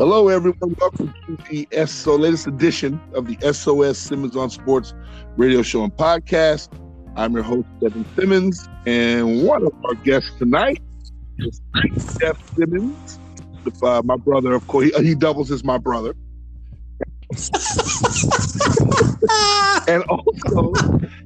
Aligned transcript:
Hello, 0.00 0.28
everyone. 0.28 0.74
Welcome 0.80 1.12
to 1.26 1.36
the 1.50 1.68
SO 1.84 2.16
latest 2.16 2.46
edition 2.46 2.98
of 3.12 3.26
the 3.26 3.36
SOS 3.52 3.98
Simmons 3.98 4.34
on 4.34 4.48
Sports 4.48 4.94
radio 5.36 5.60
show 5.60 5.84
and 5.84 5.94
podcast. 5.94 6.70
I'm 7.16 7.34
your 7.34 7.42
host, 7.42 7.68
Kevin 7.82 8.06
Simmons, 8.16 8.66
and 8.86 9.44
one 9.44 9.66
of 9.66 9.74
our 9.84 9.92
guests 9.96 10.30
tonight 10.38 10.80
is 11.40 11.60
Jeff 12.18 12.56
Simmons, 12.56 13.18
uh, 13.82 14.00
my 14.02 14.16
brother. 14.16 14.54
Of 14.54 14.66
course, 14.68 14.90
he, 14.96 15.08
he 15.08 15.14
doubles 15.14 15.50
as 15.50 15.64
my 15.64 15.76
brother. 15.76 16.14
and 19.86 20.02
also 20.04 20.72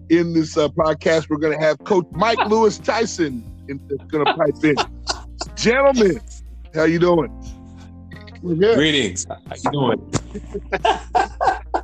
in 0.08 0.32
this 0.32 0.56
uh, 0.56 0.66
podcast, 0.70 1.30
we're 1.30 1.36
going 1.36 1.56
to 1.56 1.64
have 1.64 1.78
Coach 1.84 2.06
Myke 2.06 2.50
Lewis 2.50 2.78
Tyson 2.78 3.40
going 4.08 4.26
to 4.26 4.34
pipe 4.34 4.64
in. 4.64 4.74
Gentlemen, 5.54 6.20
how 6.74 6.82
you 6.82 6.98
doing? 6.98 7.30
We're 8.44 8.56
good. 8.56 8.76
Greetings. 8.76 9.24
How 9.26 9.38
you 9.56 9.70
doing? 9.72 10.14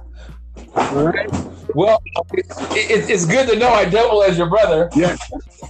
All 0.76 1.04
right. 1.06 1.26
Well, 1.74 2.02
it, 2.34 2.44
it, 2.74 3.08
it's 3.08 3.24
good 3.24 3.48
to 3.48 3.56
know 3.56 3.70
I 3.70 3.86
double 3.86 4.22
as 4.22 4.36
your 4.36 4.50
brother. 4.50 4.90
Yes, 4.94 5.18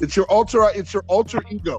it's 0.01 0.17
your 0.17 0.27
alter. 0.27 0.69
It's 0.75 0.93
your 0.93 1.05
alter 1.07 1.45
ego. 1.49 1.79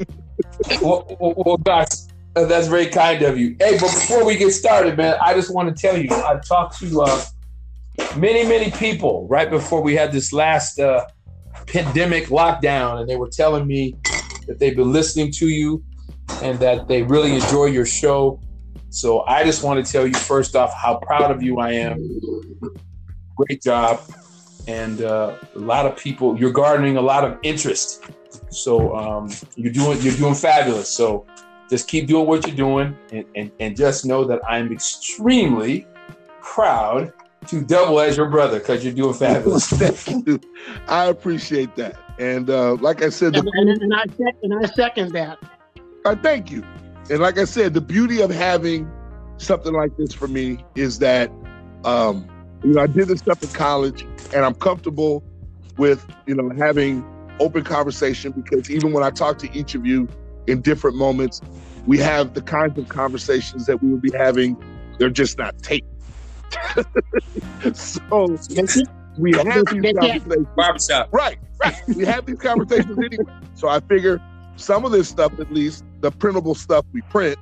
well, 0.80 1.04
well, 1.20 1.34
well, 1.36 1.56
gosh, 1.58 1.88
that's 2.34 2.68
very 2.68 2.86
kind 2.86 3.20
of 3.20 3.36
you. 3.38 3.56
Hey, 3.60 3.72
but 3.72 3.92
before 3.92 4.24
we 4.24 4.38
get 4.38 4.52
started, 4.52 4.96
man, 4.96 5.18
I 5.22 5.34
just 5.34 5.52
want 5.52 5.76
to 5.76 5.78
tell 5.78 5.98
you, 5.98 6.08
I 6.10 6.40
talked 6.42 6.78
to 6.78 7.02
uh, 7.02 7.22
many, 8.16 8.44
many 8.44 8.70
people 8.70 9.28
right 9.28 9.50
before 9.50 9.82
we 9.82 9.94
had 9.94 10.12
this 10.12 10.32
last 10.32 10.80
uh, 10.80 11.04
pandemic 11.66 12.28
lockdown, 12.28 13.02
and 13.02 13.10
they 13.10 13.16
were 13.16 13.28
telling 13.28 13.66
me 13.66 13.96
that 14.46 14.58
they've 14.58 14.76
been 14.76 14.92
listening 14.92 15.30
to 15.32 15.48
you 15.48 15.84
and 16.42 16.58
that 16.60 16.88
they 16.88 17.02
really 17.02 17.34
enjoy 17.34 17.66
your 17.66 17.86
show. 17.86 18.40
So 18.90 19.20
I 19.22 19.44
just 19.44 19.62
want 19.62 19.84
to 19.84 19.92
tell 19.92 20.06
you 20.06 20.14
first 20.14 20.56
off 20.56 20.74
how 20.74 20.96
proud 20.98 21.30
of 21.30 21.42
you 21.42 21.58
I 21.58 21.72
am. 21.72 22.20
Great 23.36 23.62
job, 23.62 24.00
and 24.66 25.02
uh, 25.02 25.36
a 25.54 25.58
lot 25.58 25.86
of 25.86 25.96
people. 25.96 26.38
You're 26.38 26.52
garnering 26.52 26.96
a 26.96 27.00
lot 27.02 27.24
of 27.24 27.38
interest. 27.42 28.04
So 28.50 28.94
um, 28.96 29.30
you're 29.56 29.72
doing 29.72 30.00
you're 30.02 30.16
doing 30.16 30.34
fabulous. 30.34 30.88
So 30.88 31.26
just 31.70 31.88
keep 31.88 32.08
doing 32.08 32.26
what 32.26 32.46
you're 32.46 32.56
doing, 32.56 32.96
and, 33.12 33.24
and, 33.36 33.50
and 33.60 33.76
just 33.76 34.04
know 34.04 34.24
that 34.24 34.40
I'm 34.48 34.72
extremely 34.72 35.86
proud 36.42 37.12
to 37.46 37.62
double 37.62 38.00
as 38.00 38.16
your 38.16 38.28
brother 38.28 38.58
because 38.58 38.84
you're 38.84 38.92
doing 38.92 39.14
fabulous. 39.14 39.68
Thank 39.70 40.26
you. 40.26 40.40
I 40.88 41.06
appreciate 41.06 41.74
that. 41.76 41.96
And 42.18 42.50
uh, 42.50 42.74
like 42.74 43.02
I 43.02 43.08
said, 43.08 43.36
and, 43.36 43.48
and, 43.54 43.82
and, 43.82 43.94
I, 43.94 44.04
and 44.42 44.54
I 44.54 44.68
second 44.68 45.12
that. 45.12 45.38
I 46.04 46.14
thank 46.14 46.50
you. 46.50 46.64
And 47.10 47.20
like 47.20 47.38
I 47.38 47.44
said, 47.44 47.74
the 47.74 47.80
beauty 47.80 48.20
of 48.20 48.30
having 48.30 48.90
something 49.36 49.72
like 49.72 49.96
this 49.96 50.14
for 50.14 50.28
me 50.28 50.64
is 50.74 50.98
that, 51.00 51.30
um, 51.84 52.28
you 52.62 52.72
know, 52.72 52.82
I 52.82 52.86
did 52.86 53.08
this 53.08 53.20
stuff 53.20 53.42
in 53.42 53.48
college 53.50 54.06
and 54.32 54.44
I'm 54.44 54.54
comfortable 54.54 55.22
with, 55.76 56.06
you 56.26 56.34
know, 56.34 56.50
having 56.56 57.04
open 57.40 57.64
conversation 57.64 58.32
because 58.32 58.70
even 58.70 58.92
when 58.92 59.02
I 59.02 59.10
talk 59.10 59.38
to 59.38 59.58
each 59.58 59.74
of 59.74 59.84
you 59.86 60.08
in 60.46 60.60
different 60.60 60.96
moments, 60.96 61.40
we 61.86 61.98
have 61.98 62.34
the 62.34 62.42
kinds 62.42 62.78
of 62.78 62.88
conversations 62.88 63.66
that 63.66 63.82
we 63.82 63.90
would 63.90 64.02
be 64.02 64.12
having. 64.12 64.56
They're 64.98 65.10
just 65.10 65.38
not 65.38 65.58
taped. 65.62 65.88
so 67.72 68.36
we 69.18 69.32
have 69.32 69.64
these 69.66 69.92
conversations. 69.94 70.46
Barbershop. 70.56 71.08
Right, 71.12 71.38
right. 71.62 71.74
We 71.88 72.04
have 72.04 72.26
these 72.26 72.38
conversations 72.38 72.98
anyway. 72.98 73.24
So 73.54 73.68
I 73.68 73.80
figure 73.80 74.20
some 74.60 74.84
of 74.84 74.92
this 74.92 75.08
stuff, 75.08 75.32
at 75.38 75.52
least, 75.52 75.84
the 76.00 76.10
printable 76.10 76.54
stuff 76.54 76.84
we 76.92 77.02
print, 77.02 77.38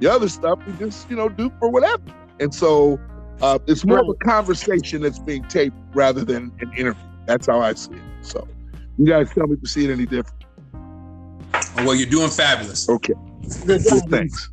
the 0.00 0.06
other 0.06 0.28
stuff 0.28 0.58
we 0.66 0.72
just, 0.74 1.08
you 1.10 1.16
know, 1.16 1.28
do 1.28 1.50
for 1.58 1.70
whatever. 1.70 2.02
And 2.40 2.54
so 2.54 2.98
uh, 3.40 3.58
it's 3.66 3.84
more 3.84 4.00
of 4.00 4.08
a 4.08 4.14
conversation 4.24 5.02
that's 5.02 5.18
being 5.18 5.44
taped 5.44 5.76
rather 5.94 6.24
than 6.24 6.52
an 6.60 6.72
interview. 6.76 7.02
That's 7.26 7.46
how 7.46 7.60
I 7.60 7.74
see 7.74 7.92
it. 7.92 8.02
So 8.22 8.46
you 8.98 9.06
guys 9.06 9.30
tell 9.32 9.46
me 9.46 9.54
if 9.54 9.60
you 9.62 9.68
see 9.68 9.84
it 9.84 9.90
any 9.90 10.06
different. 10.06 10.44
Well, 11.76 11.94
you're 11.94 12.10
doing 12.10 12.30
fabulous. 12.30 12.88
Okay. 12.88 13.14
Good, 13.64 13.82
thanks. 14.10 14.50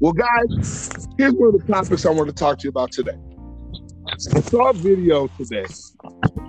Well, 0.00 0.12
guys, 0.12 1.08
here's 1.16 1.32
one 1.34 1.54
of 1.54 1.60
the 1.60 1.72
topics 1.72 2.04
I 2.04 2.10
want 2.10 2.28
to 2.28 2.34
talk 2.34 2.58
to 2.58 2.64
you 2.64 2.70
about 2.70 2.92
today. 2.92 3.18
I 4.10 4.40
saw 4.40 4.70
a 4.70 4.72
video 4.72 5.28
today, 5.38 5.64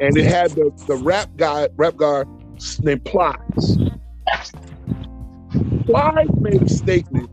and 0.02 0.18
it 0.18 0.26
had 0.26 0.52
the, 0.52 0.72
the 0.88 0.96
rap 0.98 1.30
guy, 1.38 1.70
rap 1.78 1.96
guy 1.96 2.24
named 2.82 3.06
Plies. 3.06 3.78
Plies 5.86 6.28
made 6.40 6.62
a 6.62 6.70
statement 6.70 7.30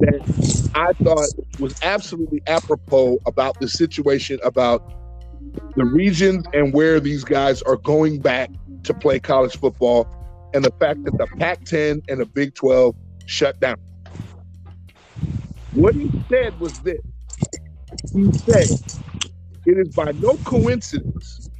that 0.00 0.70
I 0.74 0.92
thought 1.04 1.28
was 1.60 1.74
absolutely 1.82 2.42
apropos 2.46 3.18
about 3.26 3.60
the 3.60 3.68
situation 3.68 4.38
about 4.42 4.82
the 5.76 5.84
regions 5.84 6.44
and 6.52 6.72
where 6.72 6.98
these 6.98 7.24
guys 7.24 7.62
are 7.62 7.76
going 7.76 8.20
back 8.20 8.50
to 8.84 8.94
play 8.94 9.18
college 9.20 9.56
football 9.56 10.08
and 10.54 10.64
the 10.64 10.72
fact 10.80 11.04
that 11.04 11.16
the 11.18 11.26
Pac 11.38 11.64
10 11.64 12.02
and 12.08 12.20
the 12.20 12.26
Big 12.26 12.54
12 12.54 12.94
shut 13.26 13.60
down. 13.60 13.76
What 15.74 15.94
he 15.94 16.10
said 16.28 16.58
was 16.58 16.78
this 16.80 17.00
he 18.14 18.32
said, 18.32 18.68
It 19.66 19.78
is 19.78 19.94
by 19.94 20.12
no 20.12 20.36
coincidence 20.44 21.50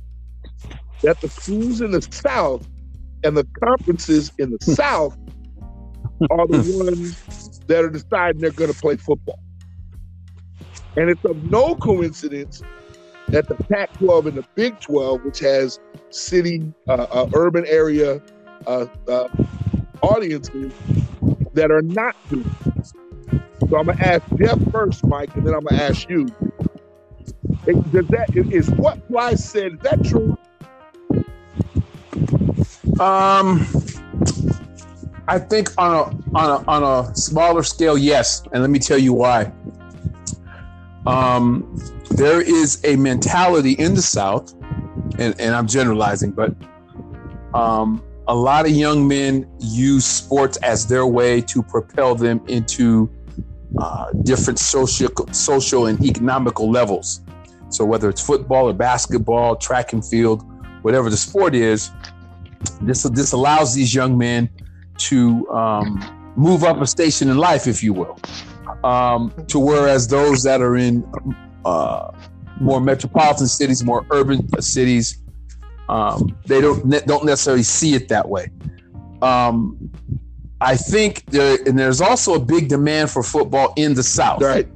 that 1.02 1.20
the 1.20 1.28
schools 1.28 1.80
in 1.80 1.92
the 1.92 2.02
South 2.02 2.68
and 3.24 3.36
the 3.36 3.46
conferences 3.62 4.32
in 4.38 4.50
the 4.50 4.58
hmm. 4.64 4.72
South 4.72 5.16
are 6.30 6.46
the 6.46 6.84
ones 6.84 7.60
that 7.66 7.84
are 7.84 7.90
deciding 7.90 8.40
they're 8.40 8.50
going 8.50 8.72
to 8.72 8.78
play 8.78 8.96
football. 8.96 9.38
And 10.96 11.08
it's 11.08 11.24
of 11.24 11.42
no 11.50 11.74
coincidence 11.74 12.62
that 13.28 13.48
the 13.48 13.54
Pac 13.54 13.92
12 13.94 14.26
and 14.26 14.36
the 14.36 14.44
Big 14.54 14.78
12, 14.80 15.24
which 15.24 15.38
has 15.40 15.80
city, 16.10 16.72
uh, 16.88 17.06
uh, 17.10 17.30
urban 17.34 17.64
area 17.66 18.20
uh, 18.66 18.86
uh 19.08 19.28
audiences, 20.02 20.72
that 21.54 21.70
are 21.70 21.82
not 21.82 22.14
doing 22.28 22.50
So 23.68 23.78
I'm 23.78 23.86
going 23.86 23.96
to 23.96 24.06
ask 24.06 24.22
Jeff 24.36 24.58
first, 24.70 25.02
Myke, 25.04 25.34
and 25.34 25.46
then 25.46 25.54
I'm 25.54 25.60
going 25.60 25.76
to 25.78 25.82
ask 25.82 26.08
you. 26.08 26.26
Does 27.92 28.08
that 28.08 28.30
is 28.34 28.70
what 28.70 29.06
Plies 29.06 29.48
said? 29.48 29.74
Is 29.74 29.78
that 29.80 30.04
true? 30.04 30.36
Um, 33.00 33.66
I 35.28 35.38
think 35.38 35.70
on 35.78 35.92
a 35.92 36.38
on 36.38 36.50
a 36.50 36.68
on 36.68 36.82
a 36.82 37.14
smaller 37.14 37.62
scale, 37.62 37.96
yes, 37.96 38.42
and 38.52 38.62
let 38.62 38.70
me 38.70 38.78
tell 38.78 38.98
you 38.98 39.12
why. 39.12 39.52
Um, 41.06 41.76
there 42.10 42.40
is 42.40 42.80
a 42.84 42.96
mentality 42.96 43.72
in 43.72 43.94
the 43.94 44.02
South, 44.02 44.54
and, 45.18 45.38
and 45.40 45.54
I'm 45.54 45.66
generalizing, 45.66 46.32
but 46.32 46.54
um, 47.54 48.02
a 48.28 48.34
lot 48.34 48.66
of 48.66 48.72
young 48.72 49.06
men 49.06 49.48
use 49.58 50.04
sports 50.04 50.56
as 50.58 50.86
their 50.86 51.06
way 51.06 51.40
to 51.42 51.62
propel 51.62 52.14
them 52.14 52.40
into 52.48 53.10
uh, 53.78 54.10
different 54.22 54.58
social 54.58 55.08
social 55.32 55.86
and 55.86 56.02
economical 56.04 56.70
levels. 56.70 57.20
So 57.68 57.84
whether 57.84 58.08
it's 58.08 58.24
football 58.24 58.68
or 58.68 58.72
basketball, 58.72 59.56
track 59.56 59.92
and 59.92 60.04
field, 60.04 60.44
whatever 60.82 61.10
the 61.10 61.16
sport 61.16 61.54
is, 61.54 61.90
this 62.80 63.04
this 63.04 63.32
allows 63.32 63.74
these 63.74 63.94
young 63.94 64.18
men 64.18 64.50
to 65.08 65.48
um, 65.50 66.32
move 66.36 66.64
up 66.64 66.80
a 66.80 66.86
station 66.86 67.28
in 67.28 67.36
life, 67.36 67.66
if 67.66 67.82
you 67.82 67.92
will, 67.92 68.18
um, 68.84 69.32
to 69.48 69.58
whereas 69.58 70.08
those 70.08 70.42
that 70.42 70.60
are 70.60 70.76
in 70.76 71.04
uh, 71.64 72.10
more 72.60 72.80
metropolitan 72.80 73.46
cities, 73.46 73.82
more 73.84 74.06
urban 74.10 74.48
cities, 74.60 75.22
um, 75.88 76.36
they 76.46 76.60
don't 76.60 76.84
ne- 76.84 77.02
don't 77.06 77.24
necessarily 77.24 77.62
see 77.62 77.94
it 77.94 78.08
that 78.08 78.28
way. 78.28 78.50
Um, 79.20 79.90
I 80.60 80.76
think 80.76 81.26
there, 81.26 81.58
and 81.66 81.78
there's 81.78 82.00
also 82.00 82.34
a 82.34 82.40
big 82.40 82.68
demand 82.68 83.10
for 83.10 83.22
football 83.22 83.72
in 83.76 83.94
the 83.94 84.02
South, 84.02 84.40
right? 84.42 84.68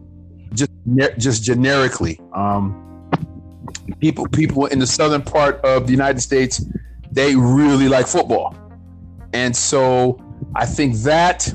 Just 0.52 0.70
just 1.18 1.42
generically, 1.42 2.20
um, 2.34 3.10
people 4.00 4.26
people 4.28 4.66
in 4.66 4.78
the 4.78 4.86
southern 4.86 5.22
part 5.22 5.60
of 5.64 5.86
the 5.86 5.92
United 5.92 6.20
States, 6.20 6.64
they 7.10 7.36
really 7.36 7.88
like 7.88 8.06
football. 8.06 8.54
And 9.32 9.54
so 9.54 10.18
I 10.56 10.64
think 10.64 10.96
that, 10.98 11.52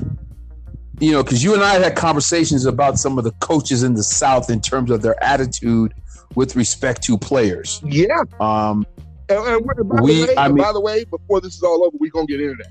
you 1.00 1.10
know, 1.10 1.24
because 1.24 1.42
you 1.42 1.54
and 1.54 1.62
I 1.62 1.80
had 1.80 1.96
conversations 1.96 2.66
about 2.66 2.98
some 2.98 3.18
of 3.18 3.24
the 3.24 3.32
coaches 3.32 3.82
in 3.82 3.94
the 3.94 4.02
South 4.04 4.48
in 4.48 4.60
terms 4.60 4.92
of 4.92 5.02
their 5.02 5.22
attitude 5.22 5.92
with 6.36 6.54
respect 6.54 7.02
to 7.04 7.18
players. 7.18 7.82
Yeah. 7.84 8.22
Um, 8.38 8.86
and, 9.28 9.38
and 9.38 9.88
by, 9.88 10.00
we, 10.02 10.20
the 10.20 10.26
way, 10.26 10.36
I 10.36 10.48
mean, 10.48 10.58
by 10.58 10.72
the 10.72 10.80
way, 10.80 11.04
before 11.04 11.40
this 11.40 11.56
is 11.56 11.62
all 11.64 11.84
over, 11.84 11.96
we're 11.98 12.12
going 12.12 12.28
to 12.28 12.32
get 12.32 12.40
into 12.40 12.64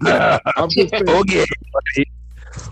that. 0.00 0.42
I'm 0.56 0.70
just 0.70 0.90
saying. 0.90 1.08
Okay. 1.08 1.44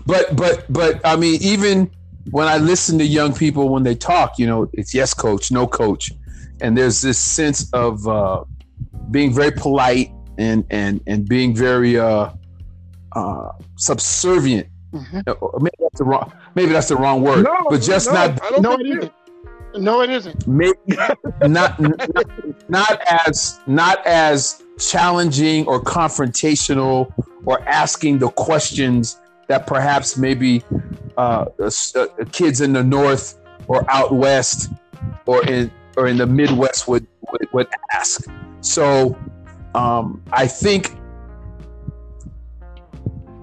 But, 0.05 0.33
but, 0.37 0.71
but, 0.71 1.01
I 1.03 1.17
mean, 1.17 1.37
even 1.41 1.91
when 2.29 2.47
I 2.47 2.57
listen 2.57 2.97
to 2.99 3.05
young 3.05 3.33
people 3.33 3.67
when 3.67 3.83
they 3.83 3.95
talk, 3.95 4.39
you 4.39 4.47
know, 4.47 4.69
it's 4.71 4.93
yes, 4.93 5.13
coach, 5.13 5.51
no, 5.51 5.67
coach. 5.67 6.11
And 6.61 6.77
there's 6.77 7.01
this 7.01 7.19
sense 7.19 7.69
of 7.73 8.07
uh, 8.07 8.45
being 9.09 9.33
very 9.33 9.51
polite 9.51 10.13
and 10.41 10.65
and 10.69 11.01
and 11.07 11.29
being 11.29 11.55
very 11.55 11.99
uh, 11.99 12.31
uh, 13.13 13.51
subservient 13.75 14.67
Mm-hmm. 14.93 15.63
Maybe 15.63 15.77
that's 15.79 15.99
the 15.99 16.03
wrong. 16.03 16.33
Maybe 16.55 16.71
that's 16.71 16.89
the 16.89 16.97
wrong 16.97 17.21
word. 17.21 17.45
No, 17.45 17.67
but 17.69 17.81
just 17.81 18.07
no, 18.07 18.13
not. 18.13 18.61
no, 18.61 18.73
it 18.73 18.87
isn't. 18.87 19.13
No, 19.75 20.01
it 20.01 20.09
isn't. 20.09 20.47
Maybe 20.47 20.77
not, 20.87 21.79
not 21.79 22.69
not 22.69 23.01
as 23.09 23.61
not 23.67 24.05
as 24.05 24.61
challenging 24.77 25.65
or 25.65 25.81
confrontational 25.81 27.13
or 27.45 27.61
asking 27.61 28.19
the 28.19 28.29
questions 28.29 29.19
that 29.47 29.65
perhaps 29.65 30.17
maybe 30.17 30.63
uh, 31.17 31.45
uh, 31.59 31.71
uh, 31.95 32.07
kids 32.31 32.59
in 32.59 32.73
the 32.73 32.83
north 32.83 33.39
or 33.67 33.89
out 33.89 34.13
west 34.13 34.71
or 35.25 35.45
in 35.47 35.71
or 35.95 36.07
in 36.07 36.17
the 36.17 36.27
Midwest 36.27 36.89
would 36.89 37.07
would, 37.31 37.47
would 37.53 37.67
ask. 37.93 38.25
So 38.59 39.17
um, 39.75 40.23
I 40.31 40.47
think 40.47 40.95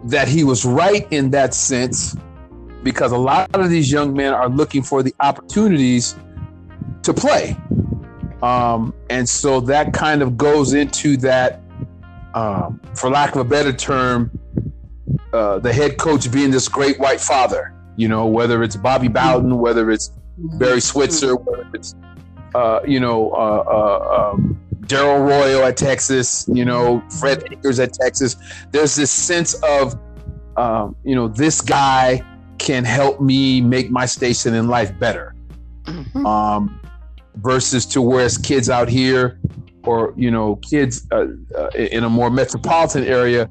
that 0.05 0.29
he 0.29 0.45
was 0.45 0.65
right 0.65 1.07
in 1.11 1.31
that 1.31 1.55
sense 1.55 2.17
because 2.83 3.13
a 3.13 3.19
lot 3.19 3.55
of 3.55 3.69
these 3.71 3.91
young 3.91 4.15
men 4.15 4.33
are 4.33 4.49
looking 4.49 4.83
for 4.83 5.03
the 5.03 5.15
opportunities 5.21 6.15
to 7.03 7.13
play. 7.13 7.57
Um, 8.43 8.95
and 9.11 9.29
so 9.29 9.61
that 9.61 9.93
kind 9.93 10.23
of 10.23 10.37
goes 10.37 10.73
into 10.73 11.17
that, 11.19 11.61
um, 12.35 12.81
for 12.95 13.11
lack 13.11 13.35
of 13.35 13.41
a 13.41 13.45
better 13.45 13.73
term, 13.73 14.31
uh, 15.33 15.59
the 15.59 15.73
head 15.73 15.99
coach 15.99 16.31
being 16.31 16.51
this 16.51 16.69
great 16.69 16.99
white 17.01 17.21
father, 17.21 17.75
you 17.97 18.07
know, 18.07 18.27
whether 18.27 18.63
it's 18.63 18.77
Bobby 18.77 19.09
Bowden, 19.09 19.59
whether 19.59 19.91
it's 19.91 20.13
Barry 20.37 20.81
Switzer, 20.81 21.37
whether 21.37 21.69
it's, 21.75 21.97
uh, 22.55 22.81
you 22.87 23.01
know, 23.01 23.33
uh, 23.33 23.65
uh 23.67 24.31
um, 24.33 24.61
Darrell 24.89 25.23
Royal 25.23 25.65
at 25.65 25.77
Texas, 25.77 26.49
you 26.53 26.65
know, 26.65 27.03
Fred 27.21 27.45
Akers 27.53 27.79
at 27.79 27.93
Texas. 27.93 28.37
There's 28.73 28.97
this 28.97 29.11
sense 29.11 29.55
of, 29.63 29.99
um, 30.57 30.97
you 31.05 31.15
know, 31.15 31.29
this 31.29 31.61
guy 31.61 32.23
can 32.59 32.85
help 32.85 33.21
me 33.21 33.61
make 33.61 33.91
my 33.91 34.07
station 34.07 34.55
in 34.55 34.67
life 34.67 34.99
better. 34.99 35.35
Mm-hmm. 35.85 36.27
Um, 36.27 36.81
versus 37.37 37.87
to 37.87 38.03
whereas 38.03 38.37
kids 38.37 38.69
out 38.69 38.89
here 38.89 39.39
or, 39.85 40.13
you 40.17 40.31
know, 40.31 40.57
kids 40.57 41.07
uh, 41.13 41.27
uh, 41.57 41.69
in 41.75 42.05
a 42.05 42.11
more 42.11 42.31
metropolitan 42.31 43.05
area 43.05 43.49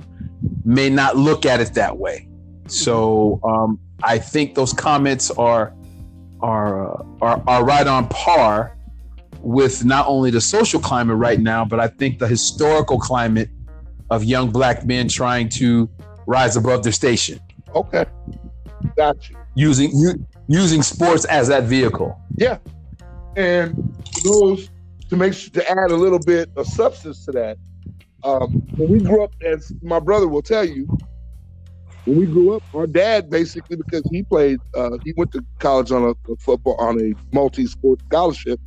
may 0.66 0.90
not 0.90 1.16
look 1.16 1.46
at 1.46 1.62
it 1.62 1.74
that 1.74 1.98
way. 1.98 2.28
So 2.68 3.40
um, 3.44 3.80
I 4.04 4.18
think 4.20 4.56
those 4.56 4.74
comments 4.74 5.32
are 5.32 5.74
are, 6.42 6.92
uh, 6.92 7.04
are 7.22 7.44
are 7.48 7.66
right 7.66 7.88
on 7.88 8.08
par 8.10 8.77
with 9.42 9.86
not 9.86 10.08
only 10.08 10.32
the 10.32 10.42
social 10.42 10.80
climate 10.80 11.18
right 11.18 11.40
now, 11.40 11.66
but 11.66 11.80
I 11.80 11.88
think 11.88 12.20
the 12.20 12.28
historical 12.28 13.00
climate 13.00 13.50
of 14.10 14.24
young 14.24 14.52
black 14.52 14.86
men 14.86 15.08
trying 15.08 15.50
to 15.50 15.90
rise 16.26 16.56
above 16.56 16.84
their 16.84 16.94
station. 16.94 17.40
Okay, 17.76 18.06
got 18.96 19.30
you. 19.30 19.36
Using 19.56 19.92
u- 19.94 20.26
using 20.48 20.82
sports 20.82 21.26
as 21.26 21.48
that 21.48 21.64
vehicle. 21.64 22.20
Yeah, 22.38 22.60
and 23.36 23.74
those 24.24 24.70
to 25.10 25.16
make 25.16 25.34
sure 25.34 25.52
to 25.52 25.70
add 25.70 25.92
a 25.92 25.96
little 25.96 26.20
bit 26.20 26.50
of 26.56 26.68
substance 26.68 27.26
to 27.26 27.32
that. 27.34 27.58
Um, 28.24 28.64
when 28.76 28.90
we 28.90 29.00
grew 29.00 29.24
up, 29.24 29.34
as 29.46 29.72
my 29.82 30.00
brother 30.00 30.28
will 30.28 30.42
tell 30.42 30.66
you, 30.66 30.88
when 32.06 32.18
we 32.18 32.26
grew 32.26 32.56
up, 32.56 32.64
our 32.74 32.88
dad 32.88 33.30
basically 33.30 33.78
because 33.78 34.04
he 34.12 34.24
played, 34.24 34.60
uh, 34.76 34.98
he 35.04 35.14
went 35.16 35.32
to 35.34 35.46
college 35.60 35.92
on 35.92 36.04
a, 36.04 36.32
a 36.32 36.36
football 36.38 36.76
on 36.76 37.00
a 37.00 37.14
multi-sport 37.34 38.00
scholarship 38.08 38.60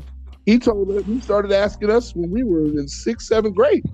he 0.46 0.58
told 0.58 0.90
us, 0.90 1.04
he 1.04 1.20
started 1.20 1.52
asking 1.52 1.90
us 1.90 2.14
when 2.14 2.31
we 2.31 2.42
were 2.42 2.64
in 2.64 2.88
sixth, 2.88 3.28
seventh 3.28 3.54
grade, 3.54 3.84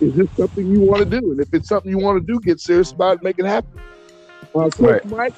is 0.00 0.14
this 0.14 0.28
something 0.36 0.66
you 0.66 0.80
want 0.80 1.02
to 1.02 1.20
do? 1.20 1.30
And 1.30 1.40
if 1.40 1.52
it's 1.52 1.68
something 1.68 1.90
you 1.90 1.98
want 1.98 2.24
to 2.24 2.32
do, 2.32 2.40
get 2.40 2.58
serious 2.60 2.92
about 2.92 3.18
it, 3.18 3.22
make 3.22 3.38
it 3.38 3.44
happen. 3.44 3.78
Uh, 4.54 4.70
so 4.70 4.84
right. 4.84 5.02
Myke, 5.04 5.34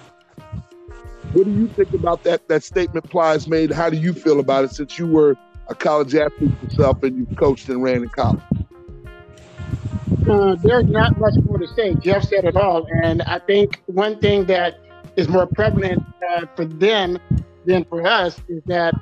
what 1.32 1.44
do 1.44 1.50
you 1.50 1.66
think 1.68 1.92
about 1.92 2.22
that 2.24 2.46
that 2.48 2.62
statement 2.62 3.08
Plies 3.10 3.48
made? 3.48 3.72
How 3.72 3.90
do 3.90 3.96
you 3.96 4.12
feel 4.12 4.38
about 4.38 4.64
it 4.64 4.70
since 4.70 4.98
you 4.98 5.06
were 5.06 5.36
a 5.68 5.74
college 5.74 6.14
athlete 6.14 6.52
yourself 6.62 7.02
and 7.02 7.16
you 7.16 7.26
coached 7.36 7.68
and 7.68 7.82
ran 7.82 8.02
in 8.02 8.08
college? 8.10 8.42
Uh, 10.28 10.54
there's 10.62 10.84
not 10.84 11.18
much 11.18 11.34
more 11.44 11.58
to 11.58 11.66
say. 11.74 11.94
Jeff 11.94 12.22
said 12.24 12.44
it 12.44 12.56
all. 12.56 12.86
And 13.02 13.22
I 13.22 13.40
think 13.40 13.82
one 13.86 14.20
thing 14.20 14.46
that 14.46 14.78
is 15.16 15.28
more 15.28 15.46
prevalent 15.46 16.04
uh, 16.30 16.46
for 16.54 16.64
them 16.64 17.18
than 17.64 17.84
for 17.84 18.06
us 18.06 18.40
is 18.48 18.62
that 18.66 18.94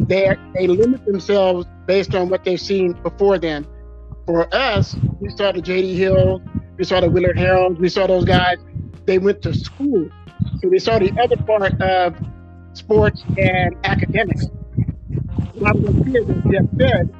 they 0.00 0.36
they 0.54 0.66
limit 0.66 1.04
themselves 1.04 1.66
based 1.86 2.14
on 2.14 2.28
what 2.28 2.44
they've 2.44 2.60
seen 2.60 2.92
before 3.02 3.38
them. 3.38 3.66
For 4.26 4.52
us, 4.54 4.94
we 5.20 5.30
saw 5.30 5.52
the 5.52 5.62
J.D. 5.62 5.94
Hill, 5.94 6.42
we 6.76 6.84
saw 6.84 7.00
the 7.00 7.10
Willard 7.10 7.36
Harrells, 7.36 7.78
we 7.78 7.88
saw 7.88 8.06
those 8.06 8.24
guys. 8.24 8.58
They 9.06 9.18
went 9.18 9.40
to 9.42 9.54
school, 9.54 10.08
so 10.60 10.68
we 10.68 10.78
saw 10.78 10.98
the 10.98 11.10
other 11.20 11.36
part 11.36 11.80
of 11.80 12.14
sports 12.74 13.24
and 13.38 13.74
academics. 13.84 14.46
A 14.46 15.58
lot 15.58 15.76
of 15.76 16.04
kids, 16.04 16.28
as 16.28 16.42
Jeff 16.52 16.64
said, 16.78 17.14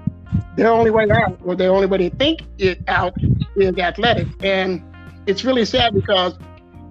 their 0.56 0.70
only 0.70 0.90
way 0.90 1.08
out, 1.10 1.40
or 1.44 1.54
their 1.56 1.70
only 1.70 1.86
way 1.86 1.98
to 1.98 2.10
think 2.10 2.42
it 2.58 2.81
out, 2.88 3.14
is 3.56 3.76
athletic. 3.78 4.26
And 4.42 4.82
it's 5.26 5.44
really 5.44 5.64
sad 5.64 5.94
because 5.94 6.38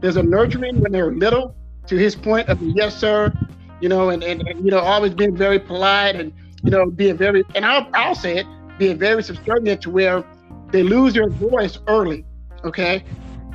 there's 0.02 0.18
a 0.18 0.24
nurturing 0.24 0.80
when 0.80 0.92
they're 0.92 1.12
little. 1.12 1.56
To 1.88 1.96
his 1.96 2.16
point 2.16 2.50
of 2.50 2.62
yes 2.62 2.98
sir, 2.98 3.32
you 3.82 3.90
know, 3.90 4.10
and, 4.10 4.24
and, 4.24 4.48
and, 4.48 4.64
you 4.64 4.72
know, 4.72 4.80
always 4.80 5.14
being 5.14 5.36
very 5.36 5.60
polite 5.60 6.16
and, 6.16 6.34
you 6.64 6.72
know, 6.72 6.90
being 6.90 7.18
very, 7.18 7.44
and 7.56 7.66
I'll, 7.66 7.88
I'll 7.94 8.16
say 8.16 8.38
it, 8.38 8.48
being 8.78 8.98
very 8.98 9.24
subservient 9.24 9.82
to 9.84 9.90
where 9.90 10.24
they 10.72 10.84
lose 10.84 11.14
their 11.14 11.30
voice 11.30 11.80
early, 11.88 12.26
okay? 12.64 13.04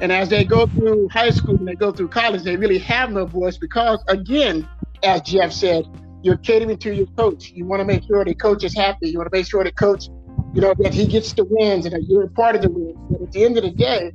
And 0.01 0.11
as 0.11 0.29
they 0.29 0.45
go 0.45 0.67
through 0.67 1.09
high 1.11 1.31
school 1.31 1.57
and 1.57 1.67
they 1.67 1.75
go 1.75 1.93
through 1.93 2.09
college, 2.09 2.43
they 2.43 2.57
really 2.57 2.79
have 2.79 3.11
no 3.13 3.27
voice 3.27 3.57
because, 3.57 4.03
again, 4.09 4.69
as 5.03 5.23
Jeff 5.23 5.53
said, 5.53 5.85
you're 6.23 6.37
catering 6.37 6.77
to 6.79 6.95
your 6.95 7.07
coach. 7.19 7.51
You 7.51 7.67
want 7.67 7.81
to 7.81 7.85
make 7.85 8.05
sure 8.05 8.25
the 8.25 8.35
coach 8.35 8.65
is 8.65 8.75
happy. 8.75 9.11
You 9.11 9.19
want 9.19 9.31
to 9.31 9.37
make 9.37 9.47
sure 9.47 9.63
the 9.65 9.73
coach, 9.73 10.07
you 10.55 10.61
know, 10.61 10.75
that 10.79 10.95
he 10.95 11.07
gets 11.07 11.33
the 11.33 11.45
wins 11.45 11.85
and 11.85 11.95
that 11.95 12.05
you're 12.09 12.25
a 12.25 12.31
part 12.31 12.57
of 12.57 12.63
the 12.63 12.71
wins. 12.71 12.97
But 13.11 13.23
at 13.23 13.33
the 13.33 13.45
end 13.45 13.57
of 13.59 13.65
the 13.65 13.71
day, 13.71 14.13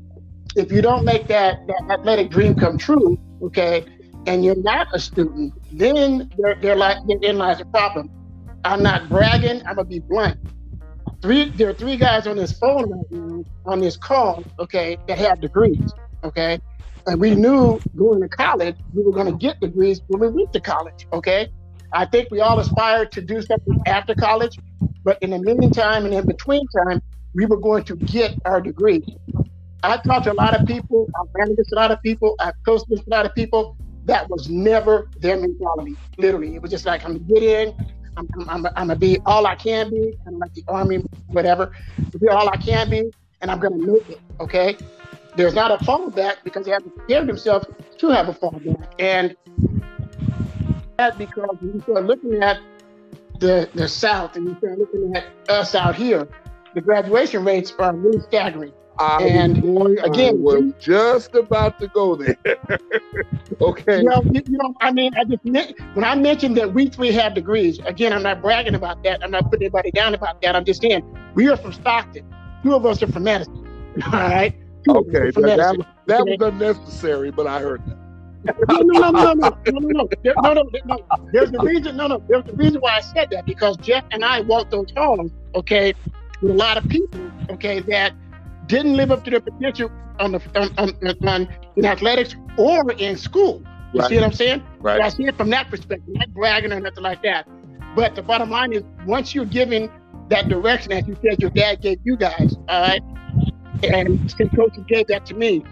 if 0.55 0.71
you 0.71 0.81
don't 0.81 1.05
make 1.05 1.27
that, 1.27 1.67
that 1.67 1.99
athletic 1.99 2.31
dream 2.31 2.55
come 2.55 2.77
true, 2.77 3.17
okay, 3.41 3.85
and 4.27 4.43
you're 4.43 4.61
not 4.61 4.87
a 4.93 4.99
student, 4.99 5.53
then 5.71 6.29
they're, 6.37 6.75
like, 6.75 6.97
therein 7.07 7.37
lies 7.37 7.61
a 7.61 7.65
problem. 7.65 8.11
I'm 8.65 8.83
not 8.83 9.07
bragging. 9.07 9.65
I'm 9.65 9.75
gonna 9.75 9.85
be 9.85 9.99
blunt. 9.99 10.37
Three, 11.21 11.49
there 11.49 11.69
are 11.69 11.73
three 11.73 11.95
guys 11.97 12.27
on 12.27 12.35
this 12.35 12.51
phone 12.51 12.91
right 12.91 13.11
now, 13.11 13.43
on 13.65 13.79
this 13.79 13.95
call, 13.97 14.43
okay, 14.59 14.97
that 15.07 15.17
have 15.17 15.41
degrees, 15.41 15.91
okay, 16.23 16.59
and 17.07 17.19
we 17.19 17.33
knew 17.33 17.79
going 17.95 18.21
to 18.21 18.27
college 18.27 18.75
we 18.93 19.01
were 19.01 19.13
gonna 19.13 19.31
get 19.31 19.59
degrees 19.59 20.01
when 20.07 20.19
we 20.19 20.27
went 20.27 20.53
to 20.53 20.59
college, 20.59 21.07
okay. 21.13 21.47
I 21.93 22.05
think 22.05 22.29
we 22.29 22.41
all 22.41 22.59
aspired 22.59 23.13
to 23.13 23.21
do 23.21 23.41
something 23.41 23.79
after 23.87 24.13
college, 24.13 24.59
but 25.05 25.17
in 25.23 25.29
the 25.29 25.39
meantime 25.39 26.03
and 26.05 26.13
in 26.13 26.25
between 26.27 26.67
time, 26.85 27.01
we 27.33 27.45
were 27.45 27.57
going 27.57 27.85
to 27.85 27.95
get 27.95 28.35
our 28.43 28.59
degree. 28.59 29.05
I 29.83 29.95
talked 29.97 30.25
to 30.25 30.33
a 30.33 30.33
lot 30.33 30.59
of 30.59 30.67
people. 30.67 31.07
I've 31.15 31.49
against 31.49 31.71
a 31.71 31.75
lot 31.75 31.91
of 31.91 32.01
people. 32.01 32.35
I've 32.39 32.55
coached 32.65 32.85
a 32.89 33.01
lot 33.07 33.25
of 33.25 33.33
people 33.33 33.77
that 34.07 34.29
was 34.29 34.49
never 34.49 35.09
their 35.19 35.37
mentality. 35.37 35.95
Literally, 36.17 36.55
it 36.55 36.61
was 36.61 36.71
just 36.71 36.85
like 36.85 37.05
I'm 37.05 37.17
gonna 37.17 37.39
get 37.39 37.43
in. 37.43 37.75
I'm, 38.15 38.27
I'm, 38.33 38.49
I'm, 38.49 38.65
I'm 38.65 38.87
gonna 38.87 38.95
be 38.95 39.19
all 39.25 39.45
I 39.45 39.55
can 39.55 39.91
be, 39.91 40.17
of 40.25 40.33
like 40.33 40.53
the 40.53 40.63
army, 40.67 41.03
whatever. 41.27 41.71
Be 42.19 42.27
all 42.29 42.49
I 42.49 42.57
can 42.57 42.89
be, 42.89 43.11
and 43.41 43.51
I'm 43.51 43.59
gonna 43.59 43.77
make 43.77 44.09
it. 44.09 44.19
Okay. 44.39 44.77
There's 45.35 45.53
not 45.53 45.69
a 45.69 45.83
fallback 45.85 46.37
because 46.43 46.65
they 46.65 46.71
haven't 46.71 46.95
prepared 46.95 47.27
themselves 47.27 47.67
to 47.99 48.09
have 48.09 48.27
a 48.27 48.33
fallback, 48.33 48.87
and 48.97 49.35
that 50.97 51.17
because 51.17 51.57
you 51.61 51.79
start 51.81 52.05
looking 52.05 52.41
at 52.41 52.59
the 53.39 53.69
the 53.75 53.87
South 53.87 54.35
and 54.35 54.47
you 54.47 54.57
start 54.57 54.79
looking 54.79 55.15
at 55.15 55.25
us 55.49 55.75
out 55.75 55.95
here, 55.95 56.27
the 56.73 56.81
graduation 56.81 57.43
rates 57.43 57.73
are 57.77 57.93
really 57.93 58.21
staggering. 58.21 58.73
I 58.99 59.23
and 59.23 59.61
boy, 59.61 59.95
again, 60.03 60.35
I 60.35 60.37
was 60.37 60.73
just 60.79 61.35
about 61.35 61.79
to 61.79 61.87
go 61.87 62.15
there. 62.15 62.37
okay. 63.61 63.97
You 63.99 64.03
know, 64.03 64.21
you 64.23 64.43
know, 64.47 64.73
I 64.81 64.91
mean, 64.91 65.13
I 65.15 65.23
just 65.23 65.43
when 65.93 66.03
I 66.03 66.15
mentioned 66.15 66.57
that 66.57 66.73
we 66.73 66.87
three 66.87 67.11
have 67.11 67.35
degrees. 67.35 67.79
Again, 67.85 68.11
I'm 68.11 68.23
not 68.23 68.41
bragging 68.41 68.75
about 68.75 69.03
that. 69.03 69.23
I'm 69.23 69.31
not 69.31 69.45
putting 69.45 69.63
anybody 69.63 69.91
down 69.91 70.13
about 70.13 70.41
that. 70.41 70.55
I'm 70.55 70.65
just 70.65 70.81
saying 70.81 71.03
we 71.35 71.47
are 71.47 71.57
from 71.57 71.73
Stockton. 71.73 72.25
Two 72.63 72.73
of 72.73 72.85
us 72.85 73.03
are 73.03 73.11
from 73.11 73.23
Madison. 73.23 73.55
All 74.05 74.11
right. 74.11 74.55
Two 74.83 74.97
okay, 74.97 75.31
that, 75.31 75.77
was, 75.77 75.85
that 76.05 76.25
was 76.25 76.37
unnecessary, 76.41 77.31
but 77.31 77.45
I 77.45 77.59
heard 77.59 77.81
that. 77.85 77.97
no, 78.69 78.77
no, 78.77 79.11
no, 79.11 79.33
no, 79.33 79.33
no, 79.33 79.49
no, 79.65 79.79
no, 79.79 80.53
no, 80.53 80.53
no, 80.53 80.71
no. 80.85 80.99
There's 81.33 81.51
a 81.51 81.59
reason. 81.59 81.97
No, 81.97 82.07
no. 82.07 82.23
There's 82.27 82.47
a 82.47 82.53
reason 82.53 82.81
why 82.81 82.97
I 82.97 83.01
said 83.01 83.29
that 83.31 83.45
because 83.45 83.77
Jeff 83.77 84.05
and 84.11 84.23
I 84.23 84.41
walked 84.41 84.71
those 84.71 84.87
halls, 84.95 85.31
okay, 85.53 85.93
with 86.41 86.51
a 86.51 86.55
lot 86.55 86.77
of 86.77 86.87
people, 86.87 87.31
okay, 87.49 87.79
that 87.81 88.13
didn't 88.67 88.95
live 88.95 89.11
up 89.11 89.23
to 89.25 89.31
their 89.31 89.39
potential 89.39 89.91
on 90.19 90.31
the 90.33 90.41
on, 90.55 90.69
on, 90.77 91.27
on 91.27 91.47
in 91.75 91.85
athletics 91.85 92.35
or 92.57 92.91
in 92.93 93.17
school. 93.17 93.63
You 93.93 94.01
right. 94.01 94.09
see 94.09 94.15
what 94.15 94.23
I'm 94.25 94.33
saying? 94.33 94.63
Right. 94.79 94.99
So 94.99 95.03
I 95.05 95.09
see 95.09 95.23
it 95.23 95.35
from 95.37 95.49
that 95.51 95.69
perspective, 95.69 96.07
not 96.09 96.33
bragging 96.33 96.73
or 96.73 96.79
nothing 96.79 97.03
like 97.03 97.21
that. 97.23 97.47
But 97.95 98.15
the 98.15 98.21
bottom 98.21 98.49
line 98.49 98.73
is, 98.73 98.83
once 99.05 99.33
you're 99.33 99.45
given 99.45 99.89
that 100.29 100.49
direction, 100.49 100.91
as 100.91 101.07
you 101.07 101.17
said, 101.23 101.41
your 101.41 101.51
dad 101.51 101.81
gave 101.81 101.99
you 102.03 102.17
guys, 102.17 102.55
all 102.67 102.81
right, 102.81 103.01
and 103.83 104.29
since 104.29 104.53
coaches 104.53 104.83
gave 104.87 105.07
that 105.07 105.25
to 105.27 105.33
me, 105.33 105.63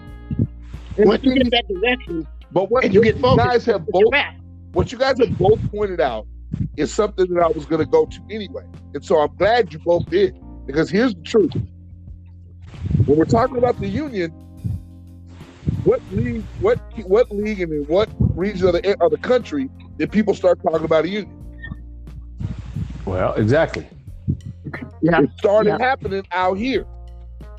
Once 0.97 1.23
you 1.23 1.35
get 1.35 1.51
that 1.51 1.67
direction, 1.67 2.27
but 2.51 2.71
what 2.71 2.85
and 2.85 2.93
you 2.93 3.01
get 3.01 3.19
focused, 3.19 3.47
guys 3.47 3.65
have 3.65 3.85
both, 3.87 4.13
what 4.71 4.91
you 4.91 4.97
guys 4.97 5.19
have 5.19 5.37
both 5.37 5.59
pointed 5.71 5.99
out 5.99 6.25
is 6.77 6.93
something 6.93 7.33
that 7.33 7.43
I 7.43 7.47
was 7.47 7.65
going 7.65 7.83
to 7.83 7.89
go 7.89 8.05
to 8.05 8.19
anyway. 8.31 8.63
And 8.93 9.03
so 9.03 9.19
I'm 9.19 9.35
glad 9.35 9.73
you 9.73 9.79
both 9.79 10.05
did 10.09 10.35
because 10.65 10.89
here's 10.89 11.13
the 11.13 11.21
truth. 11.23 11.51
When 13.05 13.17
we're 13.17 13.25
talking 13.25 13.57
about 13.57 13.77
the 13.79 13.87
union, 13.87 14.31
what 15.83 16.01
league, 16.09 16.45
what 16.57 16.79
what 17.05 17.27
league, 17.31 17.61
and 17.61 17.71
in 17.71 17.81
what 17.87 18.09
region 18.35 18.67
of 18.67 18.73
the 18.73 18.95
of 19.01 19.11
the 19.11 19.17
country 19.17 19.69
did 19.97 20.11
people 20.11 20.33
start 20.33 20.59
talking 20.63 20.85
about 20.85 21.05
a 21.05 21.09
union? 21.09 21.29
Well, 23.05 23.33
exactly. 23.35 23.87
Yeah. 25.01 25.21
It 25.21 25.29
started 25.37 25.75
Yeah. 25.75 25.77
happening 25.79 26.23
out 26.31 26.57
here 26.57 26.85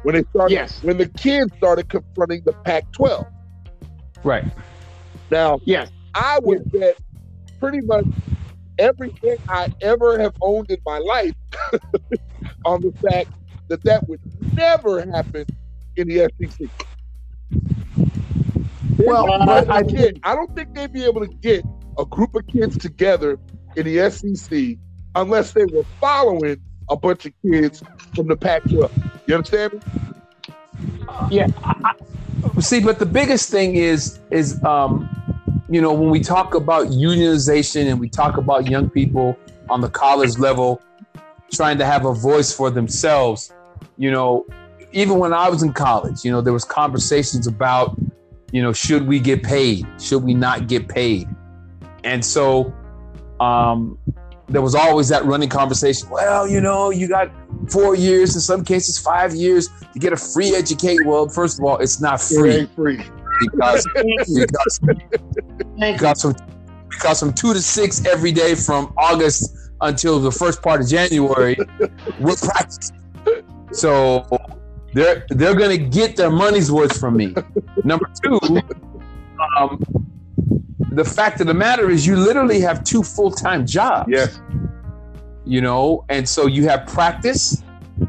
when 0.02 0.14
they 0.14 0.24
started 0.34 0.60
Yes. 0.60 0.80
when 0.80 0.98
the 0.98 1.08
kids 1.18 1.52
started 1.56 1.88
confronting 1.88 2.42
the 2.44 2.54
Pac-12. 2.64 3.24
Right. 4.24 4.44
Now, 5.30 5.60
Yes. 5.64 5.90
I 6.14 6.38
would 6.42 6.60
bet 6.72 6.96
pretty 7.60 7.80
much 7.82 8.06
everything 8.78 9.36
I 9.48 9.68
ever 9.80 10.18
have 10.18 10.34
owned 10.40 10.70
in 10.70 10.78
my 10.86 10.98
life 10.98 11.34
on 12.64 12.80
the 12.82 12.92
fact 13.08 13.28
that 13.68 13.82
that 13.84 14.02
would 14.08 14.20
never 14.56 15.04
happen 15.06 15.46
in 15.96 16.08
the 16.08 16.30
SEC. 16.40 16.68
Well, 18.98 19.26
but 19.44 19.70
I 19.70 19.82
get- 19.82 20.18
I 20.24 20.34
don't 20.34 20.54
think 20.54 20.74
they'd 20.74 20.92
be 20.92 21.04
able 21.04 21.20
to 21.20 21.32
get 21.40 21.64
a 21.98 22.04
group 22.04 22.34
of 22.34 22.46
kids 22.46 22.76
together 22.78 23.38
in 23.76 23.84
the 23.84 24.00
SEC 24.00 24.78
unless 25.14 25.52
they 25.52 25.64
were 25.66 25.84
following 26.00 26.56
a 26.90 26.96
bunch 26.96 27.26
of 27.26 27.32
kids 27.42 27.82
from 28.14 28.26
the 28.26 28.36
Pac-12. 28.36 28.90
You 29.26 29.34
understand 29.34 29.74
me? 29.74 29.80
Yeah. 31.30 31.46
See, 32.60 32.80
but 32.80 32.98
the 32.98 33.06
biggest 33.06 33.50
thing 33.50 33.76
is 33.76 34.18
is 34.30 34.62
um, 34.64 35.08
you 35.68 35.80
know 35.80 35.92
when 35.92 36.10
we 36.10 36.20
talk 36.20 36.54
about 36.54 36.88
unionization 36.88 37.90
and 37.90 37.98
we 37.98 38.08
talk 38.08 38.36
about 38.36 38.68
young 38.68 38.88
people 38.88 39.36
on 39.68 39.80
the 39.80 39.88
college 39.88 40.38
level 40.38 40.80
trying 41.52 41.78
to 41.78 41.84
have 41.84 42.04
a 42.04 42.12
voice 42.12 42.52
for 42.52 42.70
themselves, 42.70 43.52
you 43.96 44.10
know, 44.10 44.46
even 44.92 45.18
when 45.18 45.32
I 45.32 45.48
was 45.48 45.62
in 45.62 45.72
college, 45.72 46.24
you 46.24 46.30
know, 46.30 46.40
there 46.40 46.52
was 46.52 46.64
conversations 46.64 47.46
about, 47.46 47.98
you 48.52 48.62
know, 48.62 48.72
should 48.72 49.06
we 49.06 49.18
get 49.18 49.42
paid? 49.42 49.86
Should 50.00 50.22
we 50.22 50.34
not 50.34 50.68
get 50.68 50.88
paid? 50.88 51.28
And 52.04 52.24
so 52.24 52.72
um 53.40 53.98
there 54.48 54.62
was 54.62 54.74
always 54.74 55.08
that 55.08 55.24
running 55.24 55.48
conversation. 55.48 56.08
Well, 56.08 56.46
you 56.48 56.60
know, 56.60 56.90
you 56.90 57.08
got 57.08 57.30
four 57.68 57.96
years, 57.96 58.34
in 58.34 58.40
some 58.40 58.64
cases 58.64 58.98
five 58.98 59.34
years 59.34 59.68
to 59.92 59.98
get 59.98 60.12
a 60.12 60.16
free 60.16 60.54
education. 60.54 61.06
Well, 61.06 61.28
first 61.28 61.58
of 61.58 61.64
all, 61.64 61.78
it's 61.78 62.00
not 62.00 62.20
free 62.20 62.54
ain't 62.54 62.74
free. 62.74 63.02
because 63.40 63.86
you. 63.96 64.46
because 64.46 64.80
Thank 65.78 65.98
because 65.98 66.22
from 66.22 66.34
because 66.88 67.20
from 67.20 67.32
two 67.32 67.52
to 67.52 67.60
six 67.60 68.06
every 68.06 68.32
day 68.32 68.54
from 68.54 68.94
August 68.96 69.54
until 69.80 70.20
the 70.20 70.30
first 70.30 70.62
part 70.62 70.80
of 70.80 70.88
January, 70.88 71.56
we're 72.18 72.36
practicing. 72.36 72.96
So 73.76 74.26
they're 74.94 75.26
they're 75.28 75.54
gonna 75.54 75.76
get 75.76 76.16
their 76.16 76.30
money's 76.30 76.72
worth 76.72 76.98
from 76.98 77.16
me. 77.16 77.34
Number 77.84 78.08
two, 78.22 78.40
um, 79.58 79.84
the 80.92 81.04
fact 81.04 81.42
of 81.42 81.46
the 81.46 81.54
matter 81.54 81.90
is 81.90 82.06
you 82.06 82.16
literally 82.16 82.60
have 82.60 82.82
two 82.84 83.02
full 83.02 83.30
time 83.30 83.66
jobs. 83.66 84.08
Yes. 84.10 84.40
You 85.44 85.60
know, 85.60 86.04
and 86.08 86.26
so 86.26 86.46
you 86.46 86.66
have 86.68 86.86
practice, 86.86 87.62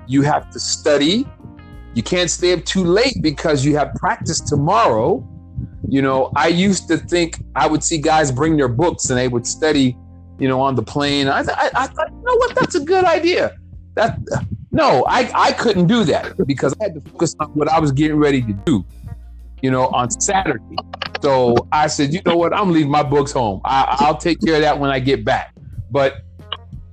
you 0.07 0.21
have 0.21 0.49
to 0.51 0.59
study. 0.59 1.27
You 1.93 2.03
can't 2.03 2.29
stay 2.29 2.53
up 2.53 2.63
too 2.63 2.85
late 2.85 3.21
because 3.21 3.65
you 3.65 3.75
have 3.75 3.93
practice 3.95 4.39
tomorrow. 4.39 5.27
You 5.89 6.01
know, 6.01 6.31
I 6.35 6.47
used 6.47 6.87
to 6.87 6.97
think 6.97 7.43
I 7.55 7.67
would 7.67 7.83
see 7.83 7.97
guys 7.97 8.31
bring 8.31 8.55
their 8.55 8.67
books 8.69 9.09
and 9.09 9.19
they 9.19 9.27
would 9.27 9.45
study, 9.45 9.97
you 10.39 10.47
know, 10.47 10.61
on 10.61 10.75
the 10.75 10.83
plane. 10.83 11.27
I, 11.27 11.43
th- 11.43 11.57
I, 11.57 11.71
I 11.75 11.87
thought, 11.87 12.09
you 12.11 12.23
know 12.23 12.35
what, 12.35 12.55
that's 12.55 12.75
a 12.75 12.81
good 12.81 13.03
idea. 13.03 13.57
That 13.95 14.19
no, 14.71 15.05
I, 15.07 15.29
I 15.33 15.51
couldn't 15.53 15.87
do 15.87 16.03
that 16.05 16.35
because 16.45 16.73
I 16.79 16.85
had 16.85 16.95
to 16.95 17.01
focus 17.11 17.35
on 17.39 17.49
what 17.51 17.69
I 17.69 17.79
was 17.79 17.91
getting 17.91 18.17
ready 18.17 18.41
to 18.41 18.53
do, 18.53 18.85
you 19.61 19.71
know, 19.71 19.87
on 19.87 20.09
Saturday. 20.09 20.77
So 21.21 21.55
I 21.71 21.87
said, 21.87 22.13
you 22.13 22.21
know 22.25 22.37
what, 22.37 22.53
I'm 22.53 22.71
leaving 22.71 22.91
my 22.91 23.03
books 23.03 23.31
home. 23.31 23.61
I, 23.65 23.97
I'll 23.99 24.17
take 24.17 24.39
care 24.41 24.55
of 24.55 24.61
that 24.61 24.77
when 24.77 24.89
I 24.89 24.99
get 24.99 25.23
back. 25.23 25.55
But 25.89 26.21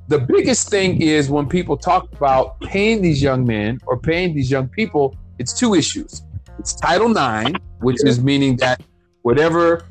the 0.09 0.19
biggest 0.19 0.69
thing 0.69 1.01
is 1.03 1.31
when 1.31 1.49
people 1.49 1.77
talk 1.77 2.13
about 2.13 2.61
paying 2.61 3.03
these 3.03 3.23
young 3.23 3.45
men 3.45 3.81
or 3.87 3.99
paying 3.99 4.35
these 4.35 4.51
young 4.51 4.69
people, 4.69 5.17
it's 5.39 5.59
two 5.59 5.75
issues. 5.75 6.23
It's 6.59 6.75
Title 6.75 7.11
IX, 7.11 7.59
which 7.81 8.05
is 8.05 8.21
meaning 8.21 8.57
that 8.57 8.83
whatever 9.23 9.85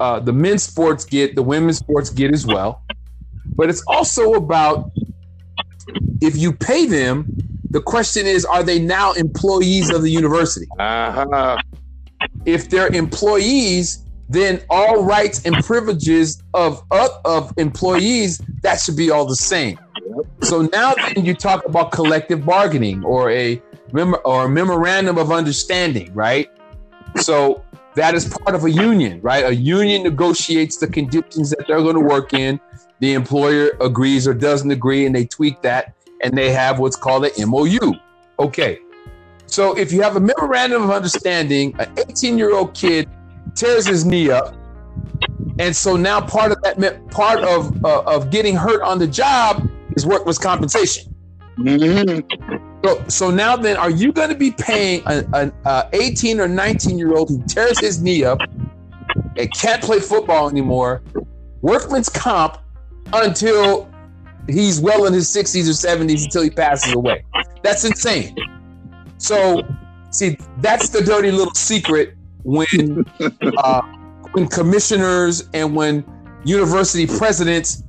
uh, 0.00 0.20
the 0.20 0.32
men's 0.32 0.62
sports 0.62 1.04
get, 1.04 1.34
the 1.34 1.42
women's 1.42 1.78
sports 1.78 2.10
get 2.10 2.32
as 2.32 2.46
well. 2.46 2.82
But 3.56 3.70
it's 3.70 3.82
also 3.86 4.34
about 4.34 4.90
if 6.24 6.36
you 6.36 6.52
pay 6.52 6.86
them, 6.86 7.28
the 7.72 7.80
question 7.80 8.26
is, 8.26 8.44
are 8.44 8.62
they 8.62 8.78
now 8.78 9.12
employees 9.12 9.90
of 9.90 10.02
the 10.02 10.10
university? 10.10 10.66
Uh-huh. 10.78 11.56
if 12.46 12.68
they're 12.70 12.88
employees, 12.88 14.04
then 14.28 14.62
all 14.70 15.04
rights 15.04 15.44
and 15.44 15.54
privileges 15.56 16.42
of 16.54 16.82
of, 16.90 17.52
employees 17.56 18.40
that 18.62 18.80
should 18.80 18.96
be 18.96 19.10
all 19.10 19.26
the 19.26 19.36
same. 19.36 19.78
So 20.42 20.62
now 20.62 20.94
then 20.94 21.24
you 21.24 21.34
talk 21.34 21.66
about 21.66 21.92
collective 21.92 22.44
bargaining 22.44 23.04
or 23.04 23.30
a 23.30 23.60
mem- 23.92 24.16
or 24.24 24.46
a 24.46 24.48
memorandum 24.48 25.18
of 25.18 25.30
understanding, 25.30 26.12
right? 26.14 26.48
So 27.16 27.62
that 27.94 28.14
is 28.14 28.26
part 28.26 28.54
of 28.54 28.64
a 28.64 28.70
union, 28.70 29.20
right? 29.20 29.44
A 29.44 29.54
union 29.54 30.02
negotiates 30.02 30.78
the 30.78 30.86
conditions 30.86 31.50
that 31.50 31.66
they're 31.66 31.82
going 31.82 31.94
to 31.94 32.00
work 32.00 32.32
in. 32.32 32.60
The 33.00 33.12
employer 33.12 33.72
agrees 33.80 34.26
or 34.26 34.34
doesn't 34.34 34.70
agree, 34.70 35.04
and 35.06 35.14
they 35.14 35.26
tweak 35.26 35.60
that, 35.62 35.94
and 36.24 36.36
they 36.36 36.50
have 36.50 36.78
what's 36.80 36.96
called 36.96 37.26
an 37.26 37.32
MOU. 37.48 37.92
Okay. 38.38 38.78
So 39.46 39.76
if 39.78 39.92
you 39.92 40.02
have 40.02 40.16
a 40.16 40.20
memorandum 40.20 40.82
of 40.82 40.90
understanding, 40.90 41.76
an 41.78 41.92
18 42.08 42.38
year 42.38 42.54
old 42.54 42.74
kid 42.74 43.08
tears 43.54 43.86
his 43.86 44.04
knee 44.04 44.30
up, 44.30 44.54
and 45.58 45.76
so 45.76 45.96
now 45.96 46.20
part 46.20 46.50
of 46.50 46.60
that 46.62 47.10
part 47.10 47.40
of 47.44 47.84
uh, 47.84 48.02
of 48.02 48.30
getting 48.30 48.56
hurt 48.56 48.82
on 48.82 48.98
the 48.98 49.06
job 49.06 49.68
is 49.96 50.06
workman's 50.06 50.38
compensation. 50.38 51.14
Mhm. 51.58 52.24
So, 52.84 53.04
so 53.08 53.30
now 53.30 53.56
then, 53.56 53.76
are 53.76 53.90
you 53.90 54.12
going 54.12 54.30
to 54.30 54.34
be 54.34 54.50
paying 54.50 55.02
an, 55.06 55.52
an 55.64 55.84
18 55.92 56.40
or 56.40 56.48
19 56.48 56.98
year 56.98 57.14
old 57.14 57.28
who 57.28 57.42
tears 57.46 57.78
his 57.78 58.02
knee 58.02 58.24
up 58.24 58.40
and 59.36 59.54
can't 59.54 59.82
play 59.82 60.00
football 60.00 60.48
anymore 60.48 61.02
workman's 61.62 62.10
comp 62.10 62.58
until 63.14 63.88
he's 64.48 64.80
well 64.80 65.06
in 65.06 65.12
his 65.12 65.28
60s 65.28 65.68
or 65.68 65.72
70s 65.72 66.24
until 66.24 66.42
he 66.42 66.50
passes 66.50 66.94
away? 66.94 67.24
That's 67.62 67.84
insane. 67.84 68.36
So, 69.18 69.62
see, 70.10 70.38
that's 70.58 70.88
the 70.88 71.00
dirty 71.00 71.30
little 71.30 71.54
secret 71.54 72.14
when 72.44 73.04
uh, 73.58 73.82
when 74.32 74.48
commissioners 74.48 75.48
and 75.54 75.74
when 75.74 76.04
university 76.44 77.06
presidents 77.06 77.82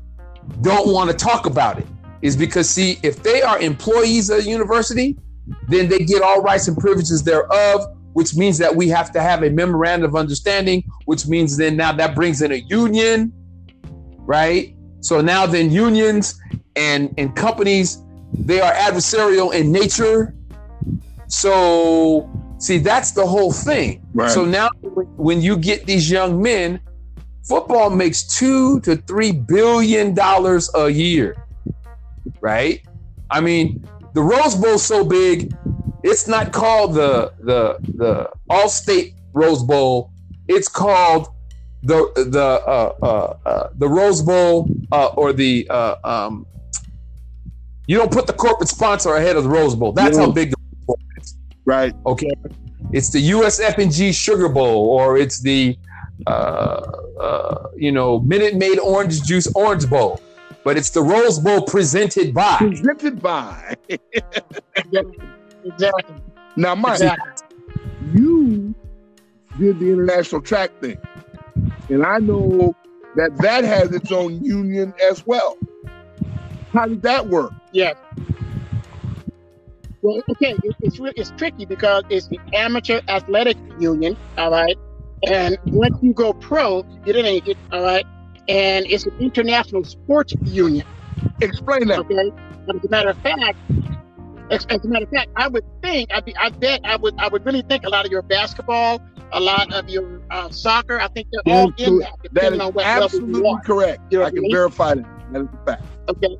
don't 0.61 0.91
want 0.91 1.09
to 1.09 1.15
talk 1.15 1.45
about 1.45 1.77
it 1.77 1.85
is 2.21 2.37
because 2.37 2.69
see 2.69 2.97
if 3.03 3.21
they 3.21 3.41
are 3.41 3.59
employees 3.59 4.29
of 4.29 4.43
the 4.43 4.49
university 4.49 5.17
then 5.67 5.89
they 5.89 5.99
get 5.99 6.21
all 6.21 6.41
rights 6.41 6.67
and 6.67 6.77
privileges 6.77 7.23
thereof 7.23 7.81
which 8.13 8.35
means 8.35 8.57
that 8.57 8.73
we 8.73 8.87
have 8.87 9.11
to 9.11 9.21
have 9.21 9.43
a 9.43 9.49
memorandum 9.49 10.09
of 10.09 10.15
understanding 10.15 10.83
which 11.05 11.27
means 11.27 11.57
then 11.57 11.75
now 11.75 11.91
that 11.91 12.15
brings 12.15 12.41
in 12.41 12.51
a 12.51 12.63
union 12.69 13.33
right 14.19 14.74
so 15.05 15.21
now 15.21 15.45
then 15.45 15.71
unions 15.71 16.41
and 16.75 17.13
and 17.17 17.35
companies 17.35 18.01
they 18.33 18.59
are 18.59 18.73
adversarial 18.73 19.53
in 19.53 19.71
nature. 19.71 20.33
So 21.27 22.29
see 22.57 22.79
that's 22.79 23.11
the 23.11 23.25
whole 23.25 23.51
thing. 23.51 24.01
Right. 24.13 24.31
so 24.31 24.45
now 24.45 24.69
when 25.27 25.41
you 25.41 25.57
get 25.57 25.85
these 25.85 26.09
young 26.09 26.41
men 26.41 26.79
football 27.43 27.89
makes 27.89 28.23
two 28.23 28.79
to 28.81 28.95
three 28.95 29.31
billion 29.31 30.13
dollars 30.13 30.69
a 30.73 30.89
year 30.89 31.35
right? 32.41 32.81
I 33.29 33.41
mean 33.41 33.85
the 34.13 34.21
rose 34.21 34.55
bowl's 34.55 34.83
so 34.83 35.03
big 35.03 35.53
it's 36.03 36.27
not 36.27 36.51
called 36.51 36.93
the 36.93 37.33
the 37.39 37.77
the 37.95 38.29
Allstate 38.49 39.15
rose 39.33 39.63
bowl. 39.63 40.11
It's 40.47 40.67
called 40.67 41.29
the 41.85 42.11
the 42.15 42.41
uh, 42.41 42.95
uh, 43.01 43.37
uh, 43.49 43.69
the 43.75 43.87
rose 43.87 44.21
bowl 44.21 44.67
uh, 44.91 45.07
or 45.15 45.33
the 45.33 45.67
uh, 45.69 45.95
um, 46.03 46.45
you 47.87 47.97
don't 47.97 48.11
put 48.11 48.25
the 48.27 48.33
corporate 48.33 48.69
sponsor 48.69 49.15
ahead 49.15 49.35
of 49.35 49.43
the 49.43 49.49
rose 49.49 49.75
bowl 49.75 49.91
that's 49.91 50.17
how 50.17 50.31
big 50.31 50.49
the 50.51 50.57
Rose 50.59 50.85
Bowl 50.87 50.99
is 51.17 51.37
Right. 51.65 51.93
okay 52.05 52.31
it's 52.91 53.09
the 53.11 53.21
usf&g 53.31 54.11
sugar 54.11 54.49
bowl 54.49 54.89
or 54.89 55.17
it's 55.17 55.39
the 55.41 55.77
uh, 56.27 56.29
uh, 57.19 57.67
you 57.75 57.91
know 57.91 58.19
minute 58.21 58.55
maid 58.55 58.79
orange 58.79 59.21
juice 59.23 59.47
orange 59.55 59.87
bowl 59.89 60.19
but 60.63 60.77
it's 60.77 60.89
the 60.89 61.01
rose 61.01 61.37
bowl 61.39 61.61
presented 61.61 62.33
by 62.33 62.57
Presented 62.57 63.21
by. 63.21 63.75
Exactly. 65.63 66.15
Now, 66.55 66.75
Myke, 66.75 66.93
Exactly. 66.93 67.47
you 68.13 68.75
did 69.59 69.79
the 69.79 69.89
international 69.91 70.41
track 70.41 70.71
thing. 70.79 70.97
And 71.89 72.05
I 72.05 72.17
know 72.17 72.75
that 73.15 73.37
that 73.37 73.63
has 73.63 73.91
its 73.91 74.11
own 74.11 74.43
union 74.43 74.93
as 75.09 75.25
well. 75.25 75.57
How 76.73 76.85
did 76.87 77.01
that 77.03 77.27
work? 77.27 77.53
Yeah. 77.71 77.93
Well, 80.01 80.21
okay, 80.29 80.55
it's 80.81 80.99
it's 80.99 81.31
tricky 81.31 81.65
because 81.65 82.03
it's 82.09 82.27
the 82.27 82.39
amateur 82.53 83.01
athletic 83.07 83.57
union, 83.79 84.15
all 84.37 84.51
right. 84.51 84.77
And 85.27 85.57
once 85.65 85.97
you 86.01 86.13
go 86.13 86.33
pro, 86.33 86.83
you 86.83 86.99
get 87.05 87.15
an 87.15 87.25
agent, 87.25 87.57
all 87.71 87.81
right. 87.81 88.05
And 88.47 88.85
it's 88.85 89.05
an 89.05 89.17
international 89.19 89.83
sports 89.83 90.33
union. 90.43 90.85
Explain 91.41 91.87
that. 91.87 91.99
Okay. 91.99 92.31
As 92.69 92.83
a 92.83 92.89
matter 92.89 93.09
of 93.09 93.17
fact, 93.19 93.57
as, 94.51 94.65
as 94.69 94.85
a 94.85 94.87
matter 94.87 95.05
of 95.05 95.11
fact, 95.11 95.31
I 95.35 95.47
would 95.47 95.65
think, 95.81 96.13
I'd 96.13 96.25
be, 96.25 96.35
I 96.37 96.49
bet, 96.49 96.81
I 96.83 96.97
would, 96.97 97.15
I 97.17 97.27
would 97.27 97.45
really 97.45 97.63
think 97.63 97.85
a 97.85 97.89
lot 97.89 98.05
of 98.05 98.11
your 98.11 98.21
basketball, 98.21 99.01
a 99.35 99.39
lot 99.39 99.71
of 99.73 99.89
your 99.89 100.21
uh, 100.31 100.49
soccer, 100.49 100.99
I 100.99 101.07
think 101.09 101.27
they're 101.31 101.53
all 101.53 101.71
in 101.77 101.99
that, 101.99 102.13
that 102.31 102.53
is 102.53 102.59
absolutely 102.83 103.53
correct. 103.63 104.01
You 104.09 104.19
know 104.19 104.25
I 104.25 104.31
can 104.31 104.41
mean? 104.41 104.51
verify 104.51 104.95
that. 104.95 105.05
That 105.31 105.41
is 105.41 105.47
a 105.53 105.65
fact. 105.65 105.83
Okay. 106.09 106.37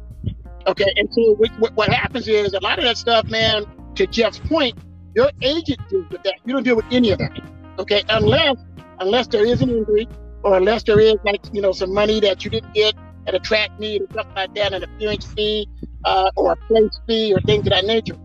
Okay. 0.68 0.94
And 0.96 1.10
so 1.14 1.36
what, 1.36 1.75
what 1.75 1.90
happens 1.90 2.28
is 2.28 2.54
a 2.54 2.60
lot 2.62 2.80
of 2.80 2.86
that 2.86 2.98
stuff, 2.98 3.28
man. 3.28 3.66
To 3.96 4.08
Jeff's 4.08 4.40
point, 4.40 4.78
your 5.14 5.30
agent 5.42 5.80
deals 5.90 6.10
with 6.10 6.24
that. 6.24 6.36
You 6.46 6.54
don't 6.54 6.64
deal 6.64 6.75
with 6.75 6.86
any 6.92 7.12
of 7.12 7.20
that. 7.20 7.40
Okay, 7.80 8.04
unless 8.10 8.56
unless 9.00 9.28
there 9.28 9.46
is 9.46 9.62
an 9.62 9.70
injury 9.70 10.08
or 10.44 10.58
unless 10.58 10.84
there 10.84 11.00
is 11.00 11.16
like 11.24 11.42
you 11.54 11.62
know 11.62 11.72
some 11.72 11.94
money 11.94 12.20
that 12.22 12.44
you 12.44 12.52
didn't 12.52 12.74
get 12.74 12.94
at 13.28 13.36
a 13.36 13.40
track 13.40 13.78
meet 13.80 14.02
or 14.02 14.08
something 14.14 14.36
like 14.36 14.54
that, 14.56 14.74
an 14.74 14.84
appearance 14.84 15.25
fee 15.34 15.68
uh, 16.06 16.30
or 16.36 16.54
a 16.54 16.56
place 16.68 17.00
fee 17.08 17.34
or 17.34 17.40
things 17.42 17.66
of 17.66 17.72
that 17.72 17.86
nature. 17.86 18.16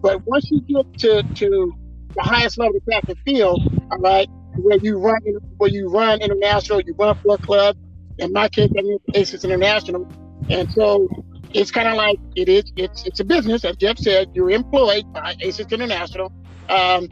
But 0.00 0.24
once 0.26 0.50
you 0.50 0.60
get 0.62 0.98
to, 1.00 1.22
to 1.22 1.74
the 2.18 2.24
highest 2.24 2.58
level 2.58 2.76
of 2.76 2.84
track 2.84 3.04
and 3.08 3.18
field, 3.24 3.62
all 3.92 3.98
right, 3.98 4.28
where 4.56 4.78
you 4.78 4.98
run 4.98 5.20
where 5.58 5.70
you 5.70 5.88
run 5.88 6.20
international, 6.20 6.80
you 6.80 6.94
run 6.98 7.16
for 7.22 7.36
a 7.36 7.38
club. 7.38 7.76
In 8.18 8.32
my 8.32 8.48
case, 8.48 8.70
I 8.76 8.82
mean 8.82 8.98
Asics 9.14 9.44
International, 9.44 10.06
and 10.50 10.70
so 10.72 11.08
it's 11.54 11.70
kind 11.70 11.86
of 11.86 11.94
like 11.94 12.18
it 12.34 12.48
is. 12.48 12.64
It's 12.76 13.04
it's 13.06 13.20
a 13.20 13.24
business, 13.24 13.64
as 13.64 13.76
Jeff 13.76 13.98
said. 13.98 14.30
You're 14.34 14.50
employed 14.50 15.10
by 15.12 15.36
Asics 15.36 15.70
International. 15.70 16.32
Um, 16.68 17.08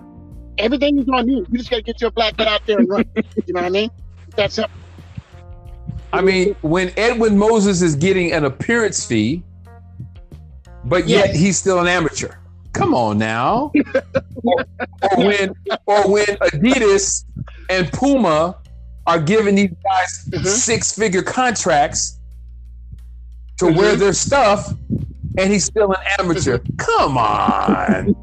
everything 0.58 0.98
is 0.98 1.08
on 1.08 1.28
you. 1.28 1.46
You 1.50 1.58
just 1.58 1.70
got 1.70 1.76
to 1.76 1.82
get 1.82 2.00
your 2.00 2.10
black 2.10 2.36
butt 2.36 2.48
out 2.48 2.66
there 2.66 2.78
and 2.78 2.88
run. 2.88 3.04
you 3.14 3.54
know 3.54 3.60
what 3.60 3.64
I 3.64 3.70
mean? 3.70 3.90
That's 4.34 4.58
up. 4.58 4.70
I 6.12 6.20
mean, 6.20 6.56
when 6.62 6.92
Edwin 6.96 7.38
Moses 7.38 7.80
is 7.80 7.94
getting 7.94 8.32
an 8.32 8.44
appearance 8.44 9.04
fee, 9.06 9.44
but 10.84 11.06
yet 11.06 11.28
yes. 11.28 11.36
he's 11.36 11.58
still 11.58 11.78
an 11.78 11.86
amateur. 11.86 12.34
Come 12.72 12.94
on 12.94 13.18
now. 13.18 13.72
or, 14.46 14.64
or, 15.02 15.24
when 15.24 15.54
or 15.86 16.10
when 16.10 16.26
Adidas 16.26 17.24
and 17.68 17.90
Puma 17.92 18.58
are 19.06 19.20
giving 19.20 19.54
these 19.54 19.70
guys 19.84 20.28
mm-hmm. 20.30 20.44
six 20.44 20.92
figure 20.92 21.22
contracts 21.22 22.18
to 23.58 23.66
mm-hmm. 23.66 23.78
wear 23.78 23.96
their 23.96 24.12
stuff 24.12 24.72
and 25.38 25.52
he's 25.52 25.64
still 25.64 25.92
an 25.92 26.02
amateur. 26.18 26.58
Come 26.78 27.18
on. 27.18 28.14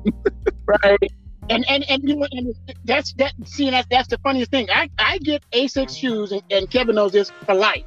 right? 0.66 1.12
And 1.50 1.66
and 1.70 1.84
and 1.90 2.04
you 2.04 2.16
know, 2.16 2.28
and 2.32 2.56
that's 2.86 3.14
that. 3.14 3.34
See, 3.46 3.70
that's 3.70 3.88
that's 3.90 4.08
the 4.08 4.18
funniest 4.20 4.52
thing. 4.52 4.68
I 4.72 4.90
I 4.98 5.18
get 5.18 5.44
Asics 5.52 5.98
shoes, 5.98 6.32
and, 6.32 6.42
and 6.50 6.70
Kevin 6.70 6.96
knows 6.96 7.12
this 7.12 7.32
for 7.46 7.54
life. 7.54 7.84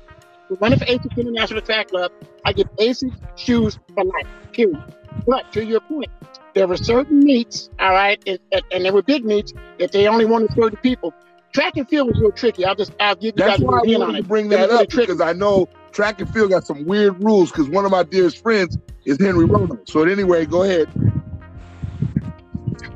Running 0.61 0.79
for 0.79 0.85
Asics 0.85 1.17
International 1.17 1.61
Track 1.63 1.89
Club, 1.89 2.13
I 2.45 2.53
get 2.53 2.75
Asics 2.77 3.17
shoes 3.37 3.79
for 3.95 4.05
life. 4.05 4.27
Period. 4.53 4.96
But 5.27 5.53
to 5.53 5.65
your 5.65 5.81
point, 5.81 6.11
there 6.55 6.67
were 6.67 6.77
certain 6.77 7.21
meets, 7.21 7.71
all 7.79 7.91
right, 7.91 8.23
and, 8.27 8.39
and 8.73 8.85
there 8.85 8.93
were 8.93 9.03
big 9.03 9.25
meets 9.25 9.53
that 9.79 9.93
they 9.93 10.09
only 10.09 10.25
wanted 10.25 10.51
30 10.55 10.77
people. 10.79 11.13
Track 11.53 11.77
and 11.77 11.89
field 11.89 12.09
was 12.09 12.21
real 12.21 12.33
tricky. 12.33 12.65
I'll 12.65 12.75
just 12.75 12.93
I'll 13.01 13.15
give 13.15 13.25
you 13.25 13.33
That's 13.45 13.59
guys 13.59 13.61
why 13.61 13.79
I 13.79 13.99
wanted 13.99 14.23
to 14.23 14.29
bring 14.29 14.49
that 14.51 14.71
up 14.71 14.89
because 14.89 15.21
I 15.21 15.33
know 15.33 15.69
track 15.93 16.21
and 16.21 16.33
field 16.33 16.51
got 16.51 16.67
some 16.67 16.85
weird 16.85 17.23
rules. 17.23 17.51
Because 17.51 17.69
one 17.69 17.85
of 17.87 17.91
my 17.91 18.03
dearest 18.03 18.43
friends 18.43 18.77
is 19.07 19.19
Henry 19.19 19.47
Rono. 19.47 19.79
So 19.87 20.03
anyway, 20.03 20.45
go 20.45 20.65
ahead. 20.65 20.89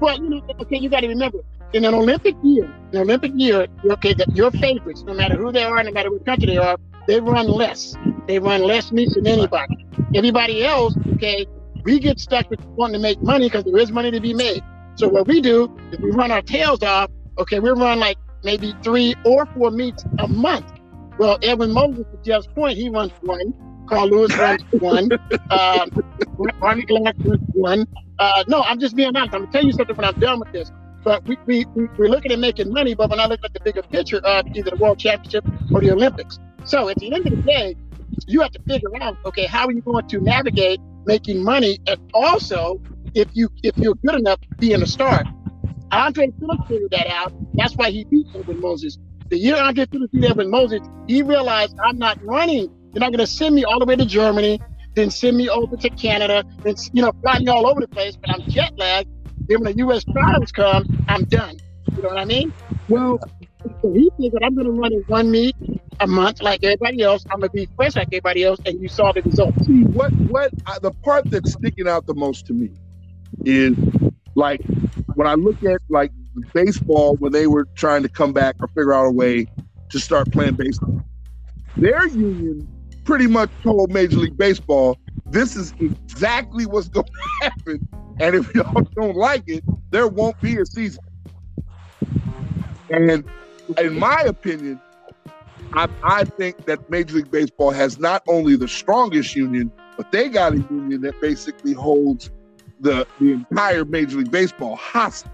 Well, 0.01 0.18
you 0.18 0.29
know, 0.29 0.42
okay, 0.61 0.79
you 0.79 0.88
got 0.88 1.01
to 1.01 1.09
remember, 1.09 1.38
in 1.73 1.85
an 1.85 1.94
Olympic 1.94 2.35
year, 2.42 2.64
an 2.92 2.99
Olympic 2.99 3.33
year, 3.35 3.66
okay, 3.85 4.12
that 4.14 4.35
your 4.37 4.51
favorites, 4.51 5.03
no 5.07 5.14
matter 5.14 5.37
who 5.37 5.53
they 5.53 5.62
are, 5.64 5.83
no 5.83 5.90
matter 5.92 6.11
what 6.11 6.25
country 6.27 6.47
they 6.47 6.59
are, 6.59 6.77
they 7.07 7.21
run 7.21 7.47
less. 7.49 7.97
They 8.27 8.38
run 8.38 8.62
less 8.62 8.92
meets 8.92 9.14
than 9.14 9.27
anybody. 9.27 9.87
Everybody 10.14 10.64
else, 10.64 10.94
okay, 11.14 11.47
we 11.85 11.99
get 11.99 12.21
stuck 12.21 12.49
with 12.51 12.61
wanting 12.77 12.95
to 12.95 12.99
make 13.01 13.23
money 13.23 13.47
because 13.47 13.64
there 13.64 13.77
is 13.79 13.90
money 13.90 14.11
to 14.11 14.21
be 14.21 14.35
made. 14.35 14.62
So 14.97 15.09
what 15.09 15.27
we 15.27 15.40
do 15.40 15.75
is 15.93 15.99
we 16.01 16.11
run 16.11 16.31
our 16.31 16.43
tails 16.43 16.83
off. 16.83 17.11
Okay, 17.38 17.59
we 17.59 17.71
run 17.71 17.99
like 17.99 18.19
maybe 18.45 18.75
three 18.83 19.14
or 19.25 19.47
four 19.47 19.71
meets 19.71 20.05
a 20.19 20.29
month. 20.29 20.71
Well, 21.19 21.38
Edwin 21.43 21.73
Moses, 21.73 22.07
to 22.11 22.19
Jeff's 22.23 22.47
point, 22.47 22.79
he 22.79 22.88
runs 22.88 23.12
one. 23.23 23.55
Carl 23.88 24.09
Lewis 24.09 24.37
runs 24.37 24.62
one. 24.73 25.11
Um, 25.51 25.90
Harvey 26.61 26.83
Glance 26.83 27.19
runs 27.25 27.49
one. 27.53 27.87
Uh, 28.19 28.45
no, 28.49 28.62
I'm 28.62 28.79
just 28.79 28.97
being 28.97 29.16
honest. 29.16 29.35
I'm 29.35 29.43
gonna 29.43 29.53
tell 29.53 29.64
you 29.64 29.73
something 29.73 29.97
when 29.97 30.05
I'm 30.05 30.19
done 30.21 30.40
with 30.40 30.53
this. 30.53 30.71
But 31.03 31.27
we, 31.27 31.38
we, 31.47 31.64
we're 31.97 32.09
looking 32.09 32.31
at 32.31 32.38
making 32.38 32.73
money, 32.73 32.95
but 32.95 33.09
when 33.09 33.21
I 33.21 33.27
look 33.27 33.40
at 33.43 33.55
the 33.55 33.61
bigger 33.61 33.83
picture 33.83 34.19
of 34.19 34.47
either 34.55 34.71
the 34.71 34.77
World 34.77 34.99
Championship 34.99 35.45
or 35.73 35.81
the 35.81 35.93
Olympics. 35.93 36.38
So 36.64 36.90
at 36.90 36.97
the 36.99 37.14
end 37.14 37.27
of 37.27 37.37
the 37.37 37.43
day, 37.43 37.75
you 38.27 38.43
have 38.43 38.51
to 38.53 38.62
figure 38.62 38.90
out, 39.01 39.16
okay, 39.25 39.47
how 39.47 39.66
are 39.66 39.73
you 39.73 39.81
going 39.81 40.07
to 40.09 40.21
navigate 40.21 40.79
making 41.07 41.43
money 41.43 41.79
and 41.87 41.99
also 42.15 42.81
if 43.15 43.29
you 43.33 43.49
if 43.63 43.77
you're 43.77 43.95
good 44.07 44.17
enough 44.17 44.39
being 44.59 44.83
a 44.83 44.87
star. 44.87 45.25
Andre 45.93 46.31
Phillips 46.39 46.63
figured 46.69 46.91
that 46.93 47.09
out. 47.09 47.33
That's 47.55 47.75
why 47.75 47.91
he 47.91 48.05
beat 48.05 48.27
Moses. 48.61 48.99
The 49.29 49.39
year 49.39 49.57
Andre 49.57 49.87
Phillips 49.87 50.13
beat 50.13 50.25
Edwin 50.25 50.51
Moses, 50.51 50.81
he 51.09 51.23
realized 51.23 51.77
I'm 51.83 51.99
not 51.99 52.25
running. 52.25 52.71
You're 52.93 53.01
not 53.01 53.13
going 53.13 53.19
to 53.19 53.27
send 53.27 53.55
me 53.55 53.65
all 53.65 53.79
the 53.79 53.87
way 53.87 53.97
to 53.97 54.05
Germany, 54.05 54.61
then 54.95 55.11
send 55.11 55.37
me 55.37 55.49
over 55.49 55.77
to 55.77 55.91
Canada, 55.91 56.45
then 56.63 56.75
you 56.93 57.03
know 57.03 57.13
fly 57.23 57.39
me 57.39 57.49
all 57.49 57.67
over 57.67 57.81
the 57.81 57.89
place. 57.89 58.17
But 58.17 58.31
I'm 58.31 58.43
jet 58.49 58.73
lagged. 58.77 59.09
Then 59.49 59.63
when 59.63 59.73
the 59.73 59.79
U.S. 59.79 60.05
trials 60.05 60.53
come, 60.53 61.05
I'm 61.09 61.25
done. 61.25 61.57
You 61.97 62.03
know 62.03 62.09
what 62.09 62.19
I 62.19 62.25
mean? 62.25 62.53
Well, 62.89 63.19
he 63.64 64.11
said 64.20 64.33
that 64.33 64.42
I'm 64.44 64.55
going 64.55 64.66
to 64.66 64.73
run 64.73 64.92
in 64.92 65.05
one 65.07 65.31
meet 65.31 65.57
a 66.01 66.07
month 66.07 66.42
like 66.42 66.64
everybody 66.64 67.03
else. 67.03 67.25
I'm 67.31 67.40
going 67.40 67.51
to 67.51 67.57
be 67.57 67.68
fresh 67.77 67.96
like 67.96 68.09
everybody 68.09 68.44
else, 68.44 68.61
and 68.64 68.81
you 68.81 68.88
saw 68.88 69.12
the 69.12 69.23
results. 69.23 69.66
See 69.66 69.83
what 69.85 70.12
what 70.12 70.51
uh, 70.66 70.79
the 70.79 70.92
part 71.05 71.31
that's 71.31 71.53
sticking 71.53 71.88
out 71.88 72.07
the 72.07 72.14
most 72.14 72.46
to 72.46 72.53
me 72.53 72.70
is 73.44 73.77
like 74.35 74.61
when 75.14 75.27
I 75.27 75.35
look 75.35 75.62
at 75.64 75.81
like 75.88 76.12
baseball 76.55 77.16
when 77.16 77.33
they 77.33 77.46
were 77.46 77.66
trying 77.75 78.03
to 78.03 78.09
come 78.09 78.33
back 78.33 78.57
or 78.61 78.68
figure 78.68 78.94
out 78.94 79.07
a 79.07 79.11
way 79.11 79.46
to 79.90 79.99
start 79.99 80.31
playing 80.33 80.55
baseball. 80.55 81.03
Their 81.77 82.07
union 82.09 82.66
pretty 83.05 83.27
much 83.27 83.51
told 83.62 83.92
Major 83.92 84.18
League 84.18 84.37
Baseball, 84.37 84.96
this 85.27 85.57
is 85.57 85.75
exactly 85.81 86.66
what's 86.66 86.88
going 86.88 87.07
to 87.42 87.51
happen. 87.51 87.88
And 88.20 88.37
if 88.37 88.55
y'all 88.55 88.87
don't 88.94 89.16
like 89.16 89.44
it, 89.46 89.64
there 89.90 90.07
won't 90.07 90.40
be 90.40 90.57
a 90.59 90.66
season. 90.66 91.03
And 92.90 93.25
in 93.78 93.98
my 93.98 94.22
opinion, 94.22 94.80
I, 95.72 95.88
I 96.02 96.24
think 96.24 96.64
that 96.66 96.90
Major 96.90 97.16
League 97.16 97.30
Baseball 97.30 97.70
has 97.70 97.98
not 97.98 98.22
only 98.28 98.56
the 98.56 98.68
strongest 98.68 99.37
union, 99.37 99.70
but 99.96 100.11
they 100.11 100.28
got 100.28 100.52
a 100.52 100.59
union 100.70 101.02
that 101.02 101.20
basically 101.20 101.72
holds 101.72 102.30
the, 102.80 103.06
the 103.20 103.33
entire 103.33 103.85
Major 103.85 104.18
League 104.18 104.30
Baseball 104.30 104.76
hostage. 104.76 105.30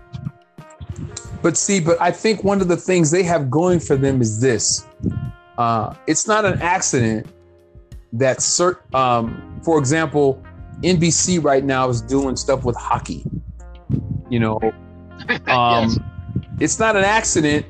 But 1.43 1.57
see, 1.57 1.81
but 1.81 2.01
I 2.01 2.11
think 2.11 2.43
one 2.43 2.61
of 2.61 2.69
the 2.69 2.77
things 2.77 3.11
they 3.11 3.23
have 3.23 3.51
going 3.51 3.81
for 3.81 3.97
them 3.97 4.21
is 4.21 4.41
this. 4.41 4.87
Uh, 5.59 5.95
it's 6.07 6.27
not 6.27 6.45
an 6.45 6.61
accident 6.61 7.27
that 8.13 8.39
cert, 8.39 8.79
um, 8.95 9.61
for 9.63 9.79
example, 9.79 10.43
NBC 10.83 11.43
right 11.43 11.65
now 11.65 11.89
is 11.89 12.03
doing 12.03 12.37
stuff 12.37 12.65
with 12.65 12.77
hockey. 12.77 13.25
You 14.29 14.41
know, 14.41 14.61
um, 15.47 15.89
yes. 15.89 15.99
it's 16.61 16.79
not 16.79 16.97
an 16.97 17.05
accident. 17.05 17.67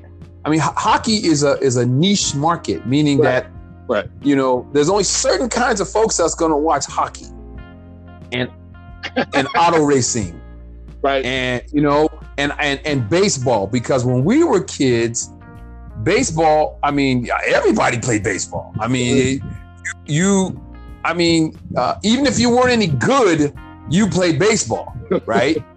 I 0.46 0.50
mean, 0.50 0.60
h- 0.60 0.74
hockey 0.76 1.26
is 1.26 1.42
a 1.42 1.58
is 1.58 1.76
a 1.76 1.84
niche 1.84 2.34
market, 2.34 2.86
meaning 2.86 3.18
right. 3.18 3.42
that 3.42 3.50
right. 3.88 4.08
you 4.22 4.36
know, 4.36 4.66
there's 4.72 4.88
only 4.88 5.04
certain 5.04 5.48
kinds 5.48 5.80
of 5.80 5.88
folks 5.88 6.16
that's 6.16 6.34
going 6.34 6.52
to 6.52 6.56
watch 6.56 6.86
hockey 6.86 7.26
and 8.32 8.50
and 9.34 9.48
auto 9.58 9.84
racing, 9.84 10.40
right? 11.02 11.24
And 11.24 11.62
you 11.72 11.82
know, 11.82 12.08
and 12.38 12.52
and 12.58 12.80
and 12.86 13.08
baseball 13.10 13.66
because 13.66 14.04
when 14.04 14.24
we 14.24 14.44
were 14.44 14.62
kids, 14.62 15.30
baseball. 16.02 16.78
I 16.82 16.90
mean, 16.90 17.28
everybody 17.46 17.98
played 17.98 18.22
baseball. 18.22 18.74
I 18.78 18.88
mean, 18.88 19.42
you, 20.06 20.60
I 21.04 21.14
mean, 21.14 21.58
uh, 21.76 21.96
even 22.02 22.26
if 22.26 22.38
you 22.38 22.50
weren't 22.50 22.70
any 22.70 22.88
good, 22.88 23.54
you 23.90 24.08
played 24.08 24.38
baseball, 24.38 24.96
right? 25.26 25.56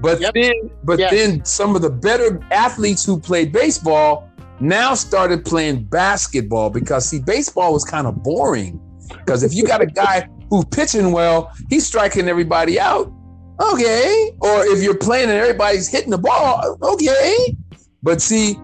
but 0.00 0.20
yep. 0.20 0.34
then, 0.34 0.70
but 0.84 0.98
yes. 0.98 1.10
then 1.10 1.44
some 1.44 1.74
of 1.74 1.82
the 1.82 1.90
better 1.90 2.40
athletes 2.50 3.04
who 3.04 3.18
played 3.18 3.52
baseball 3.52 4.30
now 4.60 4.94
started 4.94 5.44
playing 5.44 5.84
basketball 5.84 6.70
because 6.70 7.08
see, 7.08 7.20
baseball 7.20 7.72
was 7.72 7.84
kind 7.84 8.06
of 8.06 8.22
boring. 8.22 8.80
Because 9.08 9.42
if 9.42 9.54
you 9.54 9.64
got 9.64 9.80
a 9.80 9.86
guy 9.86 10.28
who's 10.50 10.64
pitching 10.66 11.12
well, 11.12 11.52
he's 11.68 11.86
striking 11.86 12.28
everybody 12.28 12.78
out. 12.78 13.12
Okay. 13.60 14.32
Or 14.40 14.66
if 14.66 14.82
you're 14.82 14.96
playing 14.96 15.30
and 15.30 15.38
everybody's 15.38 15.88
hitting 15.88 16.10
the 16.10 16.18
ball, 16.18 16.78
okay. 16.82 17.56
But 18.02 18.20
see, 18.20 18.56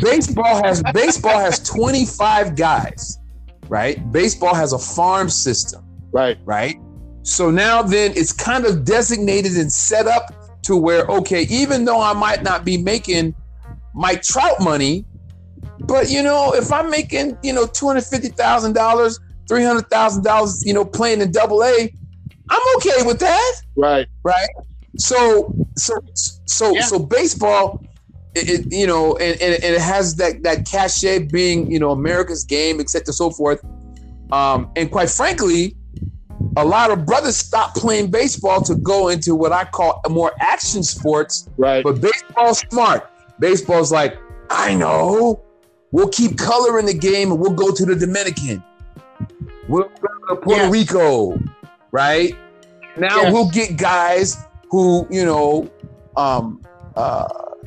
baseball 0.00 0.62
has 0.62 0.82
baseball 0.92 1.38
has 1.38 1.58
25 1.68 2.56
guys, 2.56 3.18
right? 3.68 4.12
Baseball 4.12 4.54
has 4.54 4.72
a 4.72 4.78
farm 4.78 5.28
system, 5.28 5.84
Right. 6.12 6.38
right? 6.44 6.76
So 7.22 7.50
now 7.50 7.82
then 7.82 8.12
it's 8.14 8.32
kind 8.32 8.66
of 8.66 8.84
designated 8.84 9.56
and 9.56 9.72
set 9.72 10.06
up 10.06 10.43
to 10.64 10.76
where 10.76 11.04
okay, 11.06 11.42
even 11.50 11.84
though 11.84 12.00
I 12.00 12.12
might 12.12 12.42
not 12.42 12.64
be 12.64 12.76
making 12.76 13.34
Mike 13.94 14.22
Trout 14.22 14.60
money, 14.60 15.04
but 15.80 16.10
you 16.10 16.22
know, 16.22 16.52
if 16.54 16.72
I'm 16.72 16.90
making, 16.90 17.38
you 17.42 17.52
know, 17.52 17.66
two 17.66 17.86
hundred 17.86 18.04
fifty 18.06 18.28
thousand 18.28 18.72
dollars, 18.74 19.18
three 19.48 19.64
hundred 19.64 19.88
thousand 19.90 20.24
dollars, 20.24 20.62
you 20.66 20.72
know, 20.74 20.84
playing 20.84 21.20
in 21.20 21.30
double 21.30 21.62
A, 21.62 21.92
I'm 22.50 22.62
okay 22.76 23.02
with 23.04 23.20
that 23.20 23.52
Right. 23.76 24.06
right? 24.24 24.48
So 24.98 25.54
so 25.76 25.94
so 26.46 26.74
Yeah. 26.74 26.80
so 26.82 26.98
baseball, 26.98 27.82
it, 28.34 28.48
it- 28.48 28.72
you 28.72 28.86
know, 28.86 29.16
and, 29.16 29.40
and, 29.40 29.54
and 29.62 29.74
it 29.74 29.80
has 29.80 30.16
that 30.16 30.42
that 30.44 30.66
cachet 30.66 31.20
being 31.30 31.70
you 31.70 31.78
know 31.78 31.90
America's 31.90 32.44
game, 32.44 32.80
etc. 32.80 33.12
So 33.12 33.30
forth. 33.30 33.62
Um, 34.32 34.70
and 34.76 34.90
quite 34.90 35.10
frankly, 35.10 35.76
a 36.56 36.64
lot 36.64 36.90
of 36.90 37.04
brothers 37.06 37.36
stop 37.36 37.74
playing 37.74 38.10
baseball 38.10 38.60
to 38.62 38.74
go 38.76 39.08
into 39.08 39.34
what 39.34 39.52
I 39.52 39.64
call 39.64 40.00
more 40.08 40.32
action 40.40 40.82
sports. 40.82 41.48
Right. 41.56 41.82
But 41.82 42.00
baseball's 42.00 42.60
smart. 42.70 43.10
Baseball's 43.40 43.90
like, 43.90 44.16
I 44.50 44.74
know. 44.74 45.42
We'll 45.90 46.08
keep 46.08 46.38
color 46.38 46.78
in 46.78 46.86
the 46.86 46.94
game 46.94 47.30
and 47.32 47.40
we'll 47.40 47.52
go 47.54 47.72
to 47.72 47.84
the 47.84 47.94
Dominican. 47.96 48.62
We'll 49.68 49.84
go 50.00 50.34
to 50.34 50.36
Puerto 50.40 50.62
Yes. 50.64 50.72
Rico, 50.72 51.38
right? 51.92 52.34
Now 52.96 53.22
Yes. 53.22 53.32
we'll 53.32 53.48
get 53.50 53.76
guys 53.76 54.36
who, 54.70 55.06
you 55.10 55.24
know, 55.24 55.70
um, 56.16 56.60
uh, 56.96 57.26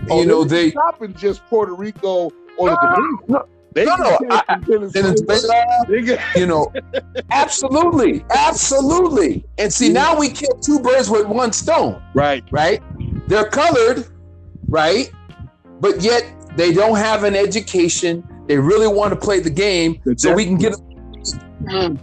Oh, 0.09 0.19
you 0.21 0.27
know, 0.27 0.43
they're 0.43 0.65
they 0.65 0.69
stopping 0.71 1.13
just 1.15 1.43
Puerto 1.47 1.73
Rico 1.73 2.29
or 2.57 2.69
the 2.69 2.75
Dominican. 2.75 3.25
no, 3.27 3.45
They 3.73 3.85
no, 3.85 3.95
no, 3.95 4.17
I- 4.29 4.57
Venezuela. 4.61 5.65
You 6.35 6.45
know, 6.47 6.71
absolutely, 7.31 8.25
absolutely. 8.31 9.45
And 9.57 9.71
see, 9.71 9.87
Yeah. 9.87 9.93
now 9.93 10.19
we 10.19 10.29
kill 10.29 10.51
two 10.61 10.79
birds 10.79 11.09
with 11.09 11.27
one 11.27 11.51
stone. 11.53 12.01
Right. 12.13 12.43
right? 12.51 12.81
They're 13.27 13.49
colored, 13.49 14.07
right? 14.67 15.11
But 15.79 16.01
yet 16.01 16.23
they 16.55 16.73
don't 16.73 16.97
have 16.97 17.23
an 17.23 17.35
education. 17.35 18.23
They 18.47 18.57
really 18.57 18.87
want 18.87 19.11
to 19.11 19.15
play 19.19 19.39
the 19.41 19.49
game, 19.49 19.99
They're 20.05 20.15
so 20.17 20.33
we 20.33 20.45
can 20.45 20.57
get 20.57 20.73
Mm. 21.63 21.99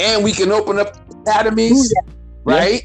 and 0.00 0.24
we 0.24 0.32
can 0.32 0.50
open 0.52 0.78
up 0.78 0.96
academies, 1.26 1.92
right? 2.44 2.82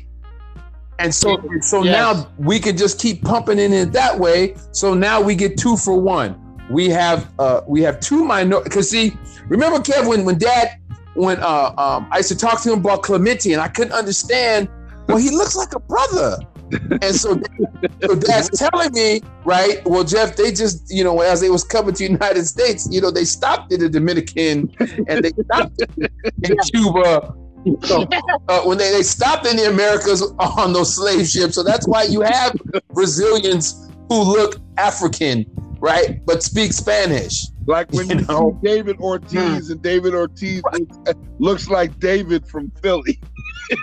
And 1.00 1.14
so, 1.14 1.38
so 1.62 1.84
Yes. 1.84 1.94
now 1.94 2.28
we 2.38 2.60
can 2.60 2.76
just 2.76 3.00
keep 3.00 3.24
pumping 3.24 3.60
in 3.60 3.72
it 3.72 3.94
that 3.94 4.20
way. 4.20 4.56
So 4.72 4.94
now 4.94 5.22
we 5.22 5.36
get 5.36 5.58
two 5.58 5.78
for 5.78 6.00
one. 6.00 6.36
We 6.70 6.90
have 6.90 7.34
uh 7.40 7.62
we 7.68 7.82
have 7.82 8.00
two 8.00 8.26
minor 8.26 8.62
because 8.62 8.90
see, 8.90 9.16
remember 9.48 9.80
Kev 9.80 10.08
when 10.08 10.26
when 10.26 10.38
Dad 10.38 10.80
when 11.14 11.40
uh 11.40 11.74
um 11.78 12.08
I 12.12 12.18
used 12.18 12.30
to 12.30 12.38
talk 12.38 12.62
to 12.64 12.74
him 12.74 12.80
about 12.80 13.04
Clemente 13.04 13.54
and 13.54 13.62
I 13.62 13.68
couldn't 13.68 13.94
understand. 13.94 14.70
Well, 15.08 15.18
he 15.18 15.30
looks 15.30 15.56
like 15.56 15.74
a 15.74 15.80
brother. 15.80 16.38
And 17.02 17.16
so, 17.16 17.40
so 18.04 18.16
dad's 18.16 18.50
telling 18.50 18.92
me, 18.92 19.22
right? 19.46 19.82
Well, 19.86 20.04
Jeff, 20.04 20.36
they 20.36 20.52
just, 20.52 20.94
you 20.94 21.02
know, 21.02 21.22
as 21.22 21.40
they 21.40 21.50
was 21.50 21.64
coming 21.64 21.94
to 21.96 22.04
United 22.04 22.46
States, 22.46 22.90
you 22.92 23.00
know, 23.00 23.10
they 23.10 23.24
stopped 23.24 23.72
in 23.72 23.80
the 23.80 23.88
Dominican 23.88 24.70
and 25.08 25.24
they 25.24 25.32
stopped 25.46 25.82
in 26.44 26.58
Cuba. 26.74 27.34
So, 27.84 28.06
uh, 28.50 28.62
when 28.64 28.78
they, 28.78 28.92
they 28.92 29.04
stopped 29.04 29.48
in 29.48 29.56
the 29.56 29.70
Americas 29.70 30.22
on 30.40 30.74
those 30.74 30.94
slave 30.96 31.28
ships. 31.28 31.56
So 31.56 31.64
that's 31.64 31.88
why 31.88 32.04
you 32.04 32.20
have 32.20 32.54
Brazilians 32.94 33.87
who 34.10 34.22
look 34.24 34.60
African, 34.78 35.46
right? 35.80 36.24
But 36.26 36.44
speak 36.44 36.74
Spanish. 36.74 37.48
Like 37.66 37.92
when 37.92 38.10
You 38.10 38.18
you, 38.20 38.26
know? 38.26 38.60
see 38.64 38.68
David 38.70 38.98
Ortiz, 39.00 39.68
hmm. 39.68 39.72
and 39.74 39.82
David 39.82 40.14
Ortiz 40.14 40.62
looks, 40.72 40.98
uh, 41.08 41.14
looks 41.40 41.70
like 41.70 42.00
David 42.00 42.48
from 42.48 42.72
Philly. 42.82 43.20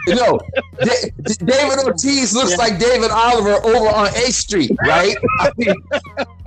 no, 0.08 0.38
Da- 0.82 1.10
D- 1.26 1.34
David 1.44 1.78
Ortiz 1.84 2.34
looks 2.34 2.52
Yeah. 2.52 2.56
like 2.56 2.78
David 2.78 3.10
Oliver 3.10 3.54
over 3.66 3.88
on 3.88 4.06
A 4.08 4.32
Street, 4.32 4.70
right? 4.87 5.14
I 5.40 5.50
mean, 5.58 5.74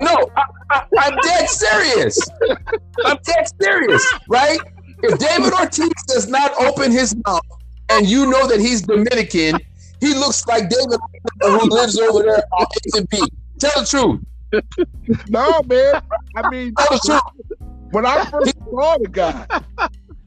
no, 0.00 0.28
I, 0.70 0.82
I'm 0.98 1.16
dead 1.22 1.48
serious. 1.48 2.18
I'm 3.04 3.16
dead 3.24 3.46
serious, 3.62 4.14
right? 4.28 4.58
If 5.04 5.18
David 5.20 5.52
Ortiz 5.52 5.92
does 6.08 6.26
not 6.28 6.52
open 6.60 6.90
his 6.90 7.14
mouth 7.24 7.42
and 7.90 8.08
you 8.08 8.26
know 8.28 8.48
that 8.48 8.58
he's 8.58 8.82
Dominican, 8.82 9.60
he 10.00 10.14
looks 10.14 10.44
like 10.48 10.68
David 10.68 10.98
Oliver 11.42 11.58
who 11.60 11.70
lives 11.70 11.96
over 12.00 12.22
there 12.24 12.42
on 12.58 12.66
A 12.66 12.98
and 12.98 13.08
B. 13.08 13.22
Tell 13.58 13.80
the 13.82 13.86
truth. 13.86 14.20
No, 15.28 15.62
man. 15.66 16.00
I 16.36 16.48
mean, 16.50 16.74
Tell 16.74 16.88
the 16.90 17.00
truth. 17.04 17.58
when 17.90 18.06
I 18.06 18.24
first 18.26 18.54
saw 18.70 18.96
the 18.98 19.08
guy, 19.10 19.46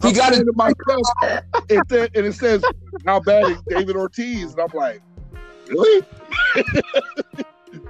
He 0.02 0.10
I'm 0.10 0.14
got 0.14 0.34
saying 0.34 0.42
it. 0.42 0.46
to 0.46 0.54
myself, 0.56 1.44
it 1.70 1.84
said, 1.90 2.12
and 2.16 2.26
it 2.26 2.34
says, 2.34 2.64
"How 3.06 3.20
bad 3.20 3.46
is 3.46 3.58
David 3.68 3.96
Ortiz?" 3.96 4.52
And 4.54 4.60
I'm 4.62 4.68
like, 4.74 5.02
"Really? 5.68 6.04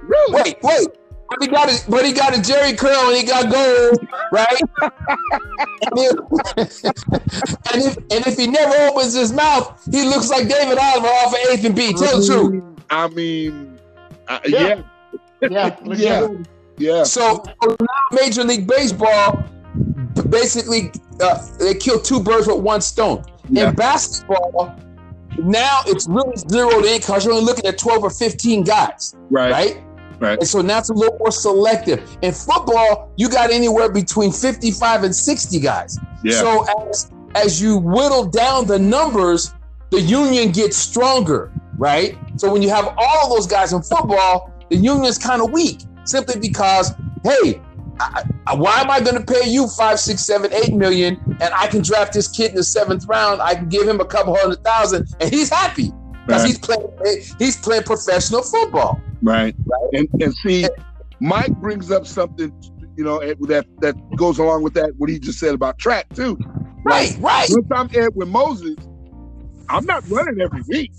really?" 0.02 0.32
Wait, 0.42 0.56
wait. 0.62 0.88
But 1.30 1.40
he 1.42 1.48
got 1.48 1.68
it. 1.70 1.84
But 1.88 2.04
he 2.04 2.12
got 2.12 2.34
a 2.36 2.40
Jheri 2.40 2.76
curl 2.76 3.08
and 3.08 3.16
he 3.16 3.24
got 3.24 3.50
gold, 3.50 4.06
right? 4.32 4.60
and, 4.82 5.92
if, 5.96 6.84
and 6.84 7.82
if 7.82 7.96
and 7.96 8.26
if 8.26 8.36
he 8.36 8.46
never 8.46 8.74
opens 8.90 9.14
his 9.14 9.32
mouth, 9.32 9.82
he 9.90 10.04
looks 10.04 10.28
like 10.30 10.48
David 10.48 10.76
Oliver 10.78 11.08
off 11.08 11.32
of 11.32 11.38
Eighth 11.50 11.64
and 11.64 11.74
B. 11.74 11.92
Tell 11.94 12.20
the 12.20 12.26
truth. 12.26 12.62
I 12.90 13.08
mean, 13.08 13.78
uh, 14.28 14.40
Yeah. 14.46 14.60
yeah, 14.60 14.82
Yeah. 15.50 15.76
Yeah. 15.84 16.28
yeah. 16.78 17.02
So 17.04 17.42
so 17.62 17.76
now 17.80 17.86
Major 18.12 18.44
League 18.44 18.66
Baseball 18.66 19.44
basically 20.28 20.92
uh, 21.20 21.38
they 21.58 21.74
kill 21.74 22.00
two 22.00 22.20
birds 22.20 22.46
with 22.46 22.58
one 22.58 22.80
stone. 22.80 23.24
Yeah. 23.48 23.68
In 23.68 23.74
basketball, 23.74 24.74
now 25.38 25.80
it's 25.86 26.08
really 26.08 26.36
zeroed 26.36 26.84
in 26.84 26.98
because 27.00 27.24
you're 27.24 27.34
only 27.34 27.44
looking 27.44 27.66
at 27.66 27.78
twelve 27.78 28.02
or 28.02 28.10
fifteen 28.10 28.64
guys. 28.64 29.14
right, 29.30 29.50
right? 29.52 29.84
Right. 30.20 30.38
And 30.38 30.46
so 30.46 30.60
now 30.62 30.78
it's 30.78 30.90
a 30.90 30.94
little 30.94 31.18
more 31.18 31.32
selective. 31.32 32.16
In 32.22 32.32
football, 32.32 33.12
you 33.16 33.28
got 33.28 33.50
anywhere 33.50 33.90
between 33.90 34.30
55 34.30 35.02
and 35.02 35.16
60 35.16 35.58
guys. 35.58 35.98
Yeah. 36.22 36.34
So 36.34 36.64
as 36.88 37.10
as 37.34 37.60
you 37.60 37.78
whittle 37.78 38.26
down 38.26 38.68
the 38.68 38.78
numbers, 38.78 39.52
the 39.90 40.00
union 40.00 40.52
gets 40.52 40.76
stronger, 40.76 41.50
right? 41.76 42.16
So 42.36 42.52
when 42.52 42.62
you 42.62 42.70
have 42.70 42.94
all 42.96 43.24
of 43.24 43.30
those 43.30 43.48
guys 43.48 43.72
in 43.72 43.82
football, 43.82 44.51
the 44.72 44.78
union 44.78 45.04
is 45.04 45.18
kind 45.18 45.42
of 45.42 45.52
weak 45.52 45.82
simply 46.04 46.40
because, 46.40 46.92
hey, 47.24 47.60
I, 48.00 48.22
I- 48.46 48.54
why 48.54 48.80
am 48.80 48.90
I 48.90 49.00
going 49.00 49.16
to 49.22 49.24
pay 49.32 49.46
you 49.48 49.68
five, 49.68 50.00
six, 50.00 50.24
seven, 50.26 50.50
eight 50.52 50.72
million, 50.74 51.20
and 51.40 51.54
I 51.54 51.66
can 51.68 51.82
draft 51.82 52.12
this 52.14 52.26
kid 52.28 52.50
in 52.50 52.56
the 52.56 52.64
seventh 52.64 53.04
round? 53.06 53.40
I 53.42 53.54
can 53.54 53.68
give 53.68 53.86
him 53.86 54.00
a 54.00 54.04
couple 54.06 54.34
hundred 54.34 54.64
thousand, 54.64 55.06
and 55.20 55.30
he's 55.30 55.50
happy 55.50 55.92
because 56.26 56.42
Right. 56.42 56.46
he's 56.48 56.58
playing. 56.58 56.86
He's 57.38 57.56
playing 57.58 57.82
professional 57.84 58.42
football. 58.42 58.98
right. 59.22 59.54
And 59.92 60.08
and 60.20 60.34
see, 60.34 60.66
Myke 61.22 61.54
brings 61.60 61.90
up 61.90 62.06
something, 62.06 62.50
you 62.96 63.04
know, 63.04 63.18
eh, 63.18 63.34
that 63.42 63.66
that 63.82 63.94
goes 64.16 64.38
along 64.38 64.62
with 64.62 64.72
that 64.74 64.92
what 64.96 65.10
he 65.10 65.18
just 65.18 65.38
said 65.38 65.54
about 65.54 65.78
track 65.78 66.06
too. 66.14 66.38
Right, 66.84 67.14
right, 67.20 67.46
Once 67.50 67.66
I'm 67.72 67.88
Edwin 67.94 68.30
Moses, 68.30 68.76
I'm 69.68 69.84
not 69.84 70.02
running 70.08 70.40
every 70.40 70.62
week. 70.68 70.92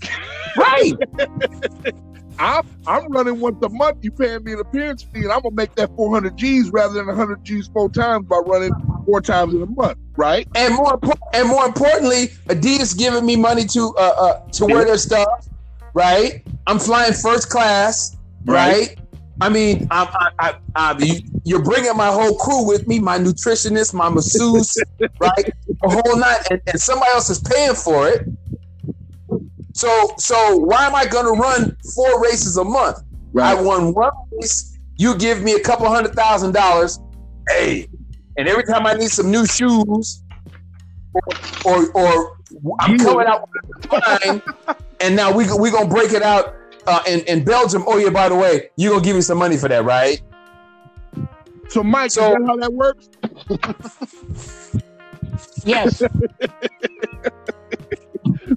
right. 0.56 0.92
I'm 2.38 2.64
I'm 2.86 3.10
running 3.12 3.40
once 3.40 3.56
a 3.62 3.68
month. 3.68 3.98
You 4.02 4.10
paying 4.10 4.44
me 4.44 4.52
an 4.52 4.60
appearance 4.60 5.02
fee, 5.02 5.20
and 5.20 5.32
I'm 5.32 5.42
gonna 5.42 5.54
make 5.54 5.74
that 5.76 5.90
400 5.96 6.36
G's 6.36 6.70
rather 6.70 6.94
than 6.94 7.06
100 7.06 7.44
G's 7.44 7.68
four 7.68 7.88
times 7.88 8.26
by 8.26 8.38
running 8.38 8.72
four 9.06 9.20
times 9.20 9.54
in 9.54 9.62
a 9.62 9.66
month, 9.66 9.98
right? 10.16 10.48
And 10.54 10.74
more 10.74 10.98
and 11.32 11.48
more 11.48 11.64
importantly, 11.66 12.28
Adidas 12.48 12.96
giving 12.96 13.24
me 13.24 13.36
money 13.36 13.64
to 13.66 13.94
uh, 13.96 14.00
uh 14.00 14.50
to 14.52 14.66
wear 14.66 14.84
their 14.84 14.98
stuff, 14.98 15.28
right? 15.94 16.42
I'm 16.66 16.78
flying 16.78 17.12
first 17.12 17.50
class, 17.50 18.16
right? 18.44 18.98
I 19.40 19.48
mean, 19.48 19.88
I'm, 19.90 20.06
I, 20.08 20.30
I, 20.38 20.54
I, 20.76 20.98
you, 20.98 21.20
you're 21.44 21.62
bringing 21.62 21.96
my 21.96 22.06
whole 22.06 22.36
crew 22.36 22.64
with 22.66 22.86
me, 22.86 23.00
my 23.00 23.18
nutritionist, 23.18 23.92
my 23.92 24.08
masseuse, 24.08 24.76
right? 25.18 25.52
The 25.66 25.76
whole 25.82 26.16
night, 26.16 26.46
and, 26.50 26.60
and 26.68 26.80
somebody 26.80 27.10
else 27.10 27.30
is 27.30 27.40
paying 27.40 27.74
for 27.74 28.08
it. 28.08 28.28
So, 29.74 30.14
so 30.18 30.56
why 30.56 30.86
am 30.86 30.94
I 30.94 31.04
going 31.04 31.24
to 31.26 31.32
run 31.32 31.76
four 31.94 32.22
races 32.22 32.56
a 32.56 32.64
month? 32.64 32.98
I 33.40 33.54
won 33.60 33.92
one 33.92 34.12
race. 34.30 34.78
You 34.96 35.16
give 35.18 35.42
me 35.42 35.54
a 35.54 35.60
couple 35.60 35.88
hundred 35.88 36.14
thousand 36.14 36.52
dollars. 36.52 37.00
Hey, 37.48 37.88
and 38.38 38.46
every 38.48 38.62
time 38.62 38.86
I 38.86 38.94
need 38.94 39.10
some 39.10 39.30
new 39.32 39.44
shoes, 39.44 40.22
or 41.64 41.90
or, 41.90 41.90
or 41.96 42.38
I'm 42.78 42.96
coming 42.98 43.26
out 43.26 43.48
with 43.52 43.92
a 43.92 44.28
line, 44.28 44.42
and 45.00 45.16
now 45.16 45.32
we 45.36 45.44
we 45.58 45.72
gonna 45.72 45.88
break 45.88 46.12
it 46.12 46.22
out 46.22 46.54
uh, 46.86 47.02
in 47.08 47.20
in 47.22 47.44
Belgium. 47.44 47.82
Oh 47.88 47.98
yeah, 47.98 48.10
by 48.10 48.28
the 48.28 48.36
way, 48.36 48.70
you 48.76 48.90
gonna 48.90 49.02
give 49.02 49.16
me 49.16 49.22
some 49.22 49.38
money 49.38 49.56
for 49.56 49.68
that, 49.68 49.84
right? 49.84 50.22
So, 51.68 51.82
Myke, 51.82 52.12
So- 52.12 52.28
is 52.28 52.34
that 52.38 52.46
how 52.46 52.56
that 52.56 52.72
works? 52.72 53.08
Yes. 55.64 56.02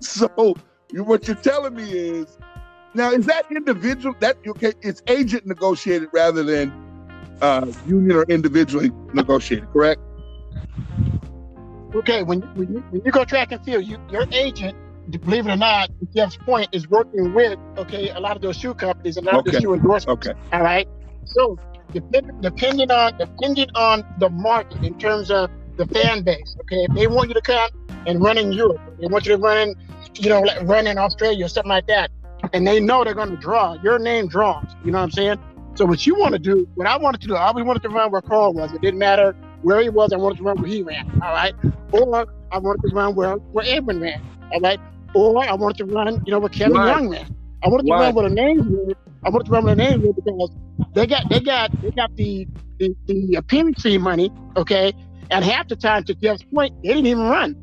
So, 0.01 0.55
you, 0.91 1.03
what 1.03 1.27
you're 1.27 1.35
telling 1.35 1.75
me 1.75 1.89
is, 1.89 2.37
now 2.93 3.11
is 3.11 3.25
that 3.25 3.45
individual 3.51 4.15
that 4.19 4.37
you 4.43 4.51
okay? 4.51 4.73
It's 4.81 5.01
agent 5.07 5.45
negotiated 5.45 6.09
rather 6.13 6.43
than 6.43 6.73
uh, 7.41 7.65
union 7.85 8.17
or 8.17 8.23
individually 8.23 8.91
negotiated, 9.13 9.69
correct? 9.71 10.01
Okay, 11.95 12.23
when 12.23 12.41
when 12.55 12.73
you, 12.73 12.83
when 12.89 13.01
you 13.05 13.11
go 13.11 13.23
track 13.25 13.51
and 13.51 13.63
field, 13.63 13.85
you, 13.85 13.97
your 14.09 14.25
agent, 14.31 14.75
believe 15.23 15.47
it 15.47 15.51
or 15.51 15.57
not, 15.57 15.89
Jeff's 16.15 16.37
point 16.37 16.69
is 16.71 16.89
working 16.89 17.33
with 17.33 17.57
okay 17.77 18.09
a 18.09 18.19
lot 18.19 18.35
of 18.35 18.41
those 18.41 18.57
shoe 18.57 18.73
companies 18.73 19.17
and 19.17 19.27
a 19.27 19.31
lot 19.31 19.39
Okay. 19.39 19.49
of 19.49 19.55
the 19.55 19.61
shoe 19.61 19.73
endorsements. 19.73 20.27
Okay. 20.27 20.39
All 20.53 20.61
right. 20.61 20.87
So 21.25 21.57
depending 21.93 22.41
depending 22.41 22.91
on 22.91 23.17
depending 23.17 23.69
on 23.75 24.03
the 24.19 24.29
market 24.29 24.83
in 24.83 24.97
terms 24.97 25.31
of 25.31 25.49
the 25.77 25.85
fan 25.87 26.23
base, 26.23 26.55
okay, 26.61 26.85
if 26.89 26.95
they 26.95 27.07
want 27.07 27.29
you 27.29 27.35
to 27.35 27.41
come 27.41 27.69
and 28.05 28.21
run 28.21 28.37
in 28.37 28.51
Europe, 28.51 28.81
they 28.99 29.07
want 29.07 29.25
you 29.25 29.35
to 29.35 29.41
run 29.41 29.69
in, 29.69 29.75
you 30.19 30.29
know, 30.29 30.41
like 30.41 30.61
run 30.63 30.87
in 30.87 30.97
Australia 30.97 31.45
or 31.45 31.49
something 31.49 31.69
like 31.69 31.87
that, 31.87 32.11
and 32.53 32.67
they 32.67 32.79
know 32.79 33.03
they're 33.03 33.13
going 33.15 33.29
to 33.31 33.37
draw 33.37 33.75
your 33.83 33.99
name 33.99 34.27
draws. 34.27 34.75
You 34.83 34.91
know 34.91 34.99
what 34.99 35.05
I'm 35.05 35.11
saying? 35.11 35.37
So 35.75 35.85
what 35.85 36.05
you 36.05 36.15
want 36.15 36.33
to 36.33 36.39
do, 36.39 36.67
what 36.75 36.87
I 36.87 36.97
wanted 36.97 37.21
to 37.21 37.27
do, 37.27 37.35
I 37.35 37.47
always 37.47 37.65
wanted 37.65 37.83
to 37.83 37.89
run 37.89 38.11
where 38.11 38.21
Carl 38.21 38.53
was. 38.53 38.73
It 38.73 38.81
didn't 38.81 38.99
matter 38.99 39.35
where 39.61 39.81
he 39.81 39.89
was. 39.89 40.11
I 40.13 40.17
wanted 40.17 40.37
to 40.37 40.43
run 40.43 40.57
where 40.59 40.69
he 40.69 40.83
ran. 40.83 41.03
All 41.21 41.33
right. 41.33 41.53
Or 41.91 42.25
I 42.51 42.57
wanted 42.59 42.81
to 42.87 42.95
run 42.95 43.15
where 43.15 43.35
where 43.51 43.65
Edwin 43.67 43.99
ran. 43.99 44.19
All 44.51 44.59
right. 44.61 44.79
Or 45.13 45.43
I 45.47 45.53
wanted 45.53 45.77
to 45.77 45.85
run, 45.85 46.19
you 46.25 46.31
know, 46.31 46.39
where 46.39 46.49
Kevin 46.49 46.73
Right. 46.73 46.87
Young 46.87 47.09
ran. 47.09 47.27
I 47.63 47.69
wanted 47.69 47.85
to 47.87 47.93
Right. 47.93 47.99
run 47.99 48.15
where 48.15 48.25
a 48.25 48.29
name. 48.29 48.59
were. 48.69 48.93
I 49.25 49.29
wanted 49.29 49.45
to 49.45 49.51
run 49.51 49.63
where 49.65 49.73
a 49.73 49.75
name 49.75 50.01
were 50.01 50.13
because 50.13 50.51
they 50.93 51.07
got 51.07 51.23
they 51.29 51.41
got 51.41 51.71
they 51.81 51.91
got 51.91 52.11
the 52.15 52.47
the, 52.79 52.95
the 53.07 53.35
uh, 53.35 53.39
appearance 53.39 53.81
fee 53.81 53.97
money, 53.97 54.31
okay. 54.55 54.93
And 55.29 55.43
half 55.43 55.67
the 55.67 55.75
time, 55.75 56.03
to 56.05 56.15
Jeff's 56.15 56.43
point, 56.53 56.73
they 56.83 56.89
didn't 56.89 57.07
even 57.07 57.23
run. 57.23 57.55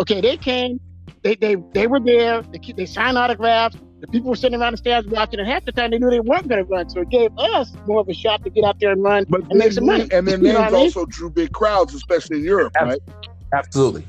Okay, 0.00 0.20
they 0.20 0.36
came, 0.36 0.78
they 1.22 1.34
they 1.36 1.56
they 1.74 1.86
were 1.86 2.00
there. 2.00 2.42
They 2.42 2.58
keep- 2.58 2.76
they 2.76 2.86
signed 2.86 3.16
autographs. 3.18 3.76
The 4.00 4.08
people 4.08 4.30
were 4.30 4.36
sitting 4.36 4.60
around 4.60 4.72
the 4.72 4.78
stands 4.78 5.08
watching, 5.08 5.38
and 5.38 5.48
half 5.48 5.64
the 5.64 5.70
time 5.72 5.92
they 5.92 5.98
knew 5.98 6.10
they 6.10 6.18
weren't 6.20 6.48
going 6.48 6.64
to 6.64 6.68
run. 6.68 6.88
So 6.88 7.00
it 7.02 7.08
gave 7.10 7.30
us 7.38 7.72
more 7.86 8.00
of 8.00 8.08
a 8.08 8.14
shot 8.14 8.42
to 8.44 8.50
get 8.50 8.64
out 8.64 8.80
there 8.80 8.90
and 8.90 9.00
run. 9.02 9.24
But 9.28 9.42
And 9.48 9.58
make 9.60 9.72
some 9.72 9.86
then- 9.86 9.98
money. 9.98 10.10
and 10.12 10.26
then 10.26 10.40
You 10.44 10.52
know 10.54 10.60
names 10.60 10.72
I 10.72 10.76
mean? 10.76 10.84
also 10.86 11.06
drew 11.06 11.30
big 11.30 11.52
crowds, 11.52 11.94
especially 11.94 12.38
in 12.38 12.44
Europe, 12.44 12.72
right? 12.80 12.98
Absolutely. 13.52 14.04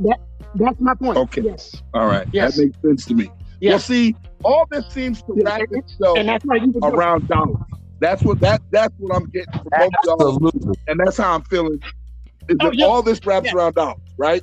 That 0.00 0.18
That's 0.54 0.80
my 0.80 0.94
point. 0.94 1.16
Okay. 1.16 1.42
Yes. 1.42 1.82
All 1.94 2.06
right, 2.06 2.26
Yes. 2.32 2.56
that 2.56 2.64
makes 2.66 2.80
sense 2.82 3.04
to 3.06 3.14
me. 3.14 3.30
Yes. 3.60 3.72
Well, 3.72 3.78
see, 3.80 4.16
all 4.44 4.66
this 4.70 4.86
seems 4.90 5.22
to 5.22 5.34
Yeah, 5.36 5.44
wrap 5.44 5.60
and- 5.62 5.78
itself 5.84 6.18
and 6.18 6.28
that's 6.28 6.44
why 6.44 6.56
you 6.56 6.70
would 6.70 6.80
do 6.80 6.88
it. 6.88 6.94
around 6.94 7.28
dollars. 7.28 7.56
That's 8.00 8.22
what 8.22 8.38
that 8.40 8.60
that's 8.70 8.94
what 8.98 9.16
I'm 9.16 9.28
getting 9.30 9.52
from 9.52 9.64
both 9.76 9.90
y'all, 10.04 10.14
Absolutely. 10.34 10.74
and 10.88 11.00
that's 11.00 11.16
how 11.16 11.34
I'm 11.34 11.42
feeling. 11.44 11.80
Is 12.48 12.56
Oh, 12.60 12.66
that 12.66 12.74
yeah. 12.76 12.86
all 12.86 13.02
this 13.02 13.24
wraps 13.26 13.46
Yeah. 13.46 13.56
around 13.56 13.74
dollars, 13.74 13.98
right? 14.16 14.42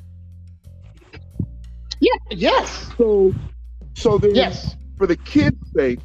Yeah. 2.00 2.12
Yes. 2.32 2.92
So, 2.98 3.34
so 3.96 4.18
then, 4.18 4.36
Yes. 4.36 4.76
for 4.98 5.08
the 5.08 5.16
kids' 5.18 5.58
sake, 5.76 6.00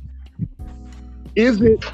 is 1.37 1.61
it 1.61 1.85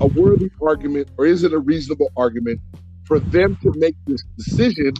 a 0.00 0.06
worthy 0.06 0.50
argument 0.62 1.08
or 1.16 1.26
is 1.26 1.44
it 1.44 1.52
a 1.52 1.58
reasonable 1.58 2.10
argument 2.16 2.60
for 3.04 3.18
them 3.18 3.56
to 3.62 3.72
make 3.76 3.96
this 4.06 4.22
decision 4.36 4.92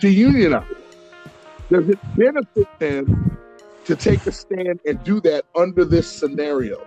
to 0.00 0.08
unionize? 0.08 0.64
Does 1.70 1.88
it 1.88 1.98
benefit 2.16 2.66
them 2.78 3.38
to 3.84 3.96
take 3.96 4.26
a 4.26 4.32
stand 4.32 4.80
and 4.86 5.02
do 5.04 5.20
that 5.20 5.44
under 5.56 5.84
this 5.84 6.10
scenario? 6.10 6.84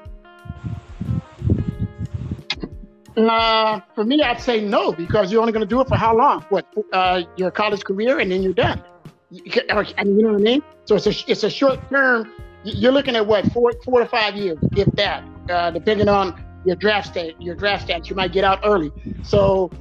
Uh, 3.15 3.79
for 3.93 4.03
me, 4.03 4.21
I'd 4.23 4.41
say 4.41 4.59
no 4.59 4.91
because 4.91 5.31
you're 5.31 5.41
only 5.41 5.53
going 5.53 5.65
to 5.65 5.69
do 5.69 5.79
it 5.81 5.87
for 5.87 5.95
how 5.95 6.15
long? 6.17 6.41
What? 6.49 6.65
Uh, 6.91 7.21
your 7.37 7.51
college 7.51 7.83
career, 7.83 8.19
and 8.19 8.31
then 8.31 8.41
you're 8.41 8.53
done. 8.53 8.83
I 9.69 10.03
mean, 10.03 10.19
you 10.19 10.23
know 10.23 10.33
what 10.33 10.41
I 10.41 10.43
mean? 10.43 10.63
So 10.85 10.95
it's 10.95 11.07
a 11.07 11.31
it's 11.31 11.43
a 11.43 11.49
short 11.49 11.79
term. 11.89 12.31
You're 12.63 12.91
looking 12.91 13.15
at 13.15 13.25
what 13.25 13.51
four 13.51 13.73
four 13.83 13.99
to 13.99 14.05
five 14.05 14.35
years, 14.35 14.57
if 14.75 14.87
that, 14.93 15.23
uh, 15.49 15.71
depending 15.71 16.07
on 16.07 16.43
your 16.65 16.75
draft 16.75 17.07
state. 17.07 17.35
Your 17.39 17.55
draft 17.55 17.87
stats, 17.87 18.09
you 18.09 18.15
might 18.15 18.31
get 18.31 18.43
out 18.43 18.59
early. 18.63 18.91
So 19.23 19.71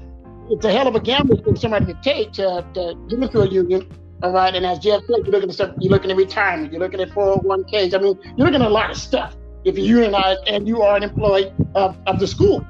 it's 0.51 0.65
a 0.65 0.73
hell 0.73 0.89
of 0.89 0.95
a 0.95 1.01
gamble 1.01 1.43
for 1.43 1.55
somebody 1.57 1.87
to 1.87 1.99
take 2.03 2.33
to, 2.33 2.65
to 2.75 2.95
get 3.09 3.19
into 3.23 3.41
a 3.41 3.49
union. 3.49 3.89
All 4.23 4.33
right, 4.33 4.55
and 4.55 4.65
as 4.65 4.79
Jeff 4.79 5.01
said, 5.03 5.17
you're 5.25 5.33
looking 5.33 5.49
at 5.49 5.55
stuff, 5.55 5.75
you're 5.81 5.91
looking 5.91 6.11
at 6.11 6.17
retirement, 6.17 6.73
you're 6.73 6.81
looking 6.81 7.01
at 7.01 7.09
401ks. 7.11 7.93
I 7.93 7.99
mean, 7.99 8.19
you're 8.37 8.47
looking 8.47 8.63
at 8.63 8.69
a 8.69 8.69
lot 8.69 8.91
of 8.91 8.97
stuff 8.97 9.35
if 9.65 9.77
you 9.77 9.85
unionize 9.85 10.37
and 10.47 10.67
you 10.69 10.81
are 10.83 10.97
an 10.97 11.03
employee 11.03 11.53
of, 11.75 11.97
of 12.07 12.21
the 12.21 12.27
school. 12.27 12.65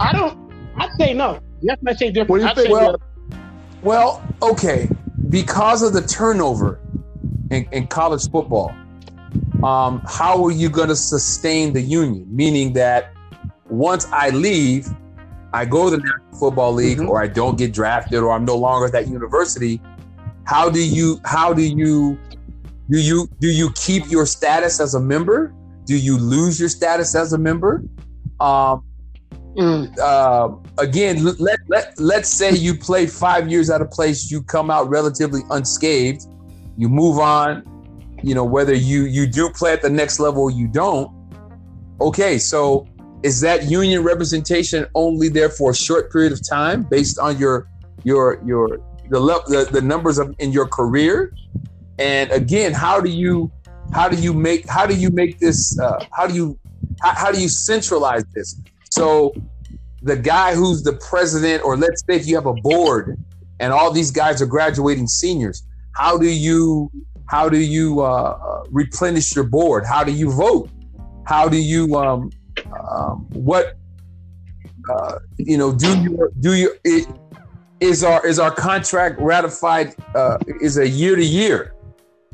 I 0.00 0.12
don't. 0.12 0.38
I'd 0.76 0.90
say 0.98 1.12
no. 1.12 1.40
Yes, 1.60 1.78
might 1.82 1.98
say 1.98 2.10
different. 2.10 2.30
What 2.30 2.38
do 2.38 2.44
you 2.44 2.48
I'd 2.48 2.56
think? 2.56 2.70
Well. 2.70 2.96
Well, 3.82 4.26
okay, 4.42 4.88
because 5.28 5.82
of 5.82 5.92
the 5.92 6.02
turnover 6.02 6.80
in, 7.50 7.66
in 7.72 7.86
college 7.86 8.30
football, 8.30 8.74
um, 9.62 10.02
how 10.06 10.44
are 10.44 10.50
you 10.50 10.68
going 10.68 10.88
to 10.88 10.96
sustain 10.96 11.72
the 11.72 11.80
union? 11.80 12.26
Meaning 12.28 12.72
that 12.74 13.12
once 13.68 14.06
I 14.12 14.30
leave, 14.30 14.88
I 15.52 15.64
go 15.64 15.90
to 15.90 15.96
the 15.96 16.02
National 16.02 16.38
Football 16.38 16.72
League, 16.74 16.98
Mhm. 16.98 17.08
or 17.08 17.20
I 17.20 17.26
don't 17.26 17.56
get 17.56 17.72
drafted, 17.72 18.20
or 18.20 18.32
I'm 18.32 18.44
no 18.44 18.56
longer 18.56 18.86
at 18.86 18.92
that 18.92 19.08
university. 19.08 19.80
How 20.44 20.68
do 20.70 20.80
you? 20.80 21.18
How 21.24 21.52
do 21.52 21.62
you? 21.62 22.18
Do 22.90 22.98
you 22.98 23.28
do 23.40 23.48
you 23.48 23.70
keep 23.74 24.08
your 24.10 24.26
status 24.26 24.78
as 24.80 24.94
a 24.94 25.00
member? 25.00 25.52
Do 25.86 25.96
you 25.96 26.18
lose 26.18 26.60
your 26.60 26.68
status 26.68 27.14
as 27.14 27.32
a 27.32 27.38
member? 27.38 27.82
Um, 28.38 28.82
Mm. 29.56 29.98
uh, 29.98 30.54
again, 30.78 31.24
let, 31.38 31.58
let, 31.68 31.98
let's 31.98 32.28
say 32.28 32.52
you 32.52 32.76
play 32.76 33.06
five 33.06 33.50
years 33.50 33.70
at 33.70 33.80
a 33.80 33.86
place, 33.86 34.30
you 34.30 34.42
come 34.42 34.70
out 34.70 34.90
relatively 34.90 35.40
unscathed, 35.48 36.26
you 36.76 36.90
move 36.90 37.18
on, 37.18 37.64
you 38.22 38.34
know, 38.34 38.44
whether 38.44 38.74
you, 38.74 39.04
you 39.04 39.26
do 39.26 39.48
play 39.48 39.72
at 39.72 39.80
the 39.80 39.88
next 39.88 40.20
level 40.20 40.42
or 40.42 40.50
you 40.50 40.68
don't. 40.68 41.10
Okay, 42.02 42.36
so 42.36 42.86
is 43.22 43.40
that 43.40 43.64
union 43.64 44.04
representation 44.04 44.86
only 44.94 45.30
there 45.30 45.48
for 45.48 45.70
a 45.70 45.74
short 45.74 46.12
period 46.12 46.32
of 46.32 46.46
time 46.46 46.82
based 46.82 47.18
on 47.18 47.38
your, 47.38 47.66
your, 48.04 48.42
your, 48.44 48.78
the, 49.08 49.18
le- 49.18 49.42
the, 49.48 49.68
the 49.72 49.80
numbers 49.80 50.18
of 50.18 50.34
in 50.38 50.52
your 50.52 50.68
career? 50.68 51.32
And 51.98 52.30
again, 52.30 52.74
how 52.74 53.00
do 53.00 53.08
you, 53.08 53.50
how 53.94 54.10
do 54.10 54.16
you 54.20 54.34
make, 54.34 54.68
how 54.68 54.84
do 54.84 54.94
you 54.94 55.08
make 55.08 55.38
this, 55.38 55.78
uh, 55.80 56.04
how 56.12 56.26
do 56.26 56.34
you, 56.34 56.58
how, 57.00 57.14
how 57.14 57.32
do 57.32 57.40
you 57.40 57.48
centralize 57.48 58.24
this? 58.34 58.60
So 58.90 59.34
the 60.02 60.16
guy 60.16 60.54
who's 60.54 60.82
the 60.82 60.94
president, 60.94 61.64
or 61.64 61.76
let's 61.76 62.02
say 62.08 62.16
if 62.16 62.26
you 62.26 62.34
have 62.36 62.46
a 62.46 62.54
board 62.54 63.18
and 63.60 63.72
all 63.72 63.90
these 63.90 64.10
guys 64.10 64.40
are 64.40 64.46
graduating 64.46 65.06
seniors, 65.06 65.62
how 65.94 66.18
do 66.18 66.28
you 66.28 66.90
how 67.28 67.48
do 67.48 67.58
you 67.58 68.00
uh, 68.00 68.04
uh, 68.04 68.64
replenish 68.70 69.34
your 69.34 69.44
board? 69.44 69.84
How 69.84 70.04
do 70.04 70.12
you 70.12 70.30
vote? 70.30 70.70
How 71.24 71.48
do 71.48 71.56
you 71.56 71.96
um, 71.96 72.30
um, 72.90 73.26
what 73.32 73.76
uh, 74.88 75.18
you 75.38 75.58
know? 75.58 75.72
Do 75.72 75.88
you 76.00 76.30
do 76.40 76.54
you 76.54 76.74
it, 76.84 77.08
is 77.80 78.04
our 78.04 78.24
is 78.24 78.38
our 78.38 78.52
contract 78.52 79.20
ratified? 79.20 79.94
Uh, 80.14 80.38
is 80.60 80.78
a 80.78 80.88
year 80.88 81.16
to 81.16 81.24
year? 81.24 81.74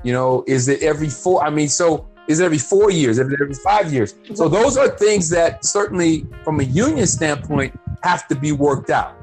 You 0.03 0.13
know, 0.13 0.45
is 0.47 0.69
it 0.69 0.83
every 0.83 1.09
four? 1.09 1.43
I 1.43 1.51
mean, 1.51 1.69
so 1.69 2.09
is 2.29 2.41
it 2.41 2.45
every 2.45 2.59
four 2.59 2.91
years? 2.91 3.19
Is 3.19 3.33
it 3.33 3.41
every 3.41 3.55
five 3.55 3.93
years? 3.93 4.15
So 4.35 4.49
those 4.49 4.77
are 4.77 4.89
things 4.89 5.29
that 5.31 5.65
certainly, 5.65 6.27
from 6.45 6.61
a 6.61 6.65
union 6.65 7.07
standpoint, 7.07 7.79
have 8.03 8.29
to 8.29 8.35
be 8.35 8.53
worked 8.53 8.91
out. 8.91 9.17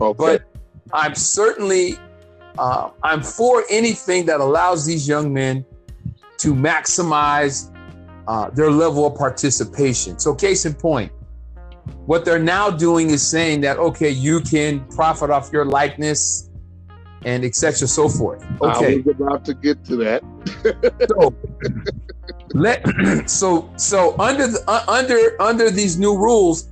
Okay. 0.00 0.16
But 0.16 0.42
I'm 0.92 1.14
certainly 1.14 1.98
uh, 2.58 2.90
I'm 3.02 3.22
for 3.22 3.64
anything 3.70 4.26
that 4.26 4.40
allows 4.40 4.86
these 4.86 5.06
young 5.06 5.32
men 5.32 5.64
to 6.38 6.54
maximize 6.54 7.72
uh, 8.28 8.50
their 8.50 8.70
level 8.70 9.06
of 9.06 9.16
participation. 9.16 10.18
So, 10.18 10.34
case 10.34 10.64
in 10.66 10.74
point, 10.74 11.12
what 12.06 12.24
they're 12.24 12.38
now 12.38 12.70
doing 12.70 13.10
is 13.10 13.28
saying 13.28 13.60
that 13.62 13.78
okay, 13.78 14.10
you 14.10 14.40
can 14.40 14.84
profit 14.88 15.30
off 15.30 15.50
your 15.52 15.64
likeness 15.64 16.50
and 17.24 17.44
etc. 17.44 17.88
So 17.88 18.08
forth. 18.08 18.44
Okay, 18.60 18.94
I 18.94 18.96
was 19.04 19.14
about 19.16 19.44
to 19.46 19.54
get 19.54 19.84
to 19.86 19.96
that. 19.96 20.22
so 21.08 21.34
let 22.56 22.84
so 23.30 23.70
so 23.76 24.18
under 24.18 24.46
the, 24.46 24.62
uh, 24.68 24.84
under 24.88 25.40
under 25.40 25.70
these 25.70 25.98
new 25.98 26.16
rules, 26.16 26.68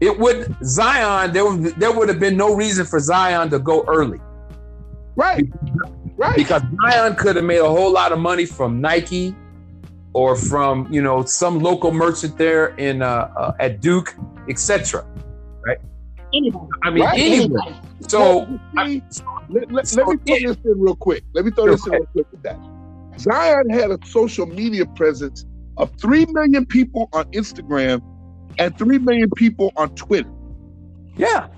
it 0.00 0.16
would 0.18 0.54
Zion 0.64 1.32
there 1.32 1.44
would 1.44 1.64
there 1.76 1.92
would 1.92 2.08
have 2.08 2.20
been 2.20 2.36
no 2.36 2.54
reason 2.54 2.86
for 2.86 2.98
Zion 3.00 3.50
to 3.50 3.58
go 3.58 3.84
early 3.88 4.20
Right. 5.16 5.44
Right. 6.16 6.36
because 6.36 6.62
Zion 6.82 7.16
could 7.16 7.36
have 7.36 7.44
made 7.44 7.58
a 7.58 7.68
whole 7.68 7.92
lot 7.92 8.12
of 8.12 8.18
money 8.20 8.46
from 8.46 8.80
Nike 8.80 9.34
or 10.12 10.36
from 10.36 10.92
you 10.92 11.02
know 11.02 11.24
some 11.24 11.58
local 11.60 11.90
merchant 11.92 12.38
there 12.38 12.68
in 12.76 13.02
uh, 13.02 13.30
uh 13.36 13.52
at 13.60 13.80
Duke, 13.80 14.14
etc. 14.48 15.04
Anybody. 16.34 16.66
I 16.82 16.90
mean, 16.90 17.04
Right. 17.04 17.18
anyway. 17.18 17.36
Anybody. 17.64 17.76
So 18.06 18.20
Well, 18.74 18.88
you 18.88 19.02
see, 19.10 19.22
let, 19.48 19.72
let- 19.72 19.88
so 19.88 20.02
let 20.04 20.08
me 20.08 20.16
throw 20.26 20.36
it- 20.36 20.56
this 20.58 20.72
in 20.72 20.80
real 20.80 20.94
quick. 20.94 21.24
Let 21.32 21.44
me 21.46 21.50
throw 21.50 21.66
this 21.66 21.86
in 21.86 21.92
real 21.92 22.06
quick 22.12 22.26
with 22.30 22.42
that. 22.42 22.58
Zion 23.18 23.68
had 23.70 23.90
a 23.90 23.98
social 24.04 24.46
media 24.46 24.86
presence 24.86 25.44
of 25.76 25.90
3 26.00 26.26
million 26.30 26.66
people 26.66 27.08
on 27.12 27.24
Instagram 27.32 28.02
and 28.58 28.76
3 28.78 28.98
million 28.98 29.30
people 29.36 29.72
on 29.76 29.94
Twitter. 29.94 30.30
yeah, 31.16 31.48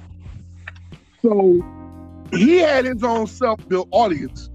So 1.23 1.61
he 2.33 2.59
had 2.59 2.85
his 2.85 3.03
own 3.03 3.27
self 3.27 3.67
built 3.69 3.89
audience, 3.91 4.51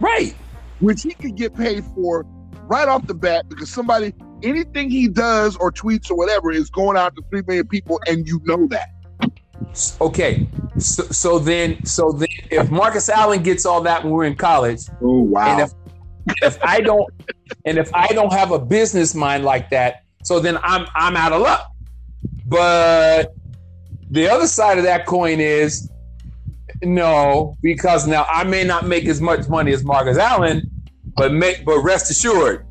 right. 0.00 0.34
which 0.80 1.02
he 1.02 1.12
could 1.14 1.36
get 1.36 1.54
paid 1.54 1.84
for 1.94 2.24
right 2.66 2.88
off 2.88 3.06
the 3.06 3.14
bat 3.14 3.48
because 3.48 3.70
somebody, 3.70 4.12
anything 4.42 4.90
he 4.90 5.06
does 5.08 5.56
or 5.56 5.70
tweets 5.70 6.10
or 6.10 6.16
whatever 6.16 6.50
is 6.50 6.70
going 6.70 6.96
out 6.96 7.14
to 7.16 7.22
3 7.30 7.42
million 7.46 7.66
people, 7.68 8.00
and 8.06 8.26
you 8.26 8.40
know 8.44 8.66
that. 8.68 8.88
Okay, 10.00 10.48
so, 10.78 11.02
so 11.04 11.38
then, 11.38 11.84
so 11.84 12.12
then, 12.12 12.28
if 12.50 12.70
Marcus 12.70 13.08
Allen 13.08 13.42
gets 13.42 13.64
all 13.66 13.80
that 13.82 14.04
when 14.04 14.12
we're 14.12 14.24
in 14.24 14.36
college, 14.36 14.80
Oh 15.02 15.20
wow. 15.22 15.46
and 15.52 15.60
if 15.62 15.72
if 16.42 16.62
I 16.62 16.80
don't, 16.80 17.08
and 17.64 17.78
if 17.78 17.92
I 17.94 18.08
don't 18.08 18.32
have 18.32 18.50
a 18.50 18.58
business 18.58 19.14
mind 19.14 19.44
like 19.44 19.70
that, 19.70 20.02
so 20.22 20.40
then 20.40 20.58
I'm 20.62 20.86
I'm 20.94 21.16
out 21.16 21.32
of 21.32 21.42
luck. 21.42 21.70
But 22.46 23.34
the 24.10 24.28
other 24.28 24.46
side 24.46 24.78
of 24.78 24.84
that 24.84 25.06
coin 25.06 25.40
is 25.40 25.90
no, 26.82 27.56
because 27.62 28.06
now 28.06 28.26
I 28.28 28.44
may 28.44 28.64
not 28.64 28.86
make 28.86 29.06
as 29.06 29.20
much 29.20 29.48
money 29.48 29.72
as 29.72 29.84
Marcus 29.84 30.18
Allen, 30.18 30.70
but 31.16 31.32
make 31.32 31.64
but 31.64 31.80
rest 31.80 32.10
assured, 32.10 32.66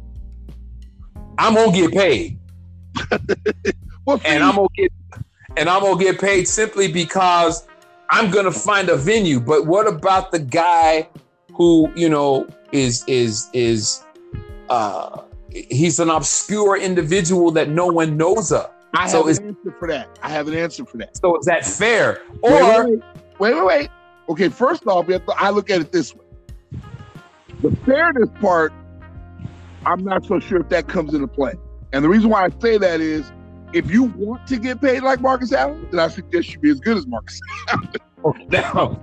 I'm 1.38 1.56
gonna 1.56 1.72
get 1.72 1.92
paid 1.92 2.40
and 3.12 4.44
I'm 4.44 4.56
gonna 4.56 4.68
get 4.76 4.92
and 5.58 5.70
I'm 5.70 5.82
gonna 5.82 6.00
get 6.02 6.20
paid 6.20 6.48
simply 6.48 6.92
because 6.92 7.68
I'm 8.10 8.32
gonna 8.32 8.52
find 8.52 8.90
a 8.90 8.96
venue. 8.96 9.40
But 9.40 9.66
what 9.66 9.88
about 9.88 10.32
the 10.32 10.40
guy 10.40 11.10
who 11.54 11.92
you 11.96 12.10
know 12.10 12.48
is 12.72 13.04
is 13.08 13.50
is 13.54 14.04
uh 14.70 15.22
he's 15.50 16.00
an 16.00 16.10
obscure 16.10 16.78
individual 16.78 17.52
that 17.52 17.70
no 17.70 17.88
one 17.88 18.18
knows 18.18 18.52
of. 18.52 18.70
I 18.96 19.08
so 19.08 19.20
have 19.20 19.30
is 19.30 19.40
an 19.40 19.48
answer 19.50 19.76
for 19.80 19.88
that. 19.88 20.20
I 20.22 20.30
have 20.30 20.48
an 20.48 20.56
answer 20.56 20.86
for 20.86 20.98
that. 20.98 21.18
so 21.18 21.38
is 21.38 21.46
that 21.46 21.66
fair? 21.66 22.22
Or 22.42 22.52
wait, 22.52 23.02
wait, 23.40 23.56
wait, 23.56 23.66
wait. 23.66 23.90
Okay, 24.30 24.50
first 24.50 24.86
off, 24.88 25.08
to- 25.08 25.22
I 25.38 25.50
look 25.50 25.70
at 25.70 25.82
it 25.82 25.92
this 25.92 26.16
way: 26.16 26.26
the 27.62 27.76
fairness 27.86 28.30
part. 28.40 28.74
I'm 29.86 30.04
not 30.04 30.26
so 30.26 30.40
sure 30.40 30.62
if 30.62 30.70
that 30.70 30.88
comes 30.88 31.14
into 31.14 31.28
play, 31.28 31.54
and 31.92 32.06
the 32.06 32.10
reason 32.10 32.30
why 32.30 32.46
I 32.46 32.50
say 32.62 32.78
that 32.78 33.02
is, 33.02 33.30
if 33.74 33.92
you 33.92 34.04
want 34.04 34.48
to 34.48 34.58
get 34.58 34.80
paid 34.80 35.04
like 35.04 35.20
Marcus 35.20 35.52
Allen, 35.52 35.88
then 35.92 36.00
I 36.00 36.08
suggest 36.08 36.54
you 36.54 36.60
be 36.60 36.70
as 36.70 36.80
good 36.80 36.96
as 36.96 37.06
Marcus. 37.06 37.42
no. 38.50 39.00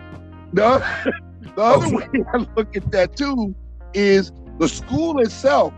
The, 0.55 1.13
the 1.57 1.63
other 1.63 1.89
Okay. 1.89 1.91
way 1.91 2.05
I 2.35 2.45
look 2.57 2.69
at 2.77 2.85
that 2.93 3.17
too 3.17 3.55
is 3.95 4.31
the 4.59 4.69
school 4.69 5.21
itself 5.21 5.75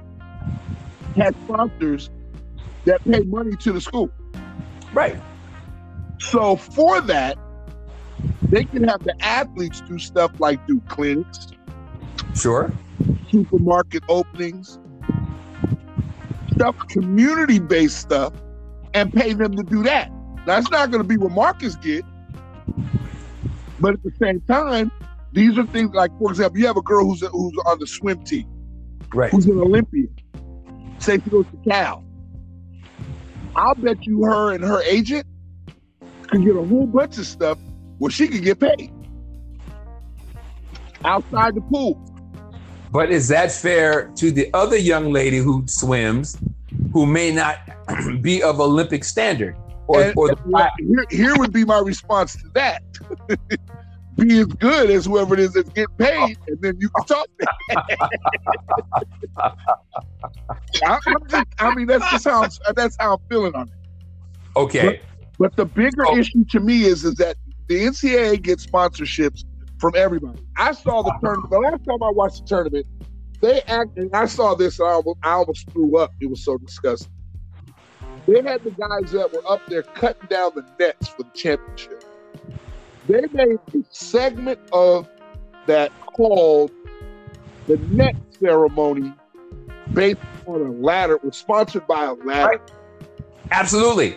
has 1.19 1.33
sponsors 1.45 2.11
that 2.87 3.01
pay 3.11 3.21
money 3.25 3.57
to 3.61 3.73
the 3.73 3.81
school. 3.81 4.11
right. 4.93 5.21
So 6.21 6.57
for 6.57 7.01
that, 7.03 7.39
they 8.51 8.65
can 8.67 8.85
have 8.85 9.03
the 9.05 9.15
athletes 9.23 9.83
do 9.89 9.99
stuff 9.99 10.33
like 10.39 10.61
do 10.67 10.83
clinics, 10.89 11.53
Sure. 12.35 12.73
supermarket 13.33 14.03
openings, 14.09 14.79
stuff, 16.53 16.77
community-based 16.91 17.99
stuff, 17.99 18.33
and 18.95 19.13
pay 19.13 19.35
them 19.35 19.57
to 19.57 19.65
do 19.65 19.83
that. 19.85 20.11
That's 20.47 20.71
not 20.71 20.91
going 20.91 21.03
to 21.03 21.09
be 21.09 21.17
what 21.17 21.33
Marcus 21.33 21.77
get, 21.77 22.05
but 23.79 23.95
at 23.95 24.03
the 24.03 24.13
same 24.23 24.43
time, 24.51 24.91
these 25.33 25.57
are 25.59 25.67
things 25.67 25.95
like, 25.95 26.11
for 26.19 26.31
example, 26.31 26.59
you 26.59 26.67
have 26.67 26.77
a 26.77 26.83
girl 26.83 27.05
who's 27.07 27.21
who's 27.21 27.53
on 27.67 27.79
the 27.79 27.87
swim 27.87 28.23
team, 28.25 28.47
Right. 29.15 29.31
who's 29.31 29.47
an 29.47 29.59
Olympian. 29.59 30.09
Say 30.99 31.19
she 31.23 31.31
goes 31.31 31.47
to 31.47 31.71
Cal. 31.71 32.05
I'll 33.57 33.75
bet 33.75 34.07
you 34.07 34.23
her 34.25 34.53
and 34.55 34.63
her 34.65 34.83
agent 34.83 35.27
could 36.29 36.45
get 36.45 36.57
a 36.57 36.63
whole 36.63 36.87
bunch 36.87 37.19
of 37.19 37.27
stuff 37.27 37.59
where 37.99 38.11
she 38.11 38.29
could 38.29 38.43
get 38.43 38.59
paid 38.61 38.91
outside 41.05 41.55
the 41.55 41.61
pool. 41.63 41.99
But 42.91 43.11
is 43.11 43.29
that 43.29 43.51
fair 43.53 44.11
to 44.17 44.31
the 44.31 44.49
other 44.55 44.77
young 44.77 45.13
lady 45.13 45.39
who 45.39 45.65
swims, 45.67 46.37
who 46.93 47.07
may 47.07 47.33
not 47.33 47.59
be 48.21 48.43
of 48.43 48.61
Olympic 48.61 49.05
standard, 49.05 49.57
or 49.87 50.03
And- 50.03 50.15
or 50.17 50.29
the 50.29 50.71
here, 50.79 51.05
here 51.11 51.37
would 51.37 51.53
be 51.53 51.65
my 51.65 51.79
response 51.81 52.35
to 52.37 52.49
that. 52.55 52.83
be 54.17 54.39
as 54.41 54.47
good 54.47 54.91
as 54.91 55.07
whoever 55.07 55.35
it 55.35 55.41
is 55.41 55.53
that's 55.55 55.69
getting 55.71 55.95
paid, 55.99 56.37
oh. 56.41 56.45
and 56.49 56.61
then 56.61 56.77
you 56.81 56.89
can 56.91 57.05
talk. 57.07 57.27
I, 60.85 60.99
just, 61.29 61.47
I 61.59 61.75
mean, 61.75 61.87
that's 61.87 62.09
just 62.11 62.25
how 62.25 62.43
I'm, 62.43 62.51
that's 62.75 62.97
how 62.99 63.15
I'm 63.15 63.19
feeling 63.29 63.55
on 63.55 63.69
it. 63.69 63.75
okay? 64.57 65.01
But 65.39 65.57
the 65.57 65.65
bigger 65.65 66.07
Oh. 66.07 66.17
issue 66.17 66.45
to 66.51 66.61
me 66.61 66.85
is 66.85 67.05
is 67.05 67.15
that 67.17 67.37
the 67.69 67.85
NCAA 67.87 68.43
gets 68.43 68.67
sponsorships 68.67 69.45
from 69.79 69.93
everybody. 69.97 70.41
I 70.57 70.73
saw 70.73 71.03
the 71.03 71.13
tournament. 71.23 71.51
The 71.51 71.59
last 71.59 71.85
time 71.85 72.03
I 72.03 72.11
watched 72.11 72.43
the 72.43 72.47
tournament, 72.47 72.87
they 73.41 73.63
act, 73.63 73.97
and 73.97 74.11
I 74.15 74.27
saw 74.27 74.55
this, 74.55 74.79
and 74.79 74.89
I 74.89 74.93
almost, 74.93 75.19
I 75.23 75.31
almost 75.33 75.71
threw 75.71 75.97
up. 75.99 76.13
It 76.21 76.31
was 76.31 76.45
so 76.45 76.59
disgusting. 76.59 77.11
They 78.27 78.41
had 78.43 78.63
the 78.63 78.71
guys 78.71 79.11
that 79.13 79.33
were 79.33 79.43
up 79.51 79.63
there 79.67 79.83
cutting 79.83 80.29
down 80.29 80.53
the 80.55 80.65
nets 80.79 81.09
for 81.09 81.25
the 81.25 81.31
championship. 81.35 82.05
They 83.09 83.23
made 83.33 83.59
a 83.75 83.79
segment 83.91 84.61
of 84.73 85.09
that 85.67 85.93
called 86.07 86.71
the 87.67 87.77
net 87.91 88.17
ceremony 88.41 89.13
based 89.93 90.19
on 90.47 90.61
a 90.61 90.71
ladder. 90.71 91.15
It 91.15 91.25
was 91.25 91.37
sponsored 91.37 91.87
by 91.87 92.05
a 92.07 92.15
ladder. 92.15 92.61
Absolutely. 93.51 94.17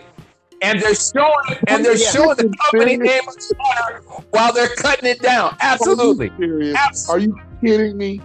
And 0.62 0.80
they're 0.80 0.94
showing 0.94 1.34
and 1.68 1.84
they're 1.84 1.96
Yeah. 1.96 2.10
showing 2.10 2.36
the 2.36 2.52
company 2.70 2.96
Serious. 2.96 2.98
name 3.00 3.28
of 3.28 3.34
the 3.34 3.54
ladder 3.68 4.02
while 4.30 4.52
they're 4.52 4.68
cutting 4.76 5.10
it 5.10 5.20
down. 5.20 5.56
Absolutely. 5.60 6.28
Are 6.30 6.32
you 6.32 6.38
serious? 6.46 6.76
Abs- 6.78 7.10
Are 7.10 7.18
you 7.18 7.36
kidding 7.62 7.96
me? 7.98 8.20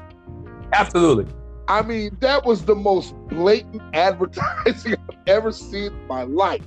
Absolutely. 0.73 1.25
I 1.67 1.81
mean, 1.81 2.17
that 2.21 2.45
was 2.45 2.63
the 2.63 2.75
most 2.75 3.13
blatant 3.29 3.81
advertising 3.93 4.95
I've 5.09 5.17
ever 5.27 5.51
seen 5.51 5.87
in 5.91 6.07
my 6.07 6.23
life. 6.23 6.61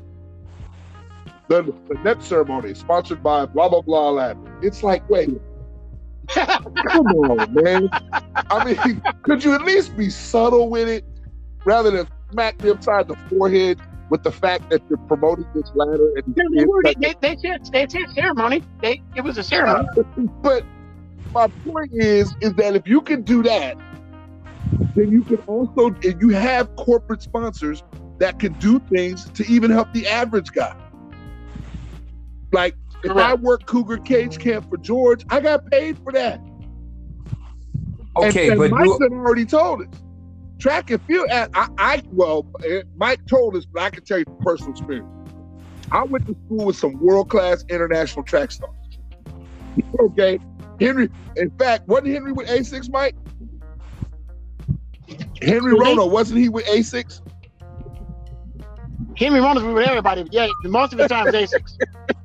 The, 1.49 1.63
the 1.89 1.95
net 2.03 2.23
ceremony 2.23 2.75
sponsored 2.75 3.23
by 3.23 3.47
blah 3.47 3.69
blah 3.69 3.83
blah 3.83 4.11
lab. 4.11 4.39
It's 4.63 4.83
like, 4.83 5.09
wait, 5.11 5.31
come 6.29 7.07
on, 7.07 7.53
man. 7.55 7.89
I 8.51 8.65
mean, 8.65 9.03
could 9.23 9.45
you 9.45 9.55
at 9.55 9.63
least 9.63 9.97
be 9.97 10.09
subtle 10.11 10.71
with 10.71 10.89
it 10.89 11.05
rather 11.65 11.91
than 11.91 12.09
smack 12.33 12.63
me 12.63 12.71
upside 12.71 13.09
the 13.09 13.17
forehead 13.29 13.81
with 14.11 14.23
the 14.23 14.33
fact 14.33 14.71
that 14.71 14.83
you're 14.89 14.99
promoting 14.99 15.47
this 15.55 15.71
ladder 15.75 16.13
and 16.17 16.35
They, 16.35 16.95
they, 16.95 16.95
they, 17.01 17.15
they 17.21 17.37
said 17.37 17.65
they 17.73 17.87
said 17.89 18.11
ceremony. 18.15 18.63
They 18.81 19.03
it 19.15 19.23
was 19.23 19.39
a 19.39 19.43
ceremony. 19.43 19.89
but 20.43 20.65
my 21.33 21.49
point 21.65 21.91
is 21.93 22.35
is 22.41 22.55
that 22.55 22.75
if 22.77 22.87
you 22.87 23.01
can 23.01 23.23
do 23.23 23.43
that 23.43 23.77
then 24.95 25.11
you 25.11 25.23
can 25.25 25.39
also 25.47 25.89
and 25.89 26.21
you 26.21 26.31
have 26.31 26.75
corporate 26.77 27.23
sponsors 27.23 27.83
that 28.19 28.39
can 28.39 28.53
do 28.55 28.79
things 28.79 29.29
to 29.31 29.45
even 29.47 29.71
help 29.71 29.93
the 29.93 30.07
average 30.07 30.53
guy 30.53 30.75
like 32.55 32.77
if 33.03 33.11
i 33.13 33.35
work 33.35 33.67
cougar 33.67 33.99
cage 33.99 34.39
camp 34.39 34.69
for 34.71 34.79
george 34.79 35.25
i 35.31 35.41
got 35.41 35.71
paid 35.71 35.99
for 35.99 36.13
that. 36.13 36.41
Okay, 38.17 38.51
and, 38.51 38.59
but 38.59 38.65
and 38.65 38.71
mike 38.71 38.87
you, 38.87 38.99
had 39.03 39.13
already 39.13 39.45
told 39.45 39.83
us. 39.83 39.89
Track 40.61 40.91
and 40.91 41.03
field 41.03 41.29
I, 41.31 41.49
I, 41.53 41.69
I 41.79 42.03
well 42.13 42.47
eh, 42.65 42.83
mike 42.97 43.27
told 43.27 43.57
us 43.57 43.67
but 43.67 43.83
i 43.83 43.91
can 43.91 44.05
tell 44.05 44.19
you 44.19 44.25
from 44.25 44.39
personal 44.39 44.73
experience. 44.73 45.09
I 45.93 46.05
went 46.05 46.27
to 46.27 46.37
school 46.47 46.67
with 46.67 46.77
some 46.77 46.99
world-class 46.99 47.65
international 47.69 48.25
track 48.25 48.53
stars. 48.53 48.71
Okay 49.99 50.39
henry 50.81 51.11
in 51.37 51.51
fact 51.59 51.87
wasn't 51.89 52.09
henry 52.09 52.33
with 52.33 52.49
Asics 52.49 52.91
mike? 52.91 53.17
Henry 55.43 55.73
Who, 55.73 55.81
rono 55.81 56.07
wasn't 56.07 56.39
he 56.39 56.49
with 56.49 56.65
Asics 56.67 57.21
Henry 59.17 59.41
Rollins 59.41 59.65
was 59.65 59.75
with 59.75 59.87
everybody. 59.87 60.27
Yeah, 60.31 60.49
most 60.65 60.93
of 60.93 60.99
the 60.99 61.09
time 61.09 61.29
it's 61.29 61.53
Asics. 61.53 61.79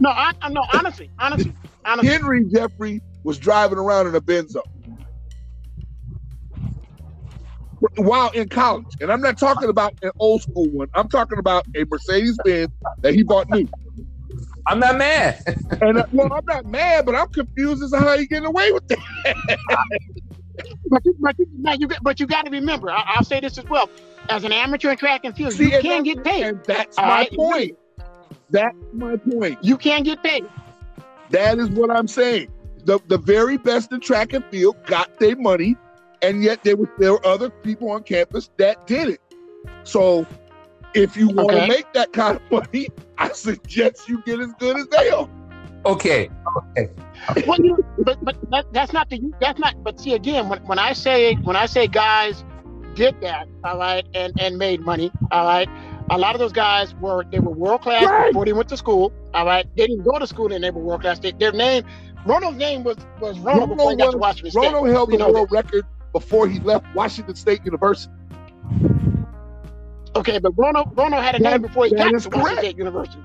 No, 0.00 0.10
I, 0.10 0.32
I 0.42 0.48
no 0.50 0.62
honestly, 0.74 1.10
honestly, 1.18 1.54
honestly. 1.84 2.10
henry 2.10 2.44
jeffrey 2.54 3.02
was 3.24 3.38
driving 3.38 3.78
around 3.78 4.08
in 4.08 4.14
a 4.14 4.20
benzo 4.20 4.62
while 7.98 8.30
in 8.30 8.48
college 8.48 8.86
and 9.00 9.12
i'm 9.12 9.20
not 9.20 9.38
talking 9.38 9.68
about 9.68 9.92
an 10.02 10.10
old 10.20 10.42
school 10.42 10.68
one 10.70 10.88
i'm 10.94 11.08
talking 11.08 11.38
about 11.38 11.64
a 11.76 11.84
mercedes-benz 11.90 12.70
that 13.02 13.14
he 13.14 13.22
bought 13.22 13.48
new 13.50 13.68
I'm 14.66 14.80
not 14.80 14.98
mad. 14.98 15.36
And 15.82 15.98
uh, 15.98 16.04
well, 16.12 16.32
I'm 16.32 16.44
not 16.48 16.66
mad, 16.66 17.06
but 17.06 17.16
I'm 17.16 17.28
confused 17.34 17.82
as 17.84 17.90
to 17.92 17.98
how 17.98 18.14
you 18.14 18.28
getting 18.28 18.46
away 18.46 18.72
with 18.72 18.84
that. 18.88 19.00
But 20.90 21.02
you, 21.04 21.16
but 21.20 21.36
you, 21.38 21.46
you, 21.78 21.88
got- 21.88 22.02
but 22.02 22.20
you 22.20 22.26
got 22.26 22.44
to 22.46 22.50
remember. 22.50 22.90
I, 22.90 23.02
I'll 23.06 23.24
say 23.24 23.40
this 23.40 23.58
as 23.58 23.64
well. 23.68 23.90
As 24.28 24.44
an 24.44 24.52
amateur 24.52 24.90
in 24.92 24.96
track 24.98 25.22
and 25.24 25.36
field, 25.36 25.54
See, 25.54 25.64
you 25.66 25.70
can 25.80 26.04
that- 26.04 26.04
get 26.04 26.24
paid. 26.24 26.46
And 26.46 26.60
that's 26.66 26.98
All 26.98 27.06
my 27.06 27.16
right? 27.16 27.32
point. 27.34 27.72
That's 28.52 28.76
my 28.92 29.16
point. 29.16 29.58
You 29.62 29.78
can't 29.78 30.04
get 30.04 30.22
paid. 30.22 30.50
That 31.30 31.58
is 31.58 31.70
what 31.70 31.90
I'm 31.90 32.08
saying. 32.08 32.48
The 32.84 33.00
the 33.08 33.18
very 33.18 33.58
best 33.58 33.92
in 33.92 34.00
track 34.00 34.32
and 34.34 34.44
field 34.50 34.76
got 34.86 35.08
their 35.20 35.36
money, 35.36 35.76
and 36.22 36.42
yet 36.42 36.64
there 36.64 36.76
was 36.76 36.88
there 36.98 37.12
were 37.12 37.26
other 37.26 37.50
people 37.64 37.90
on 37.90 38.04
campus 38.04 38.50
that 38.58 38.86
did 38.86 39.08
it. 39.10 39.20
So 39.84 40.28
if 40.94 41.16
you 41.16 41.28
want 41.30 41.56
to 41.56 41.60
Okay. 41.60 41.66
make 41.66 41.86
that 41.94 42.12
kind 42.12 42.36
of 42.36 42.42
money, 42.50 42.88
I 43.18 43.30
suggest 43.32 44.08
you 44.08 44.22
get 44.26 44.40
as 44.40 44.52
good 44.58 44.78
as 44.78 44.88
they 44.88 45.10
are. 45.10 45.28
Okay. 45.86 46.30
well, 47.44 47.58
you, 47.62 47.78
but 47.98 48.18
but 48.22 48.36
that, 48.50 48.66
that's 48.72 48.92
not 48.92 49.08
the 49.10 49.20
that's 49.40 49.58
not. 49.58 49.74
But 49.84 50.00
see 50.00 50.14
again, 50.14 50.48
when, 50.48 50.60
when 50.66 50.78
I 50.78 50.92
say 50.92 51.38
when 51.42 51.56
I 51.56 51.66
say 51.66 51.88
guys 51.88 52.44
did 52.94 53.16
that, 53.22 53.48
all 53.64 53.78
right, 53.78 54.04
and 54.14 54.32
and 54.38 54.58
made 54.58 54.84
money, 54.84 55.12
all 55.30 55.46
right. 55.46 55.68
A 56.14 56.18
lot 56.18 56.34
of 56.34 56.38
those 56.40 56.52
guys 56.52 56.94
were 56.96 57.24
they 57.30 57.38
were 57.40 57.50
world 57.52 57.82
class 57.82 58.04
Right. 58.04 58.28
before 58.30 58.44
they 58.44 58.52
went 58.52 58.68
to 58.70 58.76
school. 58.76 59.12
All 59.34 59.46
right, 59.46 59.66
they 59.76 59.86
didn't 59.86 60.04
go 60.04 60.18
to 60.18 60.26
school 60.26 60.52
and 60.52 60.62
they 60.62 60.70
were 60.70 60.80
world 60.82 61.00
class. 61.02 61.18
They, 61.18 61.32
their 61.32 61.52
name, 61.52 61.84
Rono's 62.26 62.56
name 62.56 62.84
was 62.84 62.96
was 63.20 63.38
Rono, 63.40 63.60
Rono 63.60 63.74
before 63.74 63.90
he 63.90 63.96
got 63.96 64.10
to 64.12 64.16
was- 64.18 64.20
Washington 64.22 64.50
State. 64.52 64.72
Rono 64.72 64.84
held 64.92 65.08
the 65.08 65.12
You 65.14 65.18
know, 65.18 65.32
world 65.32 65.48
record 65.52 65.84
before 66.12 66.48
he 66.48 66.58
left 66.60 66.84
Washington 66.94 67.34
State 67.34 67.64
University. 67.64 68.12
Okay, 70.14 70.38
but 70.38 70.52
Rono 70.56 70.84
Rono 70.94 71.20
had 71.20 71.36
a 71.36 71.42
That- 71.42 71.50
name 71.52 71.62
before 71.62 71.86
he 71.86 71.92
got 71.94 72.04
to 72.08 72.12
Washington 72.12 72.40
correct. 72.42 72.58
State 72.58 72.76
University. 72.78 73.22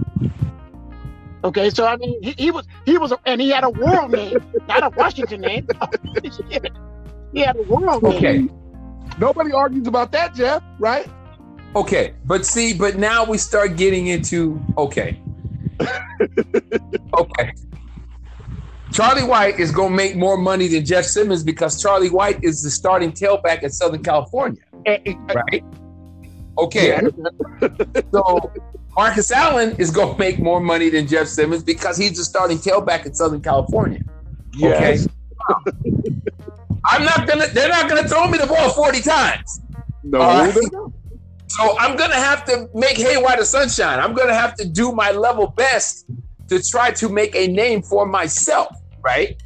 Okay, 1.44 1.70
so 1.70 1.86
I 1.86 1.98
mean, 1.98 2.22
he, 2.24 2.32
he 2.38 2.52
was 2.52 2.66
he 2.86 2.98
was, 2.98 3.14
and 3.26 3.40
he 3.42 3.50
had 3.50 3.64
a 3.64 3.70
world 3.70 4.12
name, 4.12 4.38
not 4.68 4.84
a 4.84 4.90
Washington 4.98 5.42
name. 5.42 5.68
he 7.34 7.42
had 7.42 7.56
a 7.58 7.62
world 7.64 8.04
name. 8.04 8.16
Okay. 8.16 8.48
Nobody 9.20 9.52
argues 9.52 9.88
about 9.88 10.12
that, 10.14 10.34
Jeff, 10.36 10.62
right? 10.80 11.08
Okay, 11.78 12.16
but 12.26 12.44
see, 12.44 12.74
but 12.74 12.96
now 12.98 13.24
we 13.24 13.38
start 13.38 13.76
getting 13.78 14.08
into 14.08 14.60
okay. 14.80 15.22
okay. 17.14 17.54
Charlie 18.92 19.24
White 19.24 19.60
is 19.60 19.70
going 19.72 19.92
to 19.92 19.96
make 19.96 20.16
more 20.16 20.38
money 20.38 20.68
than 20.68 20.84
Jeff 20.84 21.06
Simmons 21.06 21.44
because 21.44 21.80
Charlie 21.80 22.10
White 22.10 22.44
is 22.44 22.64
the 22.64 22.72
starting 22.72 23.12
tailback 23.12 23.62
at 23.64 23.74
Southern 23.74 24.02
California, 24.02 24.64
And- 24.88 25.02
and- 25.06 25.36
right? 25.36 25.64
Okay. 26.58 26.88
Yeah. 26.90 27.70
So 28.12 28.52
Marcus 28.96 29.30
Allen 29.32 29.76
is 29.78 29.92
going 29.92 30.14
to 30.14 30.20
make 30.20 30.40
more 30.40 30.60
money 30.60 30.90
than 30.90 31.06
Jeff 31.06 31.28
Simmons 31.28 31.62
because 31.62 31.96
he's 31.96 32.18
the 32.18 32.24
starting 32.24 32.58
tailback 32.58 33.06
at 33.06 33.16
Southern 33.16 33.42
California. 33.42 34.02
Yes. 34.56 35.08
I'm 36.86 37.04
not 37.06 37.28
gonna. 37.28 37.46
They're 37.48 37.70
not 37.70 37.88
gonna 37.88 38.08
throw 38.08 38.28
me 38.28 38.40
the 38.40 38.48
ball 38.48 38.70
40 38.72 39.02
times. 39.02 39.62
No, 40.04 40.20
All 40.22 40.46
right. 40.46 40.56
So 41.48 41.78
I'm 41.80 41.96
gonna 41.96 42.16
have 42.16 42.46
to 42.46 42.70
make 42.74 42.98
hay 42.98 43.18
while 43.18 43.38
the 43.38 43.46
sunshine. 43.46 44.00
I'm 44.00 44.14
gonna 44.14 44.34
have 44.34 44.56
to 44.56 44.68
do 44.68 44.92
my 44.92 45.12
level 45.12 45.48
best 45.48 46.06
to 46.50 46.62
try 46.62 46.92
to 46.92 47.10
make 47.10 47.36
a 47.36 47.48
name 47.48 47.82
for 47.82 48.06
myself, 48.06 48.76
right? 49.02 49.42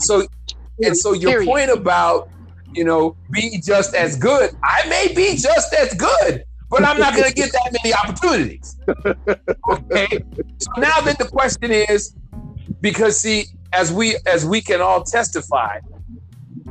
So 0.00 0.26
and 0.82 0.96
so 0.96 1.12
your 1.12 1.44
point 1.44 1.70
about 1.70 2.28
you 2.72 2.84
know 2.84 3.16
be 3.30 3.60
just 3.60 3.94
as 3.94 4.16
good, 4.16 4.54
I 4.62 4.86
may 4.88 5.12
be 5.14 5.36
just 5.36 5.72
as 5.74 5.94
good, 5.94 6.44
but 6.68 6.84
I'm 6.84 6.98
not 6.98 7.16
gonna 7.16 7.32
get 7.32 7.52
that 7.52 7.78
many 7.82 7.94
opportunities. 7.94 8.76
Okay. 9.70 10.24
So 10.58 10.72
now 10.76 11.00
then 11.00 11.16
the 11.18 11.28
question 11.30 11.70
is, 11.70 12.14
because 12.80 13.18
see, 13.18 13.46
as 13.72 13.92
we 13.92 14.16
as 14.26 14.44
we 14.44 14.60
can 14.60 14.80
all 14.80 15.02
testify, 15.02 15.80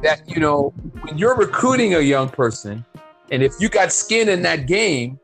that 0.03 0.21
you 0.29 0.39
know 0.39 0.73
when 1.01 1.17
you're 1.17 1.35
recruiting 1.35 1.95
a 1.95 1.99
young 1.99 2.29
person 2.29 2.85
and 3.31 3.43
if 3.43 3.53
you 3.59 3.69
got 3.69 3.91
skin 3.91 4.29
in 4.29 4.41
that 4.43 4.65
game, 4.65 5.19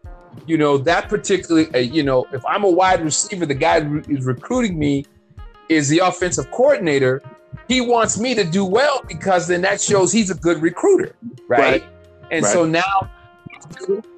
you 0.46 0.58
know, 0.58 0.78
that 0.78 1.10
particularly, 1.10 1.74
uh, 1.74 1.80
you 1.80 2.04
know, 2.04 2.26
if 2.34 2.46
I'm 2.46 2.64
a 2.64 2.70
wide 2.70 3.04
receiver, 3.04 3.46
the 3.46 3.56
guy 3.56 3.82
who 3.82 4.02
is 4.10 4.26
recruiting 4.26 4.78
me 4.78 5.06
is 5.70 5.90
the 5.90 6.00
offensive 6.00 6.50
coordinator. 6.52 7.22
He 7.68 7.82
wants 7.82 8.20
me 8.20 8.36
to 8.36 8.44
do 8.44 8.66
well 8.66 9.02
because 9.08 9.48
then 9.48 9.62
that 9.62 9.82
shows 9.82 10.12
he's 10.12 10.30
a 10.30 10.36
good 10.36 10.62
recruiter, 10.62 11.16
right? 11.48 11.60
Right. 11.60 11.84
And 12.32 12.44
Right. 12.44 12.54
so 12.54 12.66
now, 12.66 13.10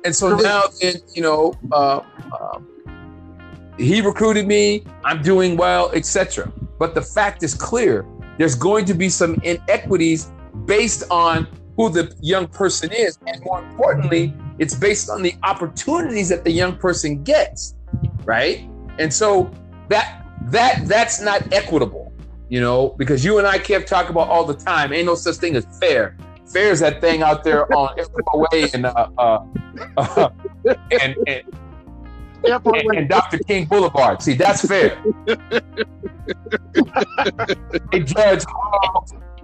and 0.04 0.16
so 0.16 0.36
now, 0.38 0.64
then, 0.82 0.96
you 1.14 1.22
know, 1.22 1.54
uh, 1.72 2.02
um, 2.40 2.68
he 3.78 4.02
recruited 4.02 4.48
me. 4.48 4.84
I'm 5.04 5.22
doing 5.22 5.56
well, 5.56 5.92
etc. 5.92 6.52
But 6.80 6.96
the 6.96 7.02
fact 7.02 7.44
is 7.44 7.54
clear: 7.54 8.06
there's 8.38 8.56
going 8.56 8.86
to 8.86 8.94
be 8.94 9.08
some 9.10 9.36
inequities 9.44 10.32
based 10.66 11.04
on 11.12 11.48
who 11.78 11.90
the 11.90 12.14
young 12.22 12.48
person 12.48 12.92
is, 12.92 13.18
and 13.28 13.42
more 13.44 13.64
importantly, 13.64 14.34
it's 14.60 14.76
based 14.76 15.10
on 15.10 15.22
the 15.22 15.36
opportunities 15.44 16.28
that 16.30 16.44
the 16.44 16.52
young 16.52 16.76
person 16.76 17.24
gets, 17.24 17.76
right? 18.26 18.68
And 18.98 19.14
so 19.14 19.52
that 19.90 20.26
that 20.46 20.88
that's 20.88 21.22
not 21.22 21.54
equitable, 21.54 22.12
you 22.50 22.60
know, 22.60 22.96
because 22.98 23.24
you 23.24 23.38
and 23.38 23.48
I 23.48 23.60
kept 23.60 23.88
talking 23.88 24.12
about 24.12 24.28
all 24.28 24.44
the 24.44 24.56
time. 24.56 24.92
Ain't 24.92 25.06
no 25.06 25.16
such 25.16 25.36
thing 25.36 25.56
as 25.56 25.66
fair. 25.80 26.18
Fair 26.52 26.72
is 26.72 26.80
that 26.80 27.00
thing 27.00 27.22
out 27.22 27.44
there 27.44 27.72
on 27.78 27.98
Airport 27.98 28.52
Way 28.52 28.70
and 28.74 28.88
uh, 28.88 29.10
uh, 29.18 29.46
uh, 29.98 30.30
and, 31.00 31.16
and 31.28 31.44
and, 32.44 32.96
and 32.96 33.10
Dr. 33.10 33.40
King 33.40 33.66
Boulevard. 33.66 34.22
See, 34.22 34.34
that's 34.34 34.66
fair. 34.66 35.04
they 37.92 38.00
judge 38.00 38.44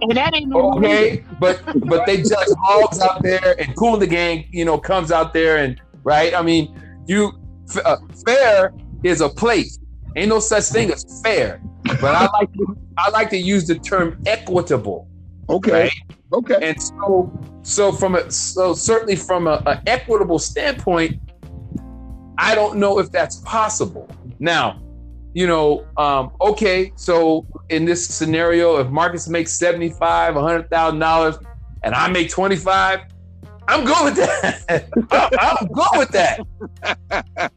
and 0.00 0.16
that 0.16 0.34
ain't 0.34 0.48
no 0.48 0.72
okay, 0.74 1.24
but 1.38 1.62
but 1.86 2.06
they 2.06 2.18
judge 2.18 2.48
hogs 2.62 3.00
out 3.00 3.22
there, 3.22 3.54
and 3.60 3.74
Kool 3.76 3.96
the 3.96 4.06
Gang, 4.06 4.46
you 4.50 4.64
know, 4.64 4.78
comes 4.78 5.12
out 5.12 5.32
there 5.32 5.58
and 5.58 5.80
right. 6.02 6.34
I 6.34 6.42
mean, 6.42 6.80
you 7.06 7.32
f- 7.68 7.84
uh, 7.84 7.96
fair 8.26 8.72
is 9.02 9.20
a 9.20 9.28
place. 9.28 9.78
Ain't 10.16 10.28
no 10.28 10.40
such 10.40 10.64
thing 10.64 10.90
as 10.92 11.20
fair. 11.22 11.60
But 11.84 12.14
I 12.14 12.28
like 12.32 12.52
to, 12.54 12.78
I 12.96 13.10
like 13.10 13.30
to 13.30 13.36
use 13.36 13.66
the 13.66 13.74
term 13.76 14.22
equitable. 14.26 15.08
Okay. 15.48 15.72
Right. 15.72 15.92
Okay. 16.32 16.56
And 16.62 16.80
so, 16.80 17.32
so 17.62 17.92
from 17.92 18.14
a 18.14 18.30
so 18.30 18.74
certainly 18.74 19.16
from 19.16 19.46
a, 19.46 19.62
a 19.66 19.82
equitable 19.86 20.38
standpoint, 20.38 21.20
I 22.38 22.54
don't 22.54 22.78
know 22.78 22.98
if 22.98 23.10
that's 23.10 23.36
possible. 23.40 24.08
Now, 24.38 24.80
you 25.34 25.46
know, 25.48 25.84
um, 25.96 26.30
okay, 26.40 26.92
so 26.94 27.44
in 27.68 27.84
this 27.84 28.06
scenario, 28.06 28.78
if 28.78 28.88
Marcus 28.88 29.28
makes 29.28 29.52
seventy 29.52 29.90
five, 29.90 30.34
hundred 30.34 30.70
thousand 30.70 31.00
dollars, 31.00 31.36
and 31.82 31.94
I 31.94 32.08
make 32.08 32.30
twenty 32.30 32.56
five, 32.56 33.00
I'm 33.68 33.84
good 33.84 34.04
with 34.04 34.16
that. 34.16 34.88
I'm 35.10 35.30
I'm 35.38 35.66
good 35.66 35.98
with 35.98 36.10
that. 36.10 36.40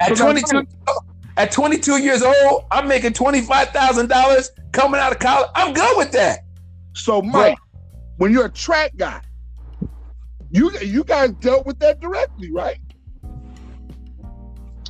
At 0.00 0.16
twenty 0.16 0.42
two. 0.42 0.66
At 1.36 1.50
22 1.50 2.00
years 2.00 2.22
old, 2.22 2.64
I'm 2.70 2.86
making 2.86 3.12
$25,000 3.12 4.48
coming 4.70 5.00
out 5.00 5.10
of 5.10 5.18
college. 5.18 5.50
I'm 5.56 5.72
good 5.72 5.98
with 5.98 6.12
that. 6.12 6.44
So, 6.92 7.20
Mike, 7.20 7.58
when 8.18 8.32
you're 8.32 8.46
a 8.46 8.52
track 8.52 8.92
guy, 8.96 9.20
you 10.52 10.70
you 10.80 11.02
guys 11.02 11.32
dealt 11.32 11.66
with 11.66 11.80
that 11.80 11.98
directly, 11.98 12.52
right? 12.52 12.78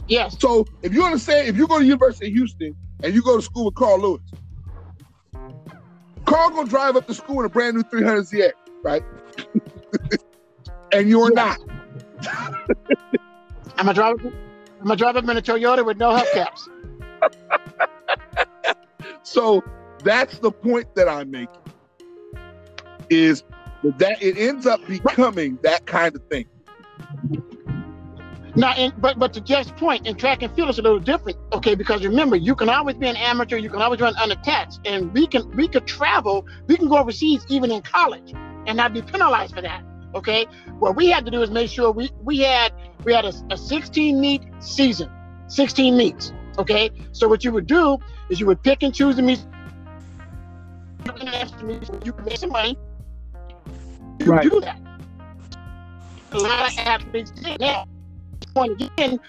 Yes. 0.06 0.36
So, 0.38 0.66
if 0.82 0.92
you 0.92 1.04
understand, 1.04 1.48
if 1.48 1.56
you 1.56 1.66
go 1.66 1.78
to 1.78 1.84
University 1.84 2.26
of 2.26 2.32
Houston 2.34 2.76
and 3.02 3.14
you 3.14 3.22
go 3.22 3.36
to 3.36 3.42
school 3.42 3.66
with 3.66 3.74
Carl 3.74 4.00
Lewis, 4.00 4.20
Carl 6.24 6.50
gonna 6.50 6.68
drive 6.68 6.96
up 6.96 7.06
to 7.06 7.14
school 7.14 7.40
in 7.40 7.46
a 7.46 7.48
brand 7.48 7.76
new 7.76 7.82
300 7.84 8.24
ZX, 8.24 8.52
right? 8.82 9.02
and 10.92 11.08
you're 11.08 11.32
not. 11.32 11.58
I'm 13.76 13.86
gonna 13.86 13.94
drive. 13.94 14.24
I'm 14.24 14.32
gonna 14.82 14.96
drive 14.96 15.16
up 15.16 15.24
in 15.24 15.36
a 15.36 15.42
Toyota 15.42 15.84
with 15.84 15.96
no 15.96 16.10
hubcaps. 16.16 16.68
So 19.24 19.64
that's 20.04 20.38
the 20.38 20.52
point 20.52 20.94
that 20.94 21.08
I'm 21.08 21.30
making. 21.30 21.48
Is 23.10 23.42
that 23.82 24.22
it 24.22 24.38
ends 24.38 24.66
up 24.66 24.86
becoming 24.86 25.58
that 25.62 25.86
kind 25.86 26.14
of 26.14 26.22
thing. 26.28 26.46
Now, 28.56 28.72
and, 28.72 28.92
but 29.00 29.18
but 29.18 29.32
to 29.34 29.40
Jeff's 29.40 29.72
point, 29.72 30.06
in 30.06 30.14
track 30.14 30.42
and 30.42 30.54
field 30.54 30.68
it's 30.68 30.78
a 30.78 30.82
little 30.82 31.00
different, 31.00 31.38
okay? 31.52 31.74
Because 31.74 32.04
remember, 32.04 32.36
you 32.36 32.54
can 32.54 32.68
always 32.68 32.96
be 32.96 33.08
an 33.08 33.16
amateur, 33.16 33.56
you 33.56 33.68
can 33.68 33.82
always 33.82 34.00
run 34.00 34.14
unattached, 34.16 34.80
and 34.84 35.12
we 35.12 35.26
can 35.26 35.50
we 35.56 35.66
could 35.66 35.86
travel, 35.86 36.46
we 36.68 36.76
can 36.76 36.88
go 36.88 36.98
overseas 36.98 37.44
even 37.48 37.72
in 37.72 37.82
college, 37.82 38.32
and 38.66 38.76
not 38.76 38.92
be 38.94 39.02
penalized 39.02 39.54
for 39.54 39.60
that, 39.62 39.82
okay? 40.14 40.46
What 40.78 40.94
we 40.94 41.08
had 41.10 41.24
to 41.24 41.32
do 41.32 41.42
is 41.42 41.50
make 41.50 41.68
sure 41.68 41.90
we 41.90 42.10
we 42.22 42.38
had 42.38 42.72
we 43.04 43.12
had 43.12 43.24
a, 43.24 43.32
a 43.50 43.56
16 43.56 44.20
meet 44.20 44.42
season, 44.60 45.10
16 45.48 45.96
meets, 45.96 46.32
okay? 46.56 46.90
So 47.10 47.26
what 47.26 47.42
you 47.42 47.50
would 47.52 47.66
do 47.66 47.98
is 48.30 48.38
you 48.38 48.46
would 48.46 48.62
pick 48.62 48.84
and 48.84 48.94
choose 48.94 49.16
the 49.16 49.22
meets. 49.22 49.46
international 51.06 51.64
meets 51.64 51.90
where 51.90 52.00
You 52.04 52.12
can 52.12 52.24
make 52.24 52.38
some 52.38 52.50
money. 52.50 52.78
You 54.20 54.26
Right. 54.32 54.48
do 54.48 54.60
that. 54.60 54.78
A 56.30 56.38
lot 56.38 56.70
of 56.72 56.78
athletes 56.78 57.32
did 57.32 57.58
that 57.60 57.88
point 58.54 58.80
again 58.80 59.20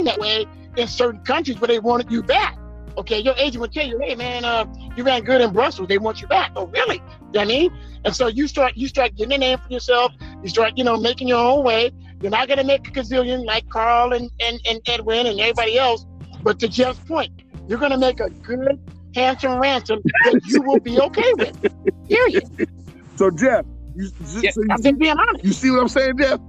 that 0.00 0.18
way 0.18 0.46
in 0.76 0.88
certain 0.88 1.20
countries 1.20 1.60
where 1.60 1.68
they 1.68 1.78
wanted 1.78 2.10
you 2.10 2.22
back. 2.22 2.58
Okay, 2.98 3.20
your 3.20 3.34
agent 3.38 3.60
would 3.62 3.72
tell 3.72 3.86
you, 3.86 3.98
hey 4.00 4.14
man, 4.14 4.44
uh, 4.44 4.66
you 4.96 5.02
ran 5.04 5.22
good 5.22 5.40
in 5.40 5.52
Brussels, 5.52 5.88
they 5.88 5.96
want 5.98 6.20
you 6.20 6.26
back. 6.28 6.52
Oh, 6.56 6.66
really? 6.66 6.96
You 6.96 7.00
know 7.00 7.26
what 7.32 7.40
I 7.40 7.44
mean? 7.46 7.72
And 8.04 8.14
so 8.14 8.26
you 8.26 8.46
start 8.46 8.76
you 8.76 8.88
start 8.88 9.14
getting 9.16 9.32
a 9.32 9.38
name 9.38 9.58
for 9.58 9.72
yourself, 9.72 10.12
you 10.42 10.48
start, 10.48 10.76
you 10.76 10.84
know, 10.84 10.96
making 10.96 11.28
your 11.28 11.38
own 11.38 11.64
way. 11.64 11.92
You're 12.20 12.30
not 12.30 12.48
gonna 12.48 12.64
make 12.64 12.86
a 12.86 12.90
gazillion 12.90 13.44
like 13.46 13.68
Carl 13.70 14.12
and, 14.12 14.30
and, 14.40 14.60
and 14.68 14.80
Edwin 14.86 15.26
and 15.26 15.40
everybody 15.40 15.78
else, 15.78 16.04
but 16.42 16.58
to 16.60 16.68
Jeff's 16.68 16.98
point, 17.00 17.32
you're 17.66 17.78
gonna 17.78 17.98
make 17.98 18.20
a 18.20 18.28
good 18.28 18.78
handsome 19.14 19.58
ransom 19.58 20.00
that 20.24 20.40
you 20.46 20.60
will 20.62 20.80
be 20.80 21.00
okay 21.00 21.32
with. 21.34 22.08
Period. 22.08 22.68
So 23.16 23.30
Jeff, 23.30 23.64
you, 23.96 24.10
Yeah, 24.40 24.50
so 24.50 24.62
you, 24.62 24.68
I'm 24.70 24.82
just 24.82 24.98
being 24.98 25.18
honest. 25.18 25.44
you 25.44 25.52
see 25.52 25.70
what 25.70 25.80
I'm 25.80 25.88
saying, 25.88 26.18
Jeff? 26.18 26.40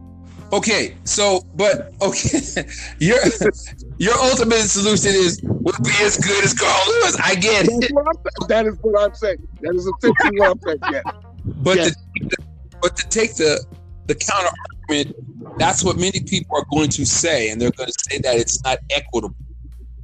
Okay, 0.53 0.95
so 1.03 1.41
but 1.55 1.95
okay, 1.99 2.39
your 2.99 3.17
your 3.97 4.13
ultimate 4.19 4.59
solution 4.59 5.11
is 5.15 5.41
would 5.43 5.83
be 5.83 5.89
as 6.01 6.15
good 6.17 6.43
as 6.43 6.53
Carl 6.53 6.79
Lewis. 6.89 7.17
I 7.23 7.33
get 7.33 7.65
it, 7.67 7.91
what 7.91 8.05
I'm 8.07 8.13
saying. 8.13 8.47
That 8.49 8.67
is 8.67 8.77
what 8.83 9.01
I'm 9.01 9.15
saying. 9.15 9.37
That 9.61 9.73
is 9.73 9.87
essentially 9.87 10.39
what 10.39 10.51
I'm 10.51 10.59
saying. 10.59 10.77
Yeah. 10.91 11.01
but 11.43 11.77
Yes. 11.77 11.95
to, 12.19 12.37
but 12.83 12.95
to 12.95 13.09
take 13.09 13.33
the 13.35 13.65
the 14.05 14.13
counter 14.13 14.51
argument, 14.69 15.57
that's 15.57 15.83
what 15.83 15.97
many 15.97 16.19
people 16.19 16.55
are 16.55 16.65
going 16.71 16.89
to 16.89 17.03
say, 17.03 17.49
and 17.49 17.59
they're 17.59 17.71
going 17.71 17.89
to 17.89 18.05
say 18.11 18.19
that 18.19 18.37
it's 18.37 18.63
not 18.63 18.77
equitable. 18.91 19.35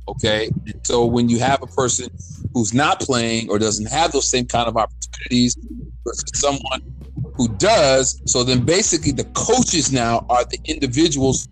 Okay, 0.07 0.49
so 0.81 1.05
when 1.05 1.29
you 1.29 1.37
have 1.37 1.61
a 1.61 1.67
person 1.67 2.09
who's 2.55 2.73
not 2.73 2.99
playing 2.99 3.51
or 3.51 3.59
doesn't 3.59 3.85
have 3.85 4.11
those 4.13 4.27
same 4.27 4.47
kind 4.47 4.67
of 4.67 4.75
opportunities 4.77 5.55
versus 6.03 6.31
someone 6.33 6.81
who 7.39 7.47
does, 7.55 8.21
so 8.25 8.43
then 8.43 8.65
basically 8.65 9.13
the 9.13 9.23
coaches 9.33 9.93
now 9.93 10.25
are 10.29 10.43
the 10.43 10.59
individuals 10.65 11.47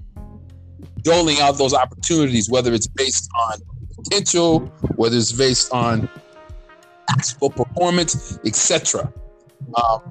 doling 1.02 1.40
out 1.40 1.58
those 1.58 1.74
opportunities, 1.74 2.50
whether 2.50 2.74
it's 2.74 2.88
based 2.88 3.30
on 3.48 3.60
potential, 3.96 4.60
whether 4.98 5.16
it's 5.16 5.32
based 5.32 5.72
on 5.72 6.10
actual 7.10 7.50
performance, 7.50 8.38
etc. 8.46 9.14
Um, 9.82 10.02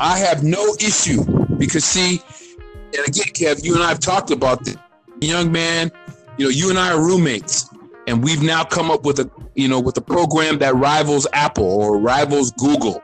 I 0.00 0.16
have 0.16 0.44
no 0.44 0.74
issue 0.80 1.22
because 1.58 1.84
see, 1.84 2.22
and 2.96 3.06
again, 3.06 3.34
Kev, 3.34 3.62
you 3.62 3.74
and 3.74 3.82
I 3.82 3.90
have 3.90 4.00
talked 4.00 4.30
about 4.30 4.64
this. 4.64 4.78
Young 5.20 5.52
man, 5.52 5.92
you 6.38 6.46
know, 6.46 6.50
you 6.50 6.70
and 6.70 6.78
I 6.78 6.90
are 6.90 6.98
roommates, 6.98 7.68
and 8.06 8.24
we've 8.24 8.42
now 8.42 8.64
come 8.64 8.90
up 8.90 9.04
with 9.04 9.18
a, 9.18 9.30
you 9.56 9.68
know, 9.68 9.78
with 9.78 9.98
a 9.98 10.00
program 10.00 10.56
that 10.60 10.74
rivals 10.74 11.26
Apple 11.34 11.66
or 11.66 11.98
rivals 11.98 12.50
Google. 12.52 13.02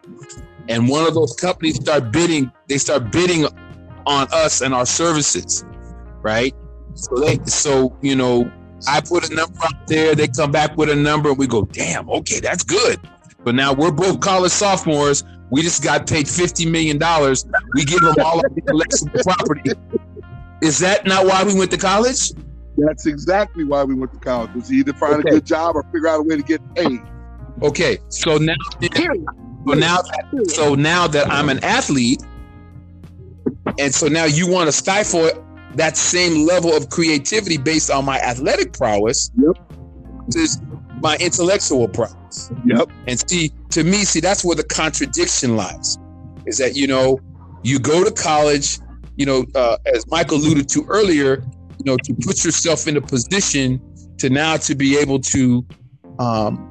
And 0.69 0.89
one 0.89 1.07
of 1.07 1.14
those 1.14 1.35
companies 1.35 1.77
start 1.77 2.12
bidding, 2.12 2.53
they 2.69 2.79
start 2.79 3.11
bidding 3.11 3.47
on 4.07 4.29
us 4.33 4.61
and 4.61 4.75
our 4.75 4.87
services, 4.87 5.64
right? 6.23 6.55
So 6.95 7.16
they, 7.16 7.39
so 7.45 7.97
you 8.03 8.14
know, 8.16 8.51
I 8.87 9.01
put 9.01 9.31
a 9.31 9.35
number 9.35 9.59
out 9.64 9.87
there, 9.87 10.14
they 10.14 10.29
come 10.29 10.53
back 10.53 10.77
with 10.77 10.91
a 10.91 10.95
number, 10.95 11.31
and 11.31 11.39
we 11.39 11.47
go, 11.47 11.64
damn, 11.64 12.09
okay, 12.11 12.41
that's 12.41 12.62
good. 12.62 13.01
But 13.45 13.55
now 13.55 13.73
we're 13.73 13.91
both 13.93 14.21
college 14.21 14.53
sophomores. 14.53 15.25
We 15.51 15.62
just 15.62 15.83
got 15.83 16.07
paid 16.07 16.29
fifty 16.29 16.66
million 16.66 16.99
dollars. 16.99 17.47
We 17.75 17.85
give 17.85 18.01
them 18.01 18.14
all 18.23 18.39
our 18.39 18.51
intellectual 18.55 19.09
property. 19.23 19.73
Is 20.61 20.79
that 20.81 21.07
not 21.07 21.25
why 21.25 21.45
we 21.45 21.55
went 21.55 21.71
to 21.71 21.79
college? 21.79 22.33
That's 22.77 23.07
exactly 23.07 23.64
why 23.64 23.85
we 23.85 23.95
went 23.95 24.12
to 24.12 24.19
college. 24.19 24.53
Was 24.55 24.73
either 24.73 24.93
find 24.93 25.14
okay. 25.14 25.29
a 25.29 25.33
good 25.33 25.47
job 25.47 25.77
or 25.77 25.85
figure 25.85 26.09
out 26.09 26.21
a 26.21 26.23
way 26.23 26.37
to 26.37 26.43
get 26.43 26.61
paid. 26.75 27.01
Okay, 27.62 27.99
so 28.09 28.37
now, 28.39 28.55
so 29.66 29.74
now, 29.74 29.98
so 30.46 30.74
now 30.74 31.06
that 31.09 31.30
I'm 31.30 31.48
an 31.48 31.62
athlete, 31.64 32.22
and 33.78 33.94
so 33.94 34.09
now 34.09 34.24
you 34.24 34.50
want 34.50 34.68
to 34.68 34.72
stifle 34.72 35.30
that 35.74 35.96
same 35.96 36.46
level 36.46 36.74
of 36.74 36.88
creativity 36.90 37.56
based 37.56 37.90
on 37.90 38.04
my 38.04 38.18
athletic 38.20 38.72
prowess. 38.72 39.30
Yep. 39.36 39.56
Is 40.34 40.61
my 41.00 41.16
intellectual 41.16 41.88
prowess. 41.88 42.50
Yep. 42.66 42.90
And 43.06 43.30
see, 43.30 43.52
to 43.70 43.84
me, 43.84 44.04
see, 44.04 44.20
that's 44.20 44.44
where 44.44 44.56
the 44.56 44.64
contradiction 44.64 45.56
lies. 45.56 45.96
Is 46.46 46.59
that 46.59 46.76
you 46.76 46.86
know, 46.86 47.20
you 47.62 47.78
go 47.78 48.04
to 48.04 48.11
college, 48.11 48.78
you 49.16 49.26
know, 49.26 49.44
uh, 49.54 49.78
as 49.86 50.06
Michael 50.09 50.38
alluded 50.38 50.68
to 50.70 50.84
earlier, 50.88 51.42
you 51.78 51.84
know, 51.84 51.96
to 51.96 52.14
put 52.14 52.44
yourself 52.44 52.86
in 52.86 52.96
a 52.96 53.00
position 53.00 53.80
to 54.18 54.28
now 54.28 54.56
to 54.56 54.74
be 54.74 54.98
able 54.98 55.20
to 55.20 55.64
um, 56.18 56.64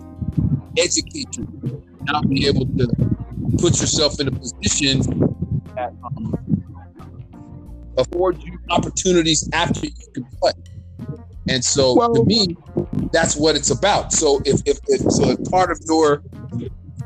educate 0.78 1.36
you, 1.38 1.84
now 2.08 2.22
be 2.22 2.48
able 2.48 2.66
to 2.66 2.88
put 3.60 3.80
yourself 3.80 4.20
in 4.20 4.28
a 4.28 4.32
position 4.32 5.02
that 5.76 5.94
um, 6.04 6.36
afford 7.98 8.42
you 8.44 8.58
opportunities 8.70 9.50
after 9.54 9.86
you 9.86 9.92
can 10.14 10.26
play. 10.42 10.52
And 11.50 11.64
so 11.64 11.96
well, 11.96 12.14
to 12.14 12.26
me, 12.26 12.58
that's 13.12 13.36
what 13.36 13.56
it's 13.56 13.70
about. 13.70 14.12
So 14.12 14.42
if, 14.46 14.62
if, 14.66 14.80
if 14.88 15.02
so 15.12 15.30
if 15.30 15.50
part 15.50 15.72
of 15.72 15.80
your 15.88 16.22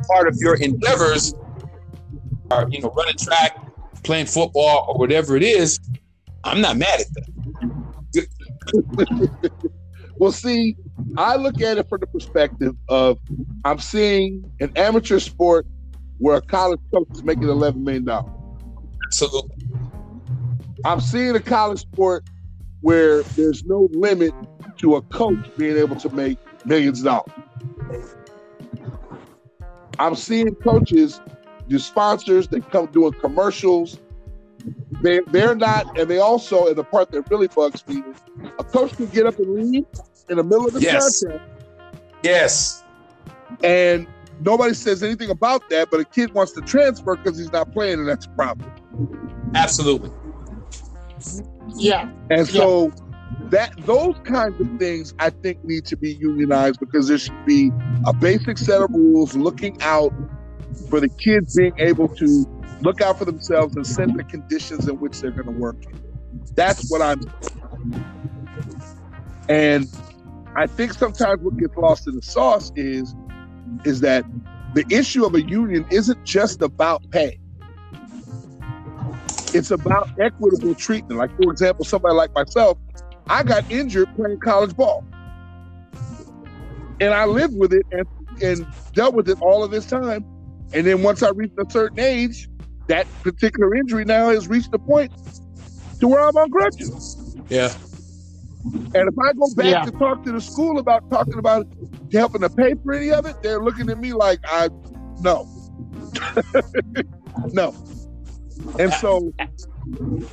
part 0.08 0.28
of 0.28 0.36
your 0.40 0.56
endeavors 0.56 1.36
are, 2.50 2.68
you 2.70 2.82
know, 2.82 2.92
running 2.98 3.18
track, 3.18 3.58
playing 4.04 4.26
football 4.26 4.86
or 4.88 4.98
whatever 4.98 5.38
it 5.38 5.44
is, 5.44 5.80
I'm 6.44 6.60
not 6.62 6.78
mad 6.78 7.02
at 7.02 7.08
that. 7.14 7.28
well, 10.22 10.32
see, 10.32 10.78
I 11.18 11.36
look 11.36 11.62
at 11.62 11.80
it 11.80 11.90
from 11.90 12.02
the 12.02 12.06
perspective 12.06 12.76
of 12.90 13.18
I'm 13.66 13.80
seeing 13.80 14.52
an 14.60 14.72
amateur 14.76 15.18
sport 15.18 15.66
where 16.20 16.36
a 16.36 16.42
college 16.44 16.80
coach 16.94 17.08
is 17.14 17.24
making 17.24 17.50
eleven 17.50 17.84
million 17.84 18.06
dollars. 18.06 18.32
Absolutely. 19.08 19.66
I'm 20.86 21.02
seeing 21.02 21.36
a 21.36 21.40
college 21.40 21.80
sport 21.80 22.24
where 22.82 23.24
there's 23.36 23.66
no 23.66 23.90
limit 23.94 24.32
to 24.78 24.96
a 24.96 25.02
coach 25.02 25.44
being 25.58 25.76
able 25.78 25.96
to 25.96 26.10
make 26.10 26.38
millions 26.66 27.00
of 27.00 27.06
dollars. 27.06 28.06
I'm 29.98 30.14
seeing 30.14 30.54
coaches, 30.54 31.20
the 31.68 31.80
sponsors, 31.80 32.48
they 32.48 32.60
come 32.60 32.86
doing 32.92 33.14
commercials. 33.14 33.98
They, 35.02 35.22
they're 35.32 35.56
not, 35.56 35.98
and 35.98 36.08
they 36.08 36.20
also, 36.20 36.68
and 36.68 36.76
the 36.76 36.84
part 36.84 37.10
that 37.12 37.28
really 37.32 37.48
bugs 37.48 37.88
me 37.88 38.04
is 38.08 38.18
a 38.60 38.64
coach 38.64 38.96
can 38.96 39.08
get 39.08 39.26
up 39.26 39.40
and 39.40 39.56
leave 39.56 39.86
in 40.32 40.38
the 40.38 40.44
middle 40.44 40.66
of 40.66 40.74
the 40.74 40.82
yes. 40.82 41.24
Yes. 42.24 42.84
And 43.64 44.08
nobody 44.40 44.74
says 44.74 45.04
anything 45.04 45.30
about 45.30 45.70
that, 45.70 45.92
but 45.92 46.00
a 46.00 46.06
kid 46.06 46.34
wants 46.34 46.54
to 46.54 46.62
transfer 46.62 47.18
because 47.18 47.38
he's 47.38 47.52
not 47.52 47.72
playing, 47.74 48.00
and 48.00 48.08
that's 48.08 48.26
a 48.26 48.30
problem. 48.30 48.72
Absolutely. 49.54 50.10
Yeah. 51.76 52.10
And 52.30 52.48
so 52.48 52.88
yeah. 52.88 52.94
that 53.50 53.86
those 53.86 54.16
kinds 54.24 54.60
of 54.62 54.68
things 54.80 55.14
I 55.20 55.30
think 55.30 55.64
need 55.66 55.86
to 55.86 55.98
be 55.98 56.14
unionized 56.14 56.80
because 56.80 57.10
there 57.10 57.18
should 57.18 57.46
be 57.46 57.70
a 58.06 58.14
basic 58.14 58.58
set 58.58 58.82
of 58.82 58.90
rules 58.92 59.36
looking 59.36 59.80
out 59.82 60.14
for 60.90 61.02
the 61.02 61.10
kids 61.10 61.58
being 61.58 61.74
able 61.78 62.08
to 62.08 62.46
look 62.82 63.02
out 63.02 63.20
for 63.20 63.26
themselves 63.26 63.76
and 63.76 63.86
set 63.86 64.16
the 64.16 64.24
conditions 64.24 64.88
in 64.88 64.98
which 65.00 65.20
they're 65.20 65.32
going 65.32 65.46
to 65.46 65.52
work 65.52 65.86
in. 65.86 66.00
That's 66.56 66.90
what 66.90 67.02
I'm 67.02 67.22
and 69.52 69.88
I 70.56 70.68
think 70.68 70.94
sometimes 70.94 71.42
what 71.42 71.58
gets 71.58 71.76
lost 71.78 72.08
in 72.08 72.16
the 72.16 72.22
sauce 72.22 72.72
is 72.76 73.16
is 73.86 74.02
that 74.02 74.26
the 74.74 74.86
issue 74.90 75.26
of 75.26 75.36
a 75.36 75.42
union 75.42 75.86
isn't 75.92 76.24
just 76.26 76.62
about 76.62 77.10
pay. 77.12 77.40
It's 79.54 79.72
about 79.72 80.10
equitable 80.20 80.76
treatment. 80.76 81.20
Like, 81.20 81.36
for 81.42 81.52
example, 81.52 81.86
somebody 81.86 82.16
like 82.16 82.34
myself, 82.34 82.78
I 83.28 83.44
got 83.44 83.70
injured 83.72 84.14
playing 84.16 84.40
college 84.40 84.76
ball. 84.76 85.06
And 87.00 87.14
I 87.14 87.26
lived 87.26 87.58
with 87.58 87.74
it 87.74 87.86
and, 87.92 88.08
and 88.42 88.68
dealt 88.94 89.14
with 89.14 89.30
it 89.30 89.42
all 89.42 89.64
of 89.64 89.72
this 89.72 89.86
time. 89.86 90.26
And 90.74 90.86
then 90.86 91.02
once 91.04 91.24
I 91.24 91.30
reached 91.30 91.56
a 91.58 91.70
certain 91.70 92.00
age, 92.00 92.48
that 92.88 93.08
particular 93.24 93.76
injury 93.76 94.06
now 94.06 94.30
has 94.30 94.48
reached 94.48 94.72
the 94.72 94.80
point 94.80 95.12
to 96.00 96.08
where 96.08 96.22
I'm 96.22 96.36
on 96.38 96.50
crutches. 96.52 97.38
Yeah. 97.50 97.74
And 98.64 98.96
if 98.96 99.16
I 99.20 99.34
go 99.34 99.54
back 99.56 99.66
yeah. 99.66 99.82
to 99.84 99.92
talk 99.92 100.24
to 100.26 100.32
the 100.32 100.42
school 100.42 100.80
about 100.80 101.10
talking 101.10 101.38
about 101.38 101.68
helping 102.12 102.42
to 102.42 102.50
pay 102.50 102.76
for 102.84 102.94
any 102.94 103.12
of 103.12 103.26
it, 103.26 103.42
they're 103.42 103.62
looking 103.62 103.90
at 103.90 104.00
me 104.00 104.14
like 104.14 104.40
I 104.46 104.70
no. 105.22 105.48
no. 107.54 107.76
And 108.78 108.94
so 108.94 109.34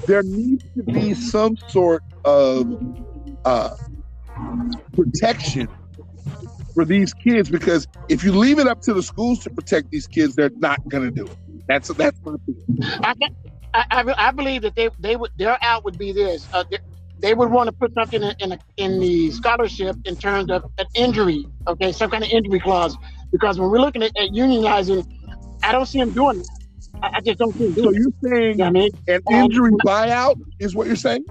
there 0.06 0.22
needs 0.22 0.64
to 0.76 0.82
be 0.82 1.14
some 1.14 1.56
sort 1.68 2.02
of 2.24 2.80
uh, 3.44 3.74
protection 4.92 5.68
for 6.74 6.84
these 6.84 7.14
kids 7.14 7.50
because 7.50 7.88
if 8.08 8.22
you 8.22 8.32
leave 8.32 8.58
it 8.58 8.66
up 8.66 8.82
to 8.82 8.94
the 8.94 9.02
schools 9.02 9.40
to 9.40 9.50
protect 9.50 9.90
these 9.90 10.06
kids, 10.06 10.36
they're 10.36 10.50
not 10.56 10.86
going 10.88 11.04
to 11.04 11.10
do 11.10 11.26
it. 11.26 11.36
That's 11.66 11.88
that's 11.88 12.18
my 12.24 12.34
opinion. 12.34 12.78
I, 12.82 13.14
I, 13.74 14.14
I, 14.28 14.30
believe 14.30 14.62
that 14.62 14.74
they 14.74 14.88
they 14.98 15.16
would 15.16 15.30
their 15.36 15.58
out 15.62 15.84
would 15.84 15.98
be 15.98 16.12
this. 16.12 16.46
Uh, 16.52 16.64
they 17.20 17.34
would 17.34 17.50
want 17.50 17.68
to 17.68 17.72
put 17.72 17.92
something 17.94 18.22
in 18.22 18.34
in, 18.40 18.52
a, 18.52 18.58
in, 18.76 19.00
the 19.00 19.30
scholarship 19.30 19.96
in 20.04 20.16
terms 20.16 20.50
of 20.50 20.64
an 20.78 20.86
injury, 20.94 21.46
okay, 21.66 21.92
some 21.92 22.10
kind 22.10 22.24
of 22.24 22.30
injury 22.30 22.60
clause. 22.60 22.96
Because 23.32 23.58
when 23.58 23.70
we're 23.70 23.80
looking 23.80 24.02
at, 24.02 24.16
at 24.16 24.30
unionizing, 24.30 25.06
I 25.62 25.72
don't 25.72 25.86
see 25.86 25.98
them 25.98 26.12
doing 26.12 26.38
that. 26.38 26.58
I, 27.02 27.16
I 27.16 27.20
just 27.20 27.38
don't 27.38 27.52
see 27.52 27.64
them 27.64 27.74
doing. 27.74 27.94
So 27.94 28.00
you're 28.00 28.32
saying 28.32 28.50
you 28.52 28.56
know 28.56 28.64
I 28.66 28.70
mean? 28.70 28.90
an 29.08 29.20
um, 29.26 29.34
injury 29.34 29.70
um, 29.72 29.78
buyout 29.84 30.40
is 30.58 30.74
what 30.74 30.86
you're 30.86 30.96
saying? 30.96 31.24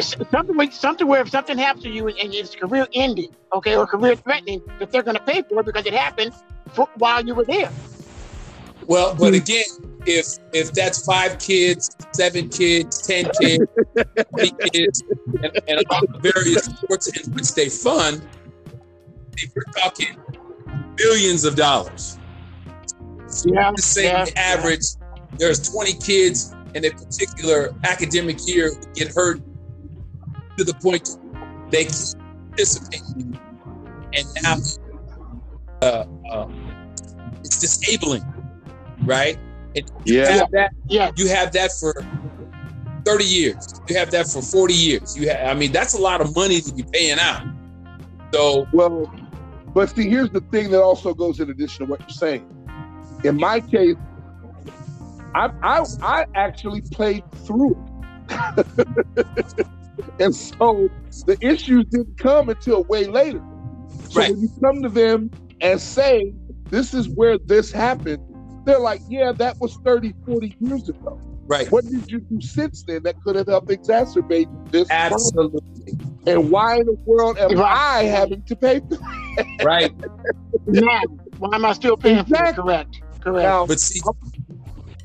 Something, 0.00 0.70
something 0.72 1.06
where 1.06 1.20
if 1.20 1.30
something 1.30 1.56
happens 1.56 1.84
to 1.84 1.90
you 1.90 2.08
and, 2.08 2.18
and 2.18 2.34
it's 2.34 2.54
career 2.54 2.88
ending, 2.94 3.28
okay, 3.52 3.76
or 3.76 3.86
career 3.86 4.16
threatening, 4.16 4.60
that 4.80 4.90
they're 4.90 5.02
going 5.02 5.16
to 5.16 5.22
pay 5.22 5.42
for 5.42 5.60
it 5.60 5.66
because 5.66 5.86
it 5.86 5.92
happened 5.92 6.32
for, 6.72 6.88
while 6.96 7.24
you 7.24 7.34
were 7.34 7.44
there. 7.44 7.70
Well, 8.86 9.14
but 9.14 9.34
again, 9.34 9.64
if 10.06 10.26
if 10.52 10.72
that's 10.72 11.04
five 11.04 11.38
kids, 11.38 11.90
seven 12.12 12.48
kids, 12.48 13.02
ten 13.06 13.30
kids, 13.40 13.64
twenty 14.30 14.52
kids, 14.72 15.02
and, 15.42 15.58
and 15.68 15.84
all 15.90 16.00
the 16.06 16.32
various 16.32 16.64
sports 16.64 17.06
in 17.08 17.32
which 17.32 17.54
they 17.54 17.68
fund, 17.68 18.26
we're 19.54 19.62
talking 19.72 20.16
billions 20.96 21.44
of 21.44 21.56
dollars. 21.56 22.18
So 23.26 23.50
yeah, 23.52 23.72
the 23.74 23.82
same 23.82 24.04
yeah, 24.06 24.26
average. 24.36 24.80
Yeah. 25.00 25.24
There's 25.36 25.68
20 25.68 25.94
kids 25.94 26.54
in 26.74 26.84
a 26.84 26.90
particular 26.90 27.74
academic 27.82 28.46
year 28.46 28.72
who 28.72 28.80
get 28.94 29.12
hurt 29.12 29.40
to 30.56 30.64
the 30.64 30.74
point 30.74 31.18
they 31.70 31.84
can't 31.84 32.14
participate, 32.50 33.02
and 34.12 34.26
now 34.42 34.56
uh, 35.82 36.04
uh, 36.30 36.48
it's 37.40 37.58
disabling, 37.58 38.22
right? 39.02 39.38
And 39.74 39.84
yeah. 40.04 40.36
You 40.40 40.46
that, 40.52 40.72
yeah. 40.88 41.10
You 41.16 41.28
have 41.28 41.52
that 41.52 41.72
for 41.80 41.94
30 43.06 43.24
years. 43.24 43.68
You 43.88 43.96
have 43.96 44.10
that 44.12 44.28
for 44.28 44.42
40 44.42 44.74
years. 44.74 45.16
You 45.16 45.28
have, 45.30 45.48
I 45.48 45.54
mean, 45.58 45.72
that's 45.72 45.94
a 45.94 45.98
lot 46.00 46.20
of 46.20 46.34
money 46.34 46.60
to 46.62 46.72
be 46.72 46.84
paying 46.92 47.18
out. 47.20 47.42
So, 48.34 48.68
well, 48.72 49.10
but 49.74 49.90
see, 49.90 50.08
here's 50.08 50.30
the 50.30 50.42
thing 50.52 50.70
that 50.70 50.82
also 50.82 51.14
goes 51.14 51.40
in 51.40 51.50
addition 51.50 51.86
to 51.86 51.90
what 51.90 52.00
you're 52.02 52.10
saying. 52.10 52.42
In 53.24 53.38
my 53.38 53.60
case, 53.60 53.96
I 55.34 55.50
I, 55.62 55.84
I 56.02 56.26
actually 56.34 56.82
played 56.92 57.24
through 57.46 57.76
it. 57.76 57.78
and 60.20 60.34
so 60.34 60.90
the 61.26 61.36
issues 61.40 61.86
didn't 61.90 62.18
come 62.18 62.48
until 62.50 62.84
way 62.84 63.06
later. 63.06 63.42
So 64.08 64.20
Right. 64.20 64.30
when 64.30 64.40
you 64.40 64.50
come 64.62 64.82
to 64.82 64.90
them 64.90 65.30
and 65.60 65.80
say, 65.80 66.34
this 66.70 66.94
is 66.94 67.08
where 67.08 67.38
this 67.46 67.72
happened, 67.72 68.22
they're 68.64 68.78
like, 68.78 69.00
yeah, 69.08 69.32
that 69.32 69.58
was 69.60 69.76
30, 69.84 70.14
40 70.26 70.56
years 70.60 70.88
ago. 70.88 71.20
right. 71.46 71.70
What 71.70 71.84
did 71.84 72.10
you 72.10 72.20
do 72.20 72.40
since 72.40 72.82
then 72.84 73.02
that 73.02 73.16
could 73.22 73.36
have 73.36 73.46
helped 73.46 73.68
exacerbate 73.68 74.48
this 74.70 74.88
problem? 74.88 75.12
Absolutely. 75.12 75.98
And 76.26 76.50
why 76.50 76.76
in 76.78 76.86
the 76.86 76.96
world 77.04 77.36
am 77.38 77.50
Right. 77.58 78.00
I 78.00 78.02
having 78.04 78.42
to 78.44 78.56
pay 78.56 78.80
for 78.80 78.98
it? 79.38 79.64
Right. 79.64 79.92
Now, 80.66 81.00
why 81.38 81.50
am 81.54 81.64
I 81.66 81.72
still 81.74 81.96
paying 81.96 82.24
for 82.24 82.42
it? 82.44 82.54
Correct. 82.56 83.00
Correct. 83.20 83.42
Now, 83.46 83.66
But 83.66 83.80
see, 83.80 84.00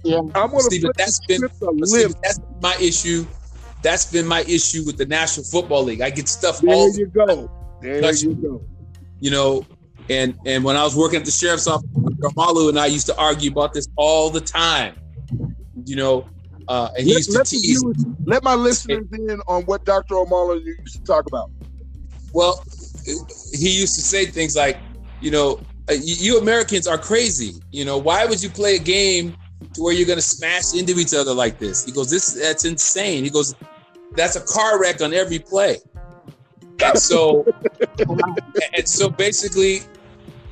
yeah. 0.04 0.18
I'm 0.20 0.32
going 0.32 0.50
to 0.52 0.62
See, 0.64 0.80
but 0.82 0.96
flip 0.96 0.96
that's 0.98 1.20
been- 1.26 1.38
script 1.40 1.56
a 1.62 1.74
but 1.78 1.88
see, 1.88 2.06
that's 2.24 2.40
my 2.62 2.76
issue. 2.80 3.26
That's 3.82 4.06
been 4.12 4.28
my 4.28 4.42
issue 4.42 4.84
with 4.86 4.98
the 4.98 5.06
National 5.06 5.46
Football 5.46 5.84
League. 5.84 6.02
I 6.02 6.10
get 6.10 6.28
stuff 6.30 6.60
There 6.62 6.74
all 6.74 6.94
you 6.98 7.08
go. 7.08 7.50
There 7.82 8.02
Touch- 8.02 8.22
you 8.24 8.34
go. 8.36 8.62
you 9.20 9.32
know, 9.32 9.66
and 10.10 10.38
and 10.46 10.64
when 10.64 10.76
I 10.78 10.84
was 10.84 10.96
working 10.96 11.20
at 11.20 11.26
the 11.26 11.32
sheriff's 11.32 11.68
office, 11.68 11.88
Malu 12.36 12.70
and 12.70 12.80
I 12.80 12.88
used 12.88 13.08
to 13.08 13.18
argue 13.18 13.52
about 13.52 13.74
this 13.74 13.88
all 13.96 14.30
the 14.30 14.42
time. 14.42 14.96
You 15.86 15.96
know, 15.96 16.30
uh, 16.68 16.90
and 16.98 17.06
he 17.06 17.14
Let, 17.14 17.18
used 17.18 17.32
to 17.32 17.38
let, 17.38 17.48
tease. 17.48 17.82
viewers- 17.82 18.06
let 18.26 18.44
my 18.44 18.54
listeners 18.54 19.06
in 19.12 19.42
on 19.48 19.64
what 19.64 19.86
Dr. 19.86 20.18
O'Malley 20.18 20.62
used 20.64 20.98
to 20.98 21.04
talk 21.04 21.26
about. 21.28 21.50
Well, 22.34 22.64
he 23.54 23.70
used 23.70 23.96
to 23.96 24.02
say 24.02 24.26
things 24.26 24.56
like, 24.56 24.78
you 25.20 25.32
know, 25.32 25.60
uh, 25.90 25.94
you, 25.94 26.16
you 26.20 26.38
Americans 26.38 26.86
are 26.86 26.98
crazy. 26.98 27.54
You 27.72 27.86
know, 27.86 27.98
why 27.98 28.26
would 28.26 28.44
you 28.44 28.50
play 28.50 28.76
a 28.76 28.80
game 28.80 29.36
to 29.74 29.82
where 29.82 29.94
you're 29.94 30.06
going 30.06 30.20
to 30.20 30.24
smash 30.24 30.76
into 30.76 31.00
each 31.00 31.14
other 31.14 31.34
like 31.34 31.58
this? 31.58 31.86
He 31.86 31.92
goes, 31.92 32.10
this 32.12 32.34
that's 32.34 32.66
insane. 32.66 33.24
He 33.24 33.30
goes, 33.32 33.56
that's 34.16 34.36
a 34.36 34.42
car 34.42 34.80
wreck 34.80 35.02
on 35.02 35.14
every 35.14 35.40
play. 35.40 35.78
And 36.84 36.98
so, 36.98 37.46
and 38.78 38.88
so 38.88 39.10
basically, 39.10 39.82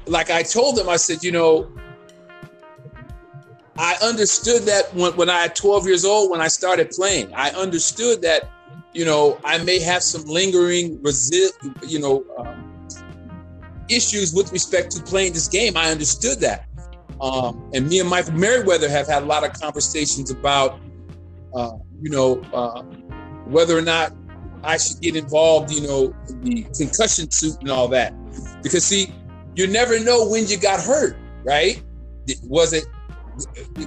like 0.07 0.29
I 0.29 0.43
told 0.43 0.77
them, 0.77 0.89
I 0.89 0.97
said, 0.97 1.23
you 1.23 1.31
know, 1.31 1.71
I 3.77 3.95
understood 4.01 4.63
that 4.63 4.93
when, 4.95 5.15
when 5.15 5.29
I 5.29 5.45
at 5.45 5.55
12 5.55 5.85
years 5.85 6.05
old, 6.05 6.31
when 6.31 6.41
I 6.41 6.47
started 6.47 6.89
playing, 6.89 7.33
I 7.33 7.51
understood 7.51 8.21
that, 8.23 8.49
you 8.93 9.05
know, 9.05 9.39
I 9.43 9.63
may 9.63 9.79
have 9.79 10.01
some 10.01 10.23
lingering, 10.25 10.97
resi- 10.99 11.51
you 11.87 11.99
know, 11.99 12.25
um, 12.37 12.87
issues 13.89 14.33
with 14.33 14.51
respect 14.51 14.91
to 14.91 15.03
playing 15.03 15.33
this 15.33 15.47
game. 15.47 15.77
I 15.77 15.91
understood 15.91 16.39
that. 16.39 16.65
Um, 17.21 17.69
and 17.73 17.87
me 17.87 17.99
and 17.99 18.09
Michael 18.09 18.33
Merriweather 18.33 18.89
have 18.89 19.07
had 19.07 19.23
a 19.23 19.25
lot 19.25 19.43
of 19.43 19.53
conversations 19.59 20.31
about, 20.31 20.79
uh, 21.55 21.77
you 22.01 22.09
know, 22.09 22.41
uh, 22.53 22.81
whether 23.45 23.77
or 23.77 23.81
not 23.81 24.13
I 24.63 24.77
should 24.77 25.01
get 25.01 25.15
involved, 25.15 25.71
you 25.71 25.87
know, 25.87 26.13
the 26.41 26.63
concussion 26.75 27.29
suit 27.31 27.57
and 27.61 27.69
all 27.69 27.87
that. 27.89 28.13
Because 28.61 28.83
see, 28.83 29.13
you 29.57 29.67
never 29.67 29.99
know 29.99 30.27
when 30.27 30.45
you 30.47 30.57
got 30.57 30.79
hurt, 30.79 31.17
right? 31.43 31.83
Was 32.43 32.73
it 32.73 32.85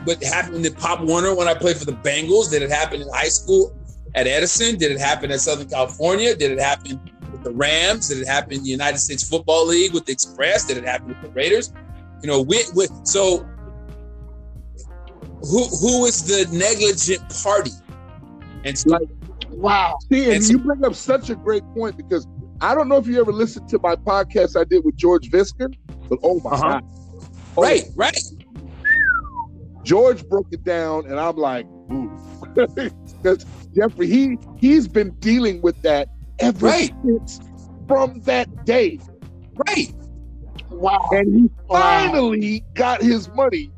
what 0.05 0.23
happened 0.23 0.64
to 0.64 0.73
Pop 0.73 1.01
Warner 1.01 1.35
when 1.35 1.47
I 1.49 1.55
played 1.55 1.77
for 1.77 1.85
the 1.85 1.93
Bengals? 1.93 2.51
Did 2.51 2.62
it 2.62 2.71
happen 2.71 3.01
in 3.01 3.09
high 3.09 3.29
school 3.29 3.77
at 4.14 4.27
Edison? 4.27 4.77
Did 4.79 4.91
it 4.93 4.99
happen 4.99 5.31
at 5.31 5.41
Southern 5.41 5.68
California? 5.68 6.35
Did 6.35 6.51
it 6.51 6.61
happen 6.61 7.01
with 7.31 7.45
the 7.45 7.53
Rams? 7.53 8.09
Did 8.09 8.18
it 8.18 8.27
happen 8.27 8.55
in 8.55 8.62
the 8.64 8.68
United 8.68 8.99
States 8.99 9.29
Football 9.29 9.66
League 9.68 9.93
with 9.95 10.07
the 10.07 10.12
Express? 10.12 10.64
Did 10.66 10.77
it 10.77 10.85
happen 10.85 11.09
with 11.09 11.23
the 11.23 11.31
Raiders? 11.31 11.73
You 12.23 12.29
know, 12.29 12.43
with, 12.43 12.73
with 12.75 12.91
so 13.05 13.47
who 15.43 15.64
who 15.64 16.05
is 16.05 16.25
the 16.25 16.47
negligent 16.57 17.23
party? 17.43 17.73
And 18.64 18.77
so, 18.79 18.91
Like- 18.91 19.09
Wow. 19.51 19.99
See, 20.11 20.25
and 20.25 20.35
And 20.35 20.45
so- 20.45 20.53
you 20.53 20.59
bring 20.59 20.85
up 20.85 20.95
such 20.95 21.29
a 21.31 21.35
great 21.35 21.64
point 21.75 21.97
because 21.97 22.27
I 22.61 22.74
don't 22.74 22.88
know 22.88 22.96
if 22.96 23.06
you 23.06 23.20
ever 23.20 23.32
listened 23.32 23.68
to 23.70 23.78
my 23.82 23.96
podcast 23.96 24.58
I 24.58 24.64
did 24.64 24.84
with 24.84 24.96
George 24.96 25.30
Visger, 25.30 25.72
but 26.08 26.18
oh 26.22 26.40
my 26.44 26.50
Uh-huh. 26.52 26.68
God. 26.72 26.84
Oh, 27.56 27.62
right, 27.62 27.84
right, 27.96 28.16
George 29.82 30.26
broke 30.28 30.46
it 30.52 30.62
down, 30.64 31.06
and 31.06 31.18
I'm 31.18 31.36
like, 31.36 31.66
ooh. 31.92 32.11
Because 33.22 33.44
Jeffrey, 33.74 34.06
he 34.06 34.38
he's 34.58 34.88
been 34.88 35.11
dealing 35.20 35.61
with 35.62 35.80
that 35.82 36.08
ever 36.38 36.66
Right. 36.66 36.92
since 37.04 37.40
from 37.86 38.20
that 38.22 38.48
day. 38.64 38.98
right. 39.68 39.92
Wow. 40.70 40.98
And 41.11 41.34
he 41.34 41.50
Wow. 41.68 42.08
finally 42.11 42.64
got 42.74 43.02
his 43.02 43.28
money 43.34 43.70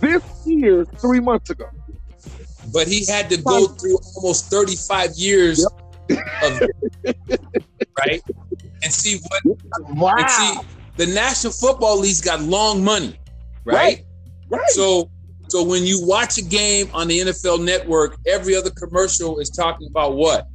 this 0.00 0.22
year, 0.46 0.86
three 1.00 1.20
months 1.20 1.50
ago. 1.50 1.66
But 2.72 2.88
he 2.88 3.04
had 3.04 3.28
to 3.30 3.42
go 3.42 3.66
through 3.66 3.98
almost 4.16 4.50
35 4.50 5.10
years 5.16 5.66
of 6.42 6.60
right? 7.98 8.22
And 8.82 8.92
see 8.92 9.18
what 9.28 9.58
Wow. 9.90 10.14
and 10.18 10.30
see 10.30 10.54
the 10.96 11.06
National 11.06 11.52
Football 11.52 11.98
League's 12.00 12.20
got 12.20 12.40
long 12.42 12.84
money, 12.84 13.18
right? 13.64 14.04
Right. 14.48 14.68
So 14.68 15.10
so 15.48 15.62
when 15.62 15.84
you 15.84 16.04
watch 16.06 16.38
a 16.38 16.42
game 16.42 16.88
on 16.94 17.08
the 17.08 17.18
NFL 17.20 17.64
network, 17.64 18.16
every 18.26 18.56
other 18.56 18.70
commercial 18.70 19.38
is 19.38 19.50
talking 19.50 19.88
about 19.90 20.14
what? 20.16 20.46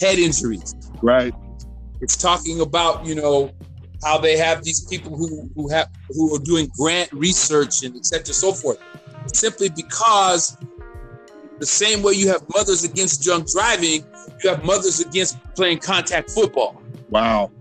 Head 0.00 0.18
injuries. 0.18 0.74
right. 1.02 1.34
It's 2.00 2.16
talking 2.16 2.60
about, 2.60 3.06
you 3.06 3.14
know, 3.14 3.52
how 4.02 4.18
they 4.18 4.36
have 4.36 4.64
these 4.64 4.84
people 4.86 5.16
who 5.16 5.48
who 5.54 5.68
have 5.68 5.88
who 6.08 6.34
are 6.34 6.40
doing 6.40 6.68
grant 6.76 7.12
research 7.12 7.84
and 7.84 7.94
et 7.96 8.04
cetera, 8.04 8.34
so 8.34 8.52
forth. 8.52 8.78
Simply 9.32 9.68
because 9.68 10.56
the 11.62 11.66
same 11.66 12.02
way 12.02 12.12
you 12.14 12.26
have 12.26 12.42
mothers 12.52 12.82
against 12.82 13.22
drunk 13.22 13.48
driving, 13.48 14.04
you 14.42 14.50
have 14.50 14.64
mothers 14.64 14.98
against 14.98 15.38
playing 15.54 15.78
contact 15.78 16.28
football. 16.28 16.82
Wow. 17.08 17.52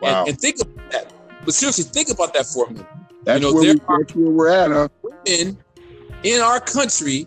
Wow. 0.00 0.20
And, 0.20 0.30
and 0.30 0.40
think 0.40 0.56
about 0.62 0.90
that. 0.92 1.12
But 1.44 1.52
seriously, 1.52 1.84
think 1.84 2.08
about 2.08 2.32
that 2.32 2.46
for 2.46 2.64
a 2.64 2.70
minute. 2.70 2.86
that's, 3.24 3.42
you 3.42 3.46
know, 3.46 3.52
where 3.52 3.62
we, 3.62 3.70
are- 3.72 3.98
that's 3.98 4.14
where 4.14 4.30
we're 4.30 4.48
at, 4.48 4.70
huh? 4.70 4.88
Women 5.02 5.58
in 6.22 6.40
our 6.40 6.58
country, 6.58 7.26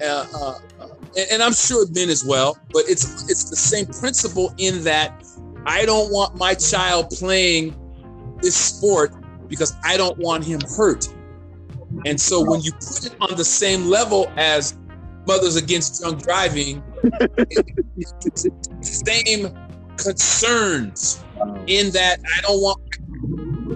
uh, 0.00 0.26
uh, 0.34 0.58
uh, 0.80 0.88
and, 1.18 1.26
and 1.32 1.42
I'm 1.42 1.52
sure 1.52 1.86
men 1.90 2.08
as 2.08 2.24
well, 2.24 2.56
but 2.72 2.84
it's 2.88 3.28
it's 3.30 3.50
the 3.50 3.56
same 3.56 3.84
principle 3.84 4.54
in 4.56 4.84
that 4.84 5.22
I 5.66 5.84
don't 5.84 6.10
want 6.10 6.36
my 6.38 6.54
child 6.54 7.10
playing 7.10 7.76
this 8.40 8.56
sport 8.56 9.12
because 9.48 9.76
I 9.84 9.98
don't 9.98 10.16
want 10.16 10.44
him 10.44 10.62
hurt. 10.78 11.06
And 12.06 12.18
so 12.18 12.42
when 12.42 12.62
you 12.62 12.72
put 12.72 13.04
it 13.04 13.14
on 13.20 13.36
the 13.36 13.44
same 13.44 13.84
level 13.84 14.32
as 14.38 14.78
Mothers 15.26 15.56
Against 15.56 16.00
Drunk 16.00 16.22
Driving, 16.22 16.82
it- 17.02 17.66
it's 17.96 18.42
the 18.42 18.52
same 18.82 19.48
concerns 19.96 21.24
in 21.66 21.90
that 21.92 22.18
I 22.36 22.40
don't 22.42 22.60
want 22.60 22.80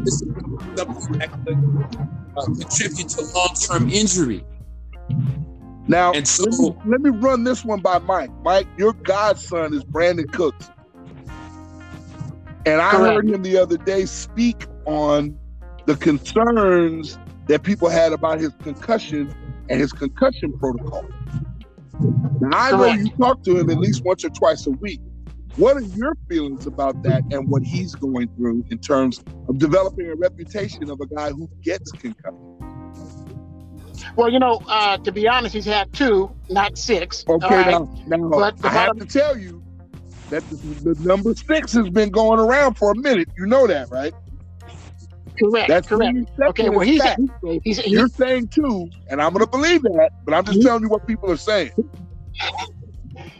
this 0.04 0.14
is 0.14 0.28
something 0.76 1.18
that 1.18 1.30
could 1.44 1.58
uh, 2.36 2.44
contribute 2.44 3.08
to 3.08 3.22
long-term 3.34 3.90
injury. 3.90 4.44
Now, 5.88 6.12
And 6.12 6.26
so- 6.28 6.44
let, 6.44 6.60
me, 6.60 6.74
let 6.86 7.00
me 7.00 7.10
run 7.10 7.44
this 7.44 7.64
one 7.64 7.80
by 7.80 7.98
Mike. 7.98 8.30
Mike, 8.42 8.66
your 8.76 8.92
godson 8.92 9.72
is 9.74 9.84
Brandin 9.84 10.30
Cooks. 10.32 10.70
And 12.66 12.80
I 12.82 12.90
Correct. 12.90 13.14
heard 13.14 13.30
him 13.30 13.42
the 13.42 13.56
other 13.56 13.78
day 13.78 14.04
speak 14.04 14.66
on 14.84 15.38
the 15.86 15.96
concerns 15.96 17.18
that 17.46 17.62
people 17.62 17.88
had 17.88 18.12
about 18.12 18.38
his 18.40 18.52
concussion 18.62 19.32
and 19.70 19.80
his 19.80 19.92
concussion 19.92 20.52
protocol. 20.58 21.04
Now, 22.40 22.50
I 22.52 22.70
know 22.70 22.86
you 22.86 23.10
talk 23.10 23.42
to 23.44 23.58
him 23.58 23.70
at 23.70 23.78
least 23.78 24.04
once 24.04 24.24
or 24.24 24.30
twice 24.30 24.66
a 24.66 24.70
week. 24.70 25.00
What 25.56 25.76
are 25.76 25.80
your 25.80 26.14
feelings 26.28 26.66
about 26.66 27.02
that 27.02 27.24
and 27.32 27.48
what 27.48 27.62
he's 27.64 27.94
going 27.94 28.28
through 28.36 28.64
in 28.70 28.78
terms 28.78 29.22
of 29.48 29.58
developing 29.58 30.06
a 30.06 30.14
reputation 30.14 30.88
of 30.88 31.00
a 31.00 31.06
guy 31.06 31.30
who 31.30 31.48
gets 31.62 31.90
concussions? 31.90 32.58
Well, 34.14 34.30
you 34.30 34.38
know, 34.38 34.62
uh, 34.68 34.98
to 34.98 35.10
be 35.10 35.26
honest, 35.26 35.54
he's 35.54 35.64
had 35.64 35.92
two, 35.92 36.30
not 36.48 36.78
six. 36.78 37.24
Okay, 37.28 37.46
right? 37.46 37.70
now, 37.70 37.94
now 38.06 38.28
But 38.28 38.64
I 38.64 38.68
have 38.68 38.96
to 38.98 39.06
tell 39.06 39.36
you 39.36 39.62
that 40.30 40.48
the, 40.48 40.56
the 40.94 41.06
number 41.06 41.34
six 41.34 41.72
has 41.72 41.88
been 41.90 42.10
going 42.10 42.38
around 42.38 42.74
for 42.74 42.92
a 42.92 42.96
minute. 42.96 43.28
You 43.36 43.46
know 43.46 43.66
that, 43.66 43.90
right? 43.90 44.14
Correct. 45.38 45.68
That's 45.68 45.88
correct. 45.88 46.30
Okay, 46.40 46.68
well, 46.68 46.80
he's, 46.80 47.02
fact. 47.02 47.20
he's, 47.62 47.78
he's 47.78 47.86
You're 47.86 48.08
saying 48.08 48.48
two, 48.48 48.90
and 49.08 49.22
I'm 49.22 49.32
going 49.32 49.44
to 49.44 49.50
believe 49.50 49.82
that, 49.82 50.10
but 50.24 50.34
I'm 50.34 50.44
just 50.44 50.62
telling 50.62 50.82
you 50.82 50.88
what 50.88 51.06
people 51.06 51.30
are 51.30 51.36
saying. 51.36 51.70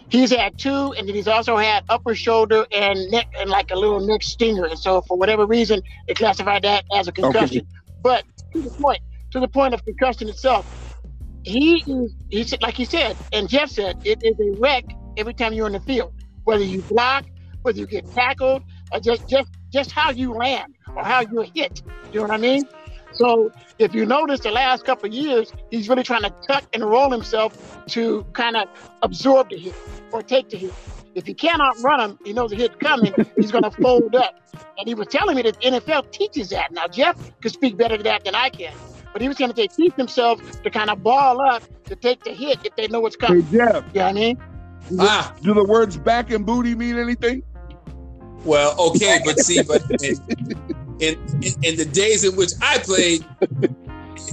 he's 0.09 0.31
had 0.31 0.59
two, 0.59 0.93
and 0.93 1.09
then 1.09 1.15
he's 1.15 1.29
also 1.29 1.57
had 1.57 1.85
upper 1.89 2.15
shoulder 2.15 2.67
and 2.73 3.11
neck 3.11 3.27
and 3.41 3.51
like 3.51 3.71
a 3.71 3.77
little 3.77 4.01
neck 4.01 4.23
stinger. 4.23 4.65
And 4.65 4.79
so, 4.79 5.03
for 5.03 5.17
whatever 5.17 5.47
reason, 5.47 5.83
they 6.07 6.15
classified 6.15 6.63
that 6.63 6.85
as 6.95 7.09
a 7.09 7.13
concussion. 7.13 7.67
But 8.03 8.25
to 8.53 8.63
the 8.63 8.71
point, 8.71 9.01
to 9.33 9.41
the 9.41 9.49
point 9.49 9.75
of 9.75 9.85
concussion 9.85 10.29
itself, 10.29 10.67
he 11.43 11.83
is 11.87 12.15
he 12.31 12.45
said 12.45 12.63
like 12.63 12.75
he 12.75 12.85
said 12.85 13.17
and 13.33 13.49
Jeff 13.49 13.71
said 13.71 13.97
it 14.05 14.23
is 14.23 14.39
a 14.39 14.61
wreck 14.61 14.85
every 15.17 15.35
time 15.35 15.53
you're 15.53 15.67
in 15.67 15.73
the 15.73 15.81
field, 15.81 16.13
whether 16.45 16.65
you 16.65 16.83
block, 16.83 17.25
whether 17.63 17.79
you 17.79 17.87
get 17.87 18.11
tackled, 18.13 18.63
or 18.93 19.01
just 19.01 19.29
just 19.29 19.51
just 19.73 19.91
how 19.91 20.11
you 20.11 20.33
land 20.33 20.75
or 20.97 21.05
how 21.05 21.21
you're 21.21 21.45
hit. 21.55 21.83
You 22.13 22.21
know 22.21 22.27
what 22.27 22.33
I 22.33 22.37
mean? 22.39 22.65
So 23.13 23.51
if 23.79 23.95
you 23.95 24.07
notice 24.07 24.41
the 24.41 24.51
last 24.51 24.85
couple 24.85 25.09
of 25.09 25.15
years, 25.15 25.53
he's 25.71 25.89
really 25.89 26.03
trying 26.03 26.23
to 26.23 26.35
tuck 26.47 26.65
and 26.73 26.85
roll 26.85 27.11
himself 27.11 27.85
to 27.89 28.25
kind 28.33 28.57
of 28.57 28.69
absorb 29.03 29.51
the 29.51 29.59
hit 29.59 29.75
or 30.13 30.23
take 30.23 30.51
the 30.51 30.57
hit. 30.57 30.75
If 31.15 31.27
he 31.27 31.35
cannot 31.35 31.81
run 31.81 32.01
him, 32.01 32.19
he 32.25 32.33
knows 32.33 32.51
the 32.51 32.57
hit 32.57 32.79
coming, 32.79 33.13
he's 33.37 33.51
going 33.51 33.65
to 33.65 33.71
fold 33.71 34.15
up. 34.15 34.41
And 34.79 34.87
he 34.87 34.95
was 34.95 35.09
telling 35.09 35.37
me 35.37 35.43
that 35.43 35.61
NFL 35.61 36.13
teaches 36.13 36.51
that. 36.51 36.71
Now, 36.71 36.87
Jeff 36.87 37.17
could 37.41 37.53
speak 37.53 37.77
better 37.77 37.97
to 37.97 38.03
that 38.05 38.25
than 38.25 38.35
I 38.35 38.51
can. 38.51 38.75
But 39.13 39.23
he 39.23 39.29
was 39.29 39.39
going 39.39 39.53
to 39.53 39.69
teach 39.69 39.97
themselves 39.97 40.61
to 40.61 40.71
kind 40.71 40.91
of 40.91 41.03
ball 41.03 41.41
up 41.41 41.63
to 41.85 41.97
take 41.97 42.23
the 42.23 42.33
hit 42.33 42.59
if 42.65 42.77
they 42.77 42.87
know 42.89 43.01
what's 43.01 43.17
coming. 43.17 43.43
Hey, 43.43 43.57
Jeff. 43.57 43.67
You 43.67 43.71
know 43.73 43.83
what 43.83 43.99
I 44.05 44.13
mean? 44.13 44.39
Ah. 45.01 45.35
do 45.43 45.55
the 45.55 45.65
words 45.65 45.97
back 45.97 46.31
and 46.31 46.47
booty 46.47 46.75
mean 46.75 46.99
anything? 46.99 47.43
Well, 48.45 48.79
okay, 48.79 49.21
but 49.25 49.39
see, 49.41 49.63
but 49.63 49.83
in, 51.01 51.15
in, 51.43 51.53
in 51.63 51.77
the 51.77 51.89
days 51.91 52.25
in 52.25 52.37
which 52.37 52.51
I 52.63 52.79
played, 52.79 53.25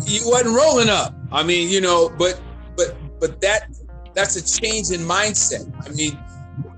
you 0.06 0.22
wasn't 0.26 0.56
rolling 0.56 0.90
up. 0.90 1.14
I 1.32 1.44
mean, 1.44 1.70
you 1.70 1.82
know, 1.82 2.10
but 2.18 2.40
but 2.76 2.96
but 3.20 3.42
that 3.42 3.70
that's 4.14 4.36
a 4.36 4.62
change 4.62 4.92
in 4.92 5.02
mindset. 5.02 5.72
I 5.86 5.90
mean, 5.94 6.18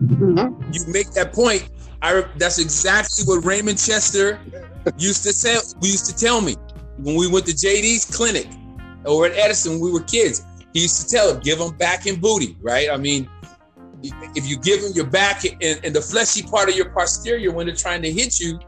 mm-hmm. 0.03 0.73
you 0.73 0.85
make 0.87 1.11
that 1.11 1.33
point. 1.33 1.69
I 2.01 2.23
that's 2.37 2.59
exactly 2.59 3.25
what 3.25 3.45
Raymond 3.45 3.77
Chester 3.77 4.39
used 4.97 5.23
to 5.23 5.33
say. 5.33 5.57
We 5.81 5.89
used 5.89 6.05
to 6.05 6.15
tell 6.15 6.41
me 6.41 6.55
when 6.97 7.15
we 7.15 7.27
went 7.27 7.45
to 7.47 7.53
JD's 7.53 8.05
clinic 8.05 8.47
over 9.05 9.25
at 9.25 9.37
Edison 9.37 9.73
when 9.73 9.81
we 9.81 9.91
were 9.91 10.03
kids. 10.03 10.45
He 10.73 10.81
used 10.81 11.01
to 11.01 11.15
tell 11.15 11.33
him, 11.33 11.39
give 11.41 11.59
them 11.59 11.75
back 11.77 12.05
and 12.05 12.21
booty, 12.21 12.55
right? 12.61 12.89
I 12.91 12.97
mean, 12.97 13.27
if 14.03 14.47
you 14.47 14.57
give 14.59 14.81
them 14.81 14.91
your 14.93 15.07
back 15.07 15.43
and, 15.45 15.79
and 15.83 15.95
the 15.95 16.01
fleshy 16.01 16.43
part 16.43 16.69
of 16.69 16.75
your 16.75 16.89
posterior 16.91 17.51
when 17.51 17.65
they're 17.65 17.75
trying 17.75 18.01
to 18.03 18.11
hit 18.11 18.39
you, 18.39 18.59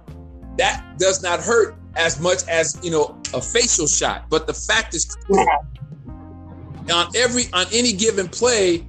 that 0.59 0.83
does 0.97 1.23
not 1.23 1.39
hurt 1.39 1.75
as 1.95 2.19
much 2.19 2.45
as 2.47 2.77
you 2.83 2.91
know 2.91 3.17
a 3.33 3.41
facial 3.41 3.87
shot. 3.87 4.29
But 4.29 4.45
the 4.45 4.53
fact 4.53 4.93
is, 4.93 5.15
on 6.93 7.07
every 7.15 7.43
on 7.53 7.65
any 7.73 7.93
given 7.93 8.27
play, 8.27 8.85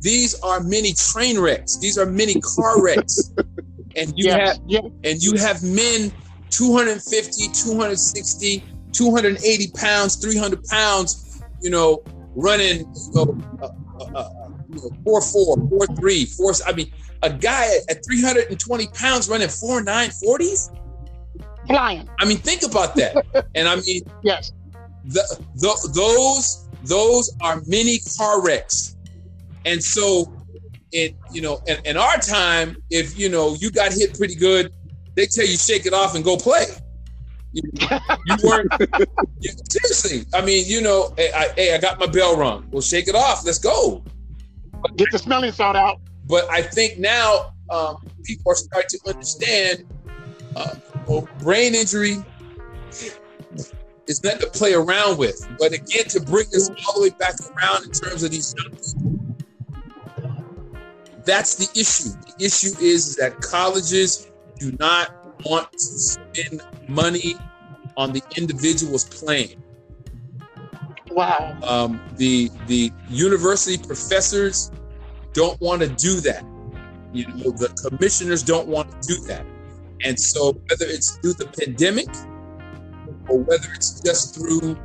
these 0.00 0.38
are 0.40 0.60
many 0.60 0.92
train 0.92 1.38
wrecks. 1.38 1.78
These 1.78 1.96
are 1.96 2.06
many 2.06 2.40
car 2.40 2.82
wrecks, 2.82 3.32
and 3.96 4.12
you 4.16 4.30
have 4.30 4.58
and 4.68 5.22
you 5.22 5.32
have 5.38 5.62
men 5.62 6.12
250, 6.50 7.48
260, 7.48 8.64
280 8.92 9.70
pounds, 9.72 10.16
300 10.16 10.64
pounds, 10.64 11.42
you 11.62 11.70
know, 11.70 12.02
running 12.36 12.80
you 12.80 13.12
know, 13.14 13.38
uh, 13.62 13.68
uh, 13.98 14.04
uh 14.14 14.30
you 14.68 14.76
know, 14.76 14.90
four 15.04 15.22
four, 15.22 15.56
four 15.68 15.86
three, 15.96 16.26
four. 16.26 16.52
I 16.66 16.72
mean, 16.72 16.92
a 17.22 17.30
guy 17.30 17.64
at, 17.88 17.96
at 17.96 18.04
320 18.04 18.86
pounds 18.88 19.30
running 19.30 19.48
four 19.48 19.82
nine 19.82 20.10
forties, 20.10 20.70
flying. 21.66 22.08
I 22.18 22.24
mean, 22.24 22.38
think 22.38 22.62
about 22.62 22.94
that. 22.96 23.24
and 23.54 23.68
I 23.68 23.76
mean, 23.76 24.02
yes, 24.22 24.52
the, 25.04 25.40
the, 25.56 25.90
those 25.94 26.68
those 26.84 27.34
are 27.40 27.62
mini 27.66 27.98
car 28.18 28.44
wrecks, 28.44 28.96
and 29.64 29.82
so 29.82 30.32
in 30.92 31.14
you 31.32 31.42
know, 31.42 31.60
in, 31.66 31.78
in 31.84 31.96
our 31.96 32.16
time, 32.18 32.76
if 32.90 33.18
you 33.18 33.28
know 33.28 33.54
you 33.54 33.70
got 33.70 33.92
hit 33.92 34.16
pretty 34.16 34.34
good, 34.34 34.72
they 35.14 35.26
tell 35.26 35.46
you 35.46 35.56
shake 35.56 35.86
it 35.86 35.92
off 35.92 36.14
and 36.14 36.24
go 36.24 36.36
play. 36.36 36.66
You, 37.52 37.62
you 38.26 38.36
weren't 38.42 38.72
you, 39.40 39.50
seriously. 39.70 40.26
I 40.34 40.44
mean, 40.44 40.64
you 40.66 40.80
know, 40.80 41.12
hey 41.16 41.30
I, 41.32 41.48
hey, 41.54 41.74
I 41.74 41.78
got 41.78 42.00
my 42.00 42.06
bell 42.06 42.36
rung. 42.36 42.66
Well, 42.70 42.82
shake 42.82 43.08
it 43.08 43.14
off. 43.14 43.44
Let's 43.44 43.58
go. 43.58 44.02
Get 44.96 45.10
the 45.12 45.18
smelling 45.18 45.52
salt 45.52 45.76
out. 45.76 46.00
But 46.26 46.50
I 46.50 46.62
think 46.62 46.98
now 46.98 47.52
um, 47.70 47.96
people 48.24 48.52
are 48.52 48.56
starting 48.56 48.88
to 48.90 49.10
understand 49.10 49.84
uh, 50.56 50.74
well, 51.06 51.28
brain 51.40 51.74
injury 51.74 52.16
is 54.06 54.22
nothing 54.22 54.40
to 54.40 54.46
play 54.50 54.74
around 54.74 55.18
with. 55.18 55.46
But 55.58 55.72
again, 55.72 56.04
to 56.08 56.20
bring 56.20 56.46
this 56.50 56.68
all 56.70 56.94
the 56.94 57.02
way 57.02 57.10
back 57.10 57.34
around 57.40 57.84
in 57.84 57.90
terms 57.90 58.22
of 58.22 58.30
these 58.30 58.54
young 58.58 58.70
people, 58.70 59.24
that's 61.24 61.54
the 61.54 61.80
issue. 61.80 62.10
The 62.10 62.44
issue 62.44 62.74
is 62.80 63.16
that 63.16 63.40
colleges 63.40 64.30
do 64.58 64.72
not 64.78 65.42
want 65.46 65.72
to 65.72 65.78
spend 65.78 66.62
money 66.88 67.34
on 67.96 68.12
the 68.12 68.22
individuals 68.36 69.04
playing. 69.04 69.62
Wow. 71.10 71.56
Um, 71.62 72.00
the 72.16 72.50
the 72.66 72.92
university 73.08 73.78
professors 73.78 74.70
don't 75.32 75.60
want 75.60 75.82
to 75.82 75.88
do 75.88 76.20
that. 76.20 76.44
You 77.12 77.28
know, 77.28 77.50
the 77.50 77.68
commissioners 77.88 78.42
don't 78.42 78.66
want 78.66 78.90
to 78.90 79.14
do 79.14 79.20
that. 79.26 79.46
And 80.04 80.20
so 80.20 80.52
whether 80.52 80.86
it's 80.86 81.16
through 81.18 81.34
the 81.34 81.46
pandemic 81.46 82.08
or 83.28 83.38
whether 83.38 83.68
it's 83.74 84.00
just 84.00 84.34
through 84.34 84.76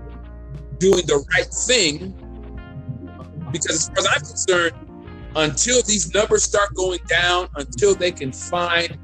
doing 0.77 1.05
the 1.05 1.23
right 1.35 1.53
thing, 1.67 2.15
because 3.51 3.75
as 3.75 3.87
far 3.89 3.97
as 3.97 4.07
I'm 4.07 4.21
concerned, 4.21 4.73
until 5.35 5.81
these 5.83 6.13
numbers 6.13 6.43
start 6.43 6.73
going 6.73 6.99
down, 7.07 7.49
until 7.55 7.93
they 7.93 8.11
can 8.11 8.31
find 8.31 8.97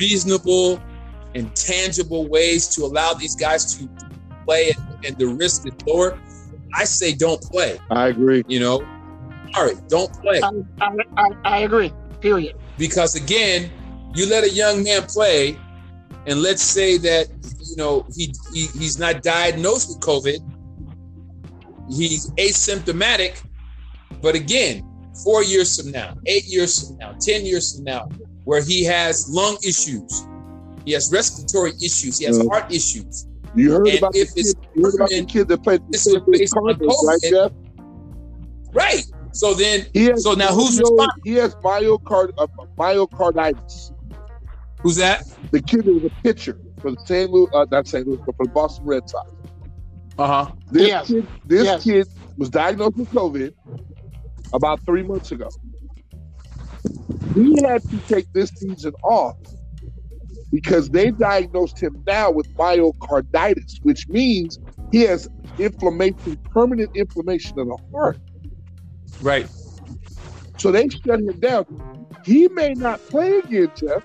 reasonable 0.00 0.80
and 1.34 1.54
tangible 1.56 2.26
ways 2.28 2.68
to 2.68 2.84
allow 2.84 3.12
these 3.14 3.34
guys 3.34 3.76
to 3.76 3.88
play 4.44 4.70
and, 4.70 5.04
and 5.04 5.18
the 5.18 5.26
risk 5.26 5.66
is 5.66 5.74
lower, 5.86 6.18
I 6.74 6.84
say 6.84 7.14
don't 7.14 7.42
play. 7.42 7.78
I 7.90 8.08
agree. 8.08 8.44
You 8.46 8.60
know, 8.60 8.76
all 9.54 9.66
right, 9.66 9.88
don't 9.88 10.12
play. 10.20 10.40
I, 10.80 10.96
I, 11.16 11.28
I 11.44 11.58
agree. 11.58 11.92
Period. 12.20 12.56
Because 12.78 13.14
again, 13.14 13.70
you 14.14 14.28
let 14.28 14.44
a 14.44 14.50
young 14.50 14.82
man 14.82 15.02
play, 15.02 15.58
and 16.26 16.40
let's 16.40 16.62
say 16.62 16.98
that 16.98 17.28
you 17.60 17.76
know 17.76 18.06
he, 18.14 18.32
he 18.52 18.66
he's 18.78 18.98
not 18.98 19.22
diagnosed 19.22 19.88
with 19.88 20.00
COVID. 20.00 20.38
He's 21.88 22.30
asymptomatic, 22.32 23.42
but 24.22 24.34
again, 24.34 24.88
four 25.24 25.42
years 25.44 25.80
from 25.80 25.90
now, 25.92 26.14
eight 26.26 26.44
years 26.46 26.86
from 26.86 26.96
now, 26.98 27.12
ten 27.20 27.44
years 27.44 27.74
from 27.74 27.84
now, 27.84 28.08
where 28.44 28.62
he 28.62 28.84
has 28.84 29.28
lung 29.28 29.56
issues, 29.64 30.26
he 30.84 30.92
has 30.92 31.12
respiratory 31.12 31.72
issues, 31.82 32.18
he 32.18 32.24
has 32.24 32.44
heart 32.46 32.72
issues. 32.72 33.26
You 33.54 33.72
heard 33.72 33.88
about, 33.88 34.12
the 34.12 34.26
kid, 34.34 34.46
you 34.74 34.82
heard 34.82 34.94
about 34.94 35.10
the 35.10 35.24
kid 35.26 35.48
that 35.48 35.62
played 35.62 35.82
this 35.90 36.06
is 36.06 36.16
based 36.26 36.56
on 36.56 36.74
COVID, 36.74 37.06
right, 37.06 37.20
Jeff? 37.22 37.52
Right. 38.72 39.04
So 39.32 39.54
then, 39.54 39.86
so 40.18 40.32
now 40.34 40.48
who's 40.48 40.78
responsible? 40.78 41.22
He 41.24 41.34
has 41.34 41.54
myocard, 41.56 42.32
uh, 42.38 42.46
myocarditis. 42.78 43.92
Who's 44.82 44.96
that? 44.96 45.24
The 45.50 45.60
kid 45.60 45.84
that 45.84 45.92
was 45.92 46.04
a 46.04 46.10
pitcher 46.22 46.58
for 46.80 46.90
the 46.90 47.00
St. 47.06 47.30
Louis, 47.30 47.48
uh, 47.54 47.66
not 47.70 47.86
St. 47.86 48.06
Louis, 48.06 48.18
but 48.26 48.36
for 48.36 48.46
the 48.46 48.52
Boston 48.52 48.84
Red 48.84 49.08
Sox. 49.08 49.32
Uh 50.18 50.26
huh. 50.26 50.52
This, 50.70 50.88
yes. 50.88 51.06
kid, 51.06 51.26
this 51.46 51.64
yes. 51.64 51.84
kid 51.84 52.08
was 52.36 52.50
diagnosed 52.50 52.96
with 52.96 53.10
COVID 53.10 53.54
about 54.52 54.80
three 54.84 55.02
months 55.02 55.32
ago. 55.32 55.48
He 57.34 57.62
had 57.62 57.82
to 57.82 57.98
take 58.08 58.30
this 58.32 58.50
season 58.50 58.92
off 59.04 59.36
because 60.50 60.90
they 60.90 61.10
diagnosed 61.10 61.80
him 61.80 62.02
now 62.06 62.30
with 62.30 62.52
myocarditis, 62.56 63.82
which 63.82 64.08
means 64.08 64.58
he 64.90 65.02
has 65.02 65.28
inflammation, 65.58 66.36
permanent 66.50 66.94
inflammation 66.94 67.58
of 67.58 67.68
the 67.68 67.78
heart. 67.92 68.18
Right. 69.22 69.48
So 70.58 70.70
they 70.70 70.88
shut 70.88 71.20
him 71.20 71.40
down. 71.40 72.06
He 72.24 72.48
may 72.48 72.74
not 72.74 73.00
play 73.08 73.38
again, 73.38 73.72
Jeff. 73.74 74.04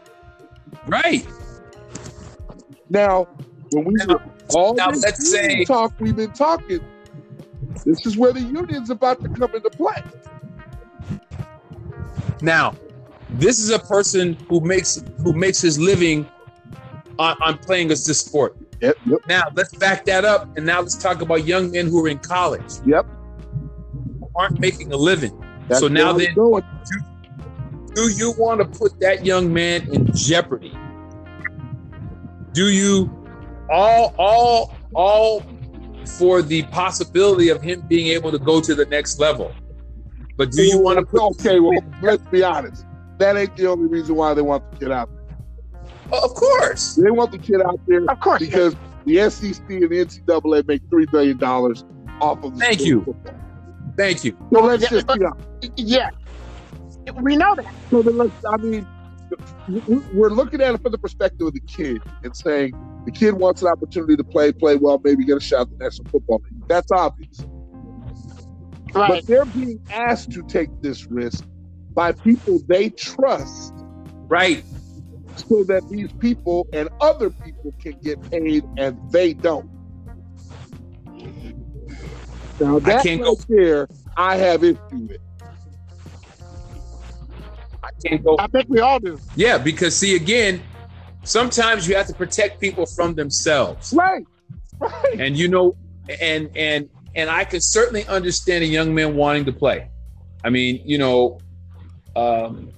Right. 0.87 1.27
Now, 2.89 3.27
when 3.71 3.85
we 3.85 3.93
now, 3.95 4.21
all 4.55 4.73
now 4.75 4.91
this 4.91 5.03
let's 5.03 5.31
say 5.31 5.65
talk 5.65 5.93
we've 5.99 6.15
been 6.15 6.31
talking, 6.31 6.79
this 7.85 8.05
is 8.05 8.17
where 8.17 8.31
the 8.31 8.41
union's 8.41 8.89
about 8.89 9.21
to 9.21 9.29
come 9.29 9.53
into 9.53 9.69
play. 9.69 10.01
Now, 12.41 12.75
this 13.31 13.59
is 13.59 13.69
a 13.71 13.79
person 13.79 14.35
who 14.47 14.61
makes 14.61 15.03
who 15.23 15.33
makes 15.33 15.61
his 15.61 15.79
living 15.79 16.29
on, 17.19 17.35
on 17.41 17.57
playing 17.57 17.91
as 17.91 18.05
this 18.05 18.21
sport. 18.21 18.55
Yep, 18.81 18.97
yep. 19.05 19.19
Now 19.27 19.43
let's 19.55 19.75
back 19.75 20.05
that 20.05 20.23
up, 20.23 20.55
and 20.55 20.65
now 20.65 20.81
let's 20.81 20.95
talk 20.95 21.21
about 21.21 21.45
young 21.45 21.71
men 21.71 21.87
who 21.87 22.05
are 22.05 22.07
in 22.07 22.19
college. 22.19 22.71
Yep. 22.85 23.05
Aren't 24.35 24.59
making 24.59 24.93
a 24.93 24.97
living. 24.97 25.43
That's 25.67 25.81
so 25.81 25.87
now 25.87 26.13
then, 26.13 26.35
do, 27.97 28.09
do 28.09 28.15
you 28.15 28.31
want 28.37 28.61
to 28.61 28.79
put 28.79 28.99
that 28.99 29.25
young 29.25 29.51
man 29.51 29.91
in 29.91 30.09
jeopardy? 30.13 30.75
Do 32.53 32.69
you 32.69 33.11
all 33.69 34.13
all 34.17 34.75
all 34.93 35.43
for 36.17 36.41
the 36.41 36.63
possibility 36.63 37.49
of 37.49 37.61
him 37.61 37.81
being 37.87 38.07
able 38.07 38.31
to 38.31 38.39
go 38.39 38.61
to 38.61 38.75
the 38.75 38.85
next 38.85 39.19
level? 39.19 39.53
But 40.37 40.51
do 40.51 40.61
you 40.61 40.79
want 40.79 40.99
to 40.99 41.05
put 41.05 41.21
okay? 41.31 41.59
Well, 41.59 41.79
let's 42.01 42.25
be 42.27 42.43
honest. 42.43 42.85
That 43.17 43.35
ain't 43.35 43.55
the 43.57 43.65
only 43.67 43.87
reason 43.87 44.15
why 44.15 44.35
they 44.35 44.43
want 44.43 44.69
the 44.71 44.77
kid 44.77 44.91
out 44.91 45.09
there. 45.11 46.19
Of 46.19 46.35
course, 46.35 46.95
they 46.95 47.09
want 47.09 47.31
the 47.31 47.39
kid 47.39 47.61
out 47.61 47.79
there. 47.87 48.05
Of 48.09 48.19
course, 48.19 48.39
because 48.39 48.75
the 49.05 49.27
SEC 49.29 49.63
and 49.69 49.89
the 49.89 50.05
NCAA 50.05 50.67
make 50.67 50.81
three 50.91 51.07
billion 51.07 51.37
dollars 51.37 51.83
off 52.21 52.43
of. 52.43 52.55
Thank 52.57 52.81
you. 52.81 53.03
Football. 53.03 53.33
Thank 53.97 54.23
you. 54.23 54.37
Well, 54.51 54.65
let's 54.65 54.87
just 54.87 55.07
be 55.07 55.25
honest. 55.25 55.71
Yeah, 55.75 56.11
we 57.15 57.35
know 57.35 57.55
that. 57.55 57.73
So 57.89 58.01
then 58.01 58.17
let's, 58.17 58.33
I 58.45 58.57
mean, 58.57 58.87
we- 59.87 60.01
we're 60.13 60.29
looking 60.29 60.61
at 60.61 60.73
it 60.75 60.81
from 60.81 60.91
the 60.91 60.97
perspective 60.97 61.47
of 61.47 61.53
the 61.53 61.59
kid 61.61 62.01
and 62.23 62.35
saying 62.35 62.73
the 63.05 63.11
kid 63.11 63.33
wants 63.33 63.61
an 63.61 63.69
opportunity 63.69 64.15
to 64.15 64.23
play, 64.23 64.51
play 64.51 64.75
well, 64.75 64.99
maybe 65.03 65.25
get 65.25 65.37
a 65.37 65.41
shot 65.41 65.61
at 65.61 65.69
the 65.71 65.83
National 65.83 66.09
Football 66.09 66.41
League. 66.49 66.67
That's 66.67 66.91
obvious. 66.91 67.39
Right. 68.93 69.09
But 69.09 69.27
they're 69.27 69.45
being 69.45 69.79
asked 69.91 70.31
to 70.31 70.43
take 70.43 70.69
this 70.81 71.05
risk 71.07 71.43
by 71.93 72.11
people 72.13 72.59
they 72.67 72.89
trust 72.89 73.73
Right. 74.29 74.63
so 75.35 75.63
that 75.65 75.87
these 75.89 76.11
people 76.13 76.67
and 76.73 76.89
other 77.01 77.29
people 77.29 77.73
can 77.79 77.93
get 78.01 78.21
paid 78.31 78.63
and 78.77 78.97
they 79.11 79.33
don't. 79.33 79.69
Now 82.59 82.79
that 82.79 83.03
can't 83.03 83.21
right 83.21 83.45
there, 83.47 83.87
I 84.15 84.35
have 84.37 84.63
issue 84.63 84.77
with. 84.91 85.17
I 87.97 88.09
can't 88.09 88.23
go. 88.23 88.35
I 88.39 88.47
think 88.47 88.69
we 88.69 88.79
all 88.79 88.99
do. 88.99 89.19
Yeah, 89.35 89.57
because 89.57 89.95
see, 89.95 90.15
again, 90.15 90.61
sometimes 91.23 91.87
you 91.87 91.95
have 91.95 92.07
to 92.07 92.13
protect 92.13 92.61
people 92.61 92.85
from 92.85 93.15
themselves. 93.15 93.93
Right. 93.93 94.25
Right. 94.79 95.19
and 95.19 95.35
you 95.35 95.47
know 95.47 95.75
and 96.21 96.49
and 96.55 96.89
and 97.15 97.29
i 97.29 97.43
can 97.43 97.61
certainly 97.61 98.05
understand 98.05 98.63
a 98.63 98.67
young 98.67 98.93
man 98.93 99.15
wanting 99.15 99.45
to 99.45 99.51
play 99.51 99.89
i 100.43 100.49
mean 100.49 100.81
you 100.85 100.99
know 100.99 101.39
um 102.15 102.71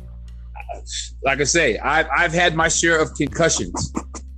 like 1.23 1.41
i 1.41 1.43
say 1.43 1.77
i've, 1.79 2.07
I've 2.15 2.31
had 2.31 2.55
my 2.55 2.69
share 2.69 3.01
of 3.01 3.13
concussions 3.15 3.93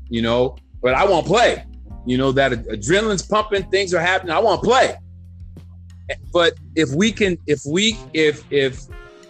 you 0.09 0.23
know 0.23 0.57
but 0.81 0.95
i 0.95 1.05
won't 1.05 1.27
play 1.27 1.63
you 2.07 2.17
know 2.17 2.31
that 2.31 2.51
adrenaline's 2.51 3.21
pumping 3.21 3.69
things 3.69 3.93
are 3.93 4.01
happening 4.01 4.33
i 4.33 4.39
won't 4.39 4.63
play 4.63 4.95
but 6.33 6.53
if 6.75 6.89
we 6.95 7.11
can 7.11 7.37
if 7.45 7.61
we 7.65 7.95
if 8.13 8.43
if 8.51 8.81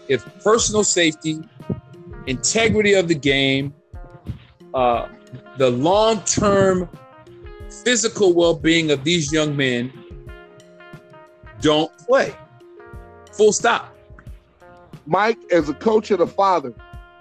if 0.08 0.26
personal 0.43 0.84
safety 0.84 1.39
integrity 2.28 2.93
of 2.93 3.08
the 3.08 3.16
game 3.16 3.74
uh 4.74 5.08
the 5.58 5.70
long-term 5.70 6.88
physical 7.84 8.34
well-being 8.34 8.91
of 8.91 9.04
these 9.04 9.32
young 9.32 9.56
men 9.56 9.91
don't 11.62 11.95
play. 11.99 12.36
Full 13.34 13.54
stop. 13.54 13.95
Mike, 15.06 15.38
as 15.52 15.70
a 15.70 15.74
coach 15.74 16.12
and 16.12 16.22
a 16.22 16.28
father, 16.28 16.74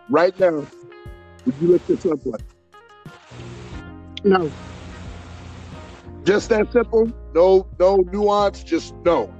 right 0.09 0.39
now, 0.41 0.66
would 1.45 1.55
you 1.61 1.72
let 1.72 1.89
your 1.89 1.99
son 1.99 2.18
play? 2.18 2.39
No. 4.24 4.51
Just 6.24 6.49
that 6.51 6.72
simple. 6.72 7.11
No, 7.35 7.66
no 7.78 7.97
nuance. 7.97 8.62
Just 8.62 8.95
no. 9.05 9.33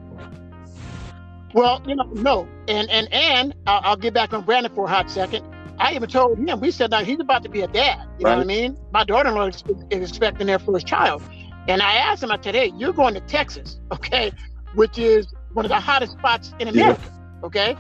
Well, 1.53 1.83
you 1.87 1.97
know, 1.97 2.05
no. 2.13 2.49
And 2.69 2.89
and 2.91 3.13
and 3.13 3.55
I'll, 3.67 3.81
I'll 3.85 3.97
get 3.97 4.15
back 4.15 4.33
on 4.33 4.45
Brandin 4.45 4.75
for 4.75 4.85
a 4.85 4.89
hot 4.89 5.11
second. 5.11 5.45
I 5.79 5.95
even 5.95 6.11
told 6.11 6.39
him, 6.39 6.61
we 6.61 6.71
said, 6.71 6.91
now 6.91 7.03
he's 7.03 7.21
about 7.21 7.43
to 7.45 7.49
be 7.49 7.63
a 7.63 7.67
dad. 7.67 8.07
You 8.19 8.27
know 8.27 8.37
what 8.37 8.43
I 8.43 8.45
mean? 8.45 8.77
My 8.93 9.03
daughter-in-law 9.03 9.47
is, 9.47 9.65
is 9.89 10.11
expecting 10.11 10.47
their 10.47 10.59
first 10.59 10.87
child. 10.87 11.23
And 11.69 11.81
I 11.81 11.95
asked 11.95 12.23
him, 12.23 12.31
I 12.31 12.39
said, 12.41 12.55
hey, 12.55 12.73
you're 12.77 12.93
going 12.93 13.15
to 13.15 13.21
Texas, 13.21 13.81
okay? 13.93 14.31
Which 14.75 14.99
is 14.99 15.33
one 15.55 15.65
of 15.65 15.71
the 15.71 15.81
hottest 15.81 16.13
spots 16.13 16.53
in 16.59 16.69
America, 16.69 17.01
okay? 17.43 17.77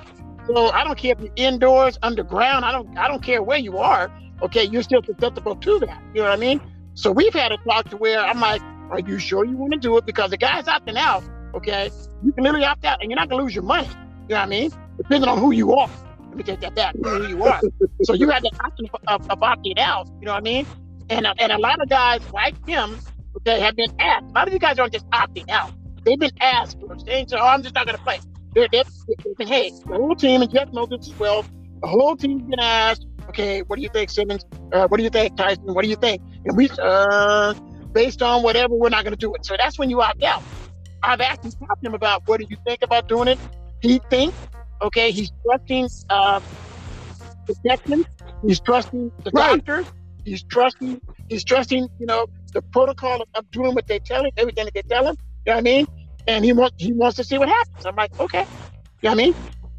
So 0.46 0.70
I 0.70 0.82
don't 0.82 0.96
care 0.96 1.12
if 1.12 1.20
you're 1.20 1.32
indoors, 1.36 1.98
underground, 2.02 2.64
I 2.64 2.72
don't 2.72 2.96
I 2.96 3.06
don't 3.06 3.22
care 3.22 3.42
where 3.42 3.58
you 3.58 3.76
are, 3.78 4.10
okay? 4.42 4.64
You're 4.64 4.82
still 4.82 5.02
susceptible 5.02 5.56
to 5.56 5.78
that. 5.80 6.02
You 6.14 6.22
know 6.22 6.30
what 6.30 6.38
I 6.38 6.40
mean? 6.40 6.60
So 6.94 7.12
we've 7.12 7.34
had 7.34 7.52
a 7.52 7.58
talk 7.58 7.90
to 7.90 7.96
where 7.98 8.20
I'm 8.20 8.40
like, 8.40 8.62
are 8.90 9.00
you 9.00 9.18
sure 9.18 9.44
you 9.44 9.56
want 9.56 9.74
to 9.74 9.78
do 9.78 9.96
it? 9.98 10.06
Because 10.06 10.30
the 10.30 10.36
guy's 10.38 10.64
opting 10.64 10.96
out, 10.96 11.22
okay? 11.54 11.90
You 12.22 12.32
can 12.32 12.44
literally 12.44 12.64
opt 12.64 12.84
out 12.84 13.00
and 13.00 13.10
you're 13.10 13.18
not 13.18 13.28
gonna 13.28 13.42
lose 13.42 13.54
your 13.54 13.64
money. 13.64 13.86
You 13.86 14.34
know 14.34 14.36
what 14.36 14.42
I 14.42 14.46
mean? 14.46 14.70
Depending 14.96 15.28
on 15.28 15.38
who 15.38 15.52
you 15.52 15.74
are. 15.74 15.90
Let 16.28 16.36
me 16.36 16.42
take 16.44 16.60
that 16.60 16.74
back. 16.76 16.94
Who 17.02 17.26
you 17.26 17.42
are. 17.42 17.60
so 18.02 18.14
you 18.14 18.30
have 18.30 18.42
the 18.42 18.52
option 18.64 18.88
of, 19.08 19.28
of, 19.28 19.40
opting 19.40 19.78
out. 19.78 20.08
You 20.20 20.26
know 20.26 20.32
what 20.32 20.38
I 20.38 20.42
mean? 20.42 20.66
And 21.08 21.26
uh, 21.26 21.34
and 21.38 21.50
a 21.50 21.58
lot 21.58 21.82
of 21.82 21.88
guys 21.88 22.20
like 22.32 22.54
him, 22.66 23.00
okay, 23.38 23.58
have 23.58 23.74
been 23.74 23.92
asked. 23.98 24.26
A 24.30 24.32
lot 24.32 24.46
of 24.46 24.52
you 24.52 24.60
guys 24.60 24.78
aren't 24.78 24.92
just 24.92 25.08
opting 25.10 25.50
out. 25.50 25.72
They've 26.04 26.18
been 26.18 26.30
asked 26.40 26.78
for 26.80 26.96
saying, 27.00 27.28
"Oh, 27.32 27.38
I'm 27.38 27.62
just 27.62 27.74
not 27.74 27.88
to 27.88 27.98
play." 27.98 28.20
They're, 28.54 28.68
they're, 28.70 28.84
they're 28.84 29.34
saying, 29.38 29.48
"Hey, 29.48 29.70
the 29.86 29.94
whole 29.94 30.14
team, 30.14 30.42
and 30.42 30.52
Jeff 30.52 30.72
knows 30.72 30.88
this 30.90 31.08
as 31.08 31.18
well. 31.18 31.44
The 31.82 31.88
whole 31.88 32.16
team's 32.16 32.42
been 32.42 32.60
asked. 32.60 33.06
Okay, 33.28 33.62
what 33.62 33.76
do 33.76 33.82
you 33.82 33.88
think, 33.88 34.10
Simmons? 34.10 34.44
Uh, 34.72 34.86
what 34.86 34.98
do 34.98 35.02
you 35.02 35.10
think, 35.10 35.36
Tyson? 35.36 35.74
What 35.74 35.82
do 35.82 35.88
you 35.88 35.96
think?" 35.96 36.22
And 36.44 36.56
we, 36.56 36.70
uh, 36.80 37.54
based 37.92 38.22
on 38.22 38.44
whatever, 38.44 38.74
we're 38.74 38.88
not 38.88 39.02
going 39.02 39.12
to 39.12 39.18
do 39.18 39.34
it. 39.34 39.44
So 39.44 39.56
that's 39.58 39.78
when 39.78 39.90
you 39.90 40.00
opt 40.00 40.22
out. 40.22 40.42
I've 41.02 41.20
actually 41.22 41.52
talked 41.66 41.82
to 41.82 41.88
him 41.88 41.94
about 41.94 42.22
what 42.26 42.40
do 42.40 42.46
you 42.50 42.56
think 42.66 42.80
about 42.82 43.06
doing 43.08 43.28
it. 43.28 43.40
He 43.80 44.00
thinks, 44.10 44.36
okay, 44.82 45.12
he's 45.12 45.32
trusting 45.46 45.90
uh, 46.10 46.40
protection. 47.46 48.04
He's 48.46 48.60
trusting 48.60 49.12
the 49.24 49.32
Right. 49.32 49.62
doctors. 49.62 49.86
He's 50.24 50.44
trusting. 50.44 51.00
He's 51.28 51.44
trusting. 51.44 51.88
You 51.98 52.06
know 52.06 52.26
the 52.54 52.62
protocol 52.72 53.22
of, 53.22 53.28
of 53.34 53.50
doing 53.52 53.74
what 53.74 53.86
they 53.88 54.00
tell 54.00 54.24
him, 54.24 54.32
everything 54.36 54.66
that 54.66 54.74
they 54.74 54.82
tell 54.90 55.06
him. 55.08 55.16
You 55.46 55.52
know 55.52 55.56
what 55.56 55.60
I 55.60 55.62
mean? 55.62 55.86
And 56.26 56.44
he 56.44 56.52
wants 56.52 56.74
he 56.78 56.92
wants 56.92 57.16
to 57.18 57.24
see 57.24 57.38
what 57.38 57.48
happens. 57.48 57.86
I'm 57.86 57.96
like, 57.96 58.12
okay. 58.20 58.46
You 59.02 59.10
know 59.10 59.16
what 59.16 59.20
I 59.20 59.24
mean? 59.24 59.34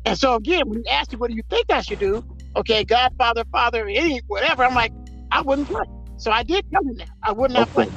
And 0.06 0.20
so 0.20 0.36
again, 0.36 0.64
when 0.68 0.82
he 0.86 0.90
asked 0.92 1.14
me, 1.14 1.18
what 1.20 1.30
do 1.30 1.36
you 1.38 1.44
think 1.50 1.66
I 1.72 1.82
should 1.82 2.00
do? 2.00 2.24
Okay, 2.58 2.86
Godfather, 2.86 3.44
Father, 3.52 3.88
any 3.88 4.22
whatever. 4.28 4.64
I'm 4.64 4.76
like, 4.76 4.94
I 5.32 5.42
wouldn't 5.44 5.70
play. 5.70 5.84
So 6.18 6.32
I 6.32 6.44
did 6.44 6.64
tell 6.74 6.84
him 6.84 6.96
that 6.98 7.08
I 7.24 7.34
would 7.34 7.52
not 7.52 7.70
Okay. 7.70 7.74
play. 7.74 7.90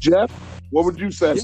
Jeff, 0.00 0.30
what 0.70 0.84
would 0.86 1.00
you 1.00 1.10
say? 1.10 1.34
Yeah. 1.34 1.42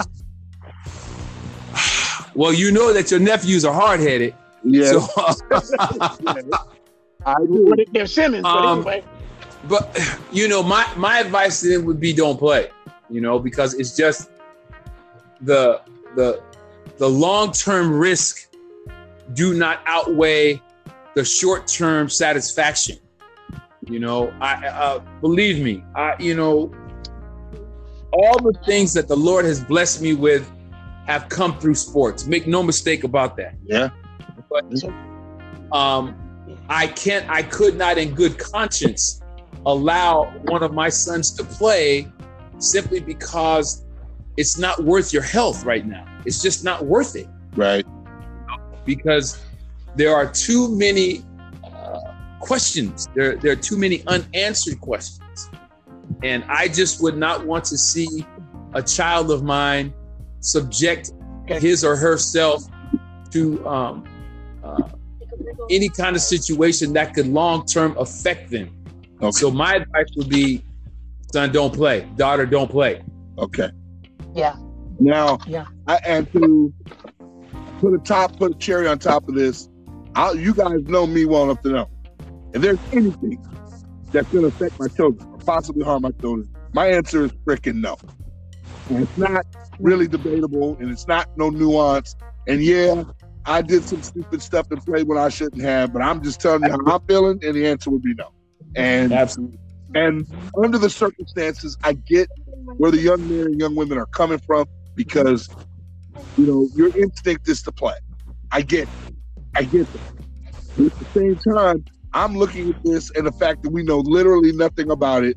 Well, 2.34 2.52
you 2.52 2.72
know 2.72 2.92
that 2.92 3.10
your 3.10 3.20
nephews 3.20 3.64
are 3.64 3.72
hard 3.72 4.00
headed. 4.00 4.34
Yeah. 4.64 4.92
So, 4.92 5.08
I 7.26 7.36
do. 7.46 7.66
But 7.68 7.80
they're 7.92 8.06
Simmons. 8.06 8.42
But 8.42 8.56
Um, 8.56 8.78
anyway, 8.78 9.04
but 9.68 10.18
you 10.32 10.48
know, 10.48 10.62
my 10.62 10.86
my 10.96 11.20
advice 11.20 11.60
to 11.60 11.68
them 11.68 11.84
would 11.86 12.00
be 12.00 12.12
don't 12.12 12.38
play. 12.38 12.70
You 13.10 13.20
know, 13.20 13.38
because 13.38 13.74
it's 13.74 13.96
just 13.96 14.30
the 15.40 15.80
the 16.16 16.42
the 16.98 17.08
long 17.08 17.52
term 17.52 17.92
risk 17.92 18.48
do 19.32 19.54
not 19.54 19.80
outweigh 19.86 20.60
the 21.14 21.24
short 21.24 21.66
term 21.66 22.08
satisfaction. 22.08 22.98
You 23.88 24.00
know, 24.00 24.32
I 24.40 24.66
uh, 24.66 24.98
believe 25.20 25.62
me. 25.62 25.84
I 25.94 26.16
you 26.18 26.34
know 26.34 26.72
all 28.12 28.38
the 28.38 28.58
things 28.64 28.92
that 28.94 29.08
the 29.08 29.16
Lord 29.16 29.44
has 29.44 29.62
blessed 29.62 30.00
me 30.00 30.14
with 30.14 30.50
have 31.06 31.28
come 31.28 31.58
through 31.58 31.74
sports. 31.74 32.26
Make 32.26 32.46
no 32.46 32.62
mistake 32.62 33.04
about 33.04 33.36
that. 33.36 33.54
Yeah. 33.64 33.90
But 34.50 34.64
um, 35.72 36.16
I 36.68 36.86
can't. 36.88 37.28
I 37.28 37.42
could 37.42 37.76
not, 37.76 37.98
in 37.98 38.14
good 38.14 38.38
conscience, 38.38 39.20
allow 39.66 40.30
one 40.44 40.62
of 40.62 40.72
my 40.72 40.88
sons 40.88 41.32
to 41.32 41.44
play 41.44 42.10
simply 42.58 43.00
because 43.00 43.84
it's 44.36 44.58
not 44.58 44.82
worth 44.84 45.12
your 45.12 45.22
health 45.22 45.64
right 45.64 45.86
now. 45.86 46.04
It's 46.24 46.42
just 46.42 46.64
not 46.64 46.84
worth 46.84 47.16
it 47.16 47.28
Right. 47.56 47.86
because 48.84 49.40
there 49.96 50.14
are 50.14 50.30
too 50.30 50.74
many 50.76 51.24
uh, 51.62 52.00
questions. 52.40 53.08
There, 53.14 53.36
there 53.36 53.52
are 53.52 53.56
too 53.56 53.76
many 53.76 54.02
unanswered 54.06 54.80
questions, 54.80 55.50
and 56.22 56.44
I 56.48 56.68
just 56.68 57.02
would 57.02 57.16
not 57.16 57.46
want 57.46 57.64
to 57.66 57.78
see 57.78 58.26
a 58.74 58.82
child 58.82 59.30
of 59.30 59.42
mine 59.44 59.92
subject 60.44 61.10
Okay. 61.44 61.60
his 61.60 61.84
or 61.84 61.94
herself 61.94 62.64
to 63.30 63.66
um, 63.66 64.02
uh, 64.62 64.88
any 65.70 65.90
kind 65.90 66.16
of 66.16 66.22
situation 66.22 66.94
that 66.94 67.12
could 67.12 67.26
long 67.26 67.66
term 67.66 67.94
affect 67.98 68.50
them. 68.50 68.70
Okay. 69.20 69.30
So 69.32 69.50
my 69.50 69.74
advice 69.74 70.06
would 70.16 70.30
be, 70.30 70.64
son, 71.32 71.52
don't 71.52 71.74
play. 71.74 72.08
Daughter, 72.16 72.46
don't 72.46 72.70
play. 72.70 73.02
Okay. 73.36 73.68
Yeah. 74.34 74.56
Now, 74.98 75.38
Yeah. 75.46 75.66
I, 75.86 75.96
and 76.06 76.30
to 76.32 76.72
put 77.78 77.92
a 77.92 77.98
top, 77.98 78.38
put 78.38 78.52
a 78.52 78.58
cherry 78.58 78.88
on 78.88 78.98
top 78.98 79.28
of 79.28 79.34
this, 79.34 79.68
i 80.14 80.32
you 80.32 80.54
guys 80.54 80.80
know 80.84 81.06
me 81.06 81.26
well 81.26 81.44
enough 81.44 81.60
to 81.62 81.68
know 81.70 81.90
if 82.54 82.62
there's 82.62 82.78
anything 82.92 83.38
that's 84.12 84.28
going 84.28 84.42
to 84.42 84.48
affect 84.48 84.78
my 84.80 84.88
children 84.88 85.28
or 85.30 85.38
possibly 85.38 85.84
harm 85.84 86.02
my 86.02 86.12
children, 86.12 86.48
my 86.72 86.86
answer 86.86 87.24
is 87.24 87.32
freaking 87.44 87.80
no. 87.82 87.96
And 88.88 89.02
it's 89.02 89.16
not 89.16 89.44
really 89.78 90.08
debatable, 90.08 90.76
and 90.80 90.90
it's 90.90 91.08
not 91.08 91.26
no 91.36 91.50
nuance. 91.50 92.14
And 92.46 92.62
yeah, 92.62 93.02
I 93.46 93.62
did 93.62 93.86
some 93.88 94.02
stupid 94.02 94.42
stuff 94.42 94.66
and 94.70 94.84
played 94.84 95.08
when 95.08 95.18
I 95.18 95.28
shouldn't 95.28 95.62
have, 95.62 95.92
but 95.92 96.02
I'm 96.02 96.22
just 96.22 96.40
telling 96.40 96.64
you 96.64 96.70
how 96.70 96.94
I'm 96.94 97.00
feeling, 97.08 97.40
and 97.42 97.54
the 97.56 97.66
answer 97.66 97.90
would 97.90 98.02
be 98.02 98.14
no. 98.14 98.28
And 98.76 99.12
Absolutely. 99.12 99.58
and 99.94 100.26
under 100.62 100.78
the 100.78 100.90
circumstances, 100.90 101.76
I 101.84 101.94
get 101.94 102.28
where 102.78 102.90
the 102.90 102.98
young 103.00 103.28
men 103.28 103.46
and 103.46 103.60
young 103.60 103.76
women 103.76 103.98
are 103.98 104.06
coming 104.06 104.40
from 104.46 104.66
because, 104.96 105.48
you 106.36 106.46
know, 106.46 106.68
your 106.74 106.90
instinct 106.96 107.48
is 107.48 107.62
to 107.62 107.72
play. 107.72 107.94
I 108.52 108.62
get 108.62 108.84
it. 108.84 108.90
I 109.56 109.62
get 109.64 109.92
that. 109.92 110.00
But 110.76 110.86
at 110.86 110.92
the 111.00 111.06
same 111.16 111.54
time, 111.54 111.84
I'm 112.12 112.36
looking 112.36 112.70
at 112.70 112.76
this 112.84 113.10
and 113.16 113.26
the 113.26 113.32
fact 113.32 113.62
that 113.62 113.70
we 113.70 113.82
know 113.82 113.98
literally 113.98 114.52
nothing 114.52 114.90
about 114.90 115.24
it. 115.24 115.36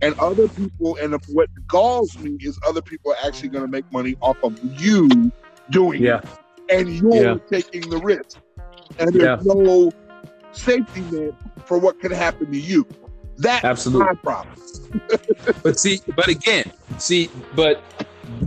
And 0.00 0.14
other 0.20 0.48
people, 0.48 0.96
and 1.02 1.14
what 1.32 1.48
galls 1.66 2.16
me 2.18 2.36
is 2.40 2.58
other 2.66 2.80
people 2.82 3.12
are 3.12 3.26
actually 3.26 3.48
going 3.48 3.64
to 3.64 3.70
make 3.70 3.90
money 3.92 4.16
off 4.20 4.36
of 4.44 4.56
you 4.80 5.32
doing 5.70 6.02
Yeah. 6.02 6.18
it. 6.18 6.28
and 6.70 6.88
you're 6.90 7.14
Yeah. 7.14 7.36
taking 7.50 7.88
the 7.88 7.96
risk. 7.96 8.36
And 8.98 9.10
there's 9.14 9.42
no 9.46 9.90
safety 10.52 11.00
net 11.10 11.32
for 11.64 11.78
what 11.78 11.98
could 12.00 12.12
happen 12.12 12.52
to 12.52 12.58
you. 12.58 12.86
That's 13.38 13.64
Absolutely. 13.64 14.06
my 14.06 14.14
problem. 14.14 14.54
But 15.62 15.78
see, 15.80 16.00
but 16.14 16.28
again, 16.28 16.70
see, 16.98 17.30
but 17.54 17.82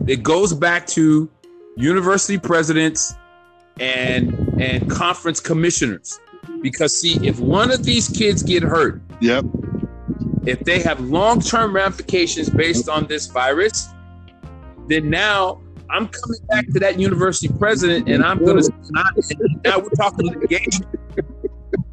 it 0.08 0.22
goes 0.22 0.54
back 0.54 0.86
to 0.88 1.30
university 1.78 2.38
presidents 2.38 3.14
and 3.80 4.34
and 4.62 4.88
conference 4.90 5.40
commissioners. 5.40 6.20
Because 6.62 6.96
see, 7.00 7.18
if 7.26 7.40
one 7.40 7.72
of 7.72 7.84
these 7.84 8.08
kids 8.08 8.44
get 8.44 8.62
hurt, 8.64 9.02
Yep. 9.22 9.46
If 10.46 10.60
they 10.62 10.80
have 10.82 11.00
long-term 11.00 11.76
ramifications 11.76 12.50
based 12.50 12.90
on 12.90 13.06
this 13.06 13.28
virus, 13.28 13.90
then 14.88 15.10
now 15.10 15.62
I'm 15.90 16.08
coming 16.08 16.40
back 16.50 16.68
to 16.68 16.80
that 16.80 17.00
university 17.00 17.54
president 17.60 18.10
and 18.10 18.24
I'm 18.24 18.44
gonna 18.44 18.64
not 18.90 19.14
now 19.64 19.80
we're 19.80 19.90
talking 19.90 20.28
litigation. 20.28 20.86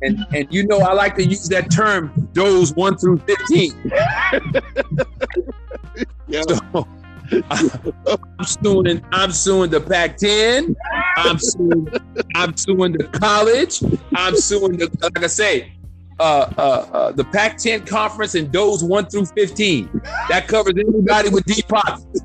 And 0.02 0.24
and 0.32 0.46
you 0.50 0.66
know 0.66 0.78
I 0.78 0.92
like 0.92 1.16
to 1.16 1.24
use 1.24 1.48
that 1.48 1.70
term 1.70 2.28
Does 2.32 2.74
one 2.74 2.96
through 2.96 3.18
fifteen. 3.18 3.72
Yeah. 6.28 6.42
So 6.42 6.86
I'm 7.50 8.44
suing 8.44 9.04
I'm 9.12 9.32
suing 9.32 9.70
the 9.70 9.80
Pac-10, 9.80 10.74
I'm 11.16 11.38
suing 11.38 11.88
I'm 12.34 12.56
suing 12.56 12.92
the 12.92 13.04
college, 13.04 13.82
I'm 14.14 14.36
suing 14.36 14.76
the 14.76 14.90
like 15.00 15.22
I 15.22 15.26
say, 15.26 15.72
uh, 16.20 16.52
uh, 16.56 16.60
uh, 16.60 17.12
the 17.12 17.24
Pac-10 17.24 17.86
conference 17.86 18.34
and 18.34 18.52
those 18.52 18.82
one 18.82 19.06
through 19.06 19.26
fifteen. 19.26 19.88
That 20.28 20.48
covers 20.48 20.74
anybody 20.76 21.28
with 21.30 21.44
deep 21.44 21.68
pockets. 21.68 22.20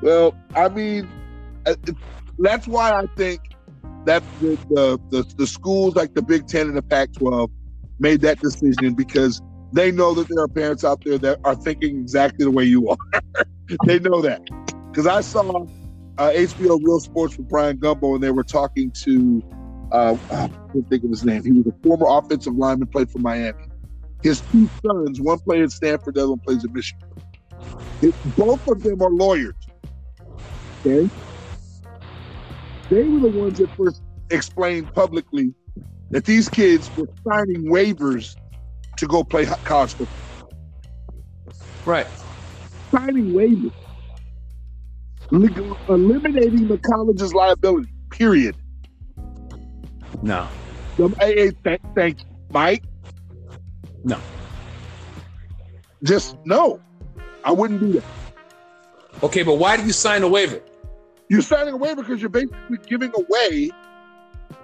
Well, 0.00 0.34
I 0.54 0.68
mean, 0.68 1.08
uh, 1.66 1.74
that's 2.38 2.66
why 2.66 2.92
I 2.92 3.06
think 3.16 3.40
that 4.04 4.22
the, 4.40 4.56
the 4.70 5.00
the 5.10 5.34
the 5.36 5.46
schools 5.46 5.96
like 5.96 6.14
the 6.14 6.22
Big 6.22 6.46
Ten 6.46 6.68
and 6.68 6.76
the 6.76 6.82
Pac-12 6.82 7.50
made 7.98 8.20
that 8.20 8.40
decision 8.40 8.94
because 8.94 9.42
they 9.72 9.90
know 9.90 10.14
that 10.14 10.28
there 10.28 10.42
are 10.42 10.48
parents 10.48 10.84
out 10.84 11.02
there 11.04 11.18
that 11.18 11.40
are 11.44 11.54
thinking 11.54 12.00
exactly 12.00 12.44
the 12.44 12.50
way 12.50 12.64
you 12.64 12.88
are. 12.88 12.96
they 13.86 13.98
know 13.98 14.22
that 14.22 14.42
because 14.90 15.06
I 15.06 15.20
saw 15.20 15.66
uh, 16.18 16.30
HBO 16.30 16.80
Real 16.82 17.00
Sports 17.00 17.36
with 17.36 17.48
Bryant 17.48 17.80
Gumbel 17.80 18.14
and 18.14 18.22
they 18.22 18.30
were 18.30 18.44
talking 18.44 18.90
to 19.02 19.42
uh, 19.92 20.16
I 20.30 20.48
can't 20.72 20.88
think 20.90 21.04
of 21.04 21.10
his 21.10 21.24
name. 21.24 21.42
He 21.44 21.52
was 21.52 21.66
a 21.66 21.72
former 21.82 22.06
offensive 22.08 22.54
lineman, 22.54 22.88
played 22.88 23.10
for 23.10 23.18
Miami. 23.20 23.54
His 24.22 24.42
two 24.42 24.70
sons, 24.86 25.20
one 25.20 25.38
plays 25.40 25.64
at 25.64 25.72
Stanford, 25.72 26.14
the 26.16 26.22
other 26.22 26.30
one 26.30 26.40
plays 26.46 26.64
at 26.64 26.72
Michigan. 26.72 27.00
It- 28.02 28.16
both 28.24 28.60
of 28.68 28.82
them 28.82 29.02
are 29.02 29.10
lawyers. 29.10 29.54
Okay. 30.86 31.10
They 32.90 33.04
were 33.08 33.20
the 33.20 33.30
ones 33.30 33.58
that 33.58 33.70
first 33.76 34.02
explained 34.30 34.92
publicly 34.94 35.54
that 36.10 36.24
these 36.24 36.48
kids 36.48 36.90
were 36.96 37.08
signing 37.28 37.64
waivers 37.66 38.36
to 38.98 39.06
go 39.06 39.24
play 39.24 39.46
college 39.64 39.96
football. 39.96 40.08
Right. 41.84 42.08
Signing 42.94 43.32
waivers. 43.32 43.72
Eliminating 45.88 46.68
the 46.68 46.78
college's 46.78 47.34
liability, 47.34 47.88
period. 48.10 48.56
No. 50.22 50.48
Um, 50.98 51.14
hey, 51.20 51.34
hey, 51.36 51.50
thank, 51.64 51.80
thank 51.94 52.20
you, 52.20 52.26
Myke. 52.50 52.82
No. 54.04 54.18
Just 56.02 56.36
no. 56.44 56.80
I 57.44 57.52
wouldn't 57.52 57.80
do 57.80 57.92
that. 57.92 58.04
Okay, 59.22 59.42
but 59.42 59.54
why 59.54 59.76
do 59.76 59.84
you 59.84 59.92
sign 59.92 60.22
a 60.22 60.28
waiver? 60.28 60.60
You're 61.28 61.42
signing 61.42 61.74
a 61.74 61.76
waiver 61.76 62.02
because 62.02 62.20
you're 62.20 62.30
basically 62.30 62.78
giving 62.86 63.12
away 63.14 63.70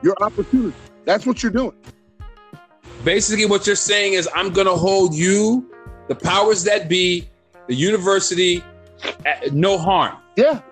your 0.02 0.16
opportunity. 0.20 0.76
That's 1.04 1.26
what 1.26 1.42
you're 1.42 1.52
doing. 1.52 1.74
Basically, 3.04 3.46
what 3.46 3.66
you're 3.66 3.76
saying 3.76 4.14
is, 4.14 4.28
I'm 4.34 4.50
going 4.52 4.66
to 4.66 4.74
hold 4.74 5.14
you, 5.14 5.70
the 6.08 6.14
powers 6.14 6.64
that 6.64 6.88
be, 6.88 7.28
the 7.66 7.74
university, 7.74 8.62
at 9.26 9.52
no 9.52 9.76
harm. 9.76 10.16
Yeah. 10.36 10.62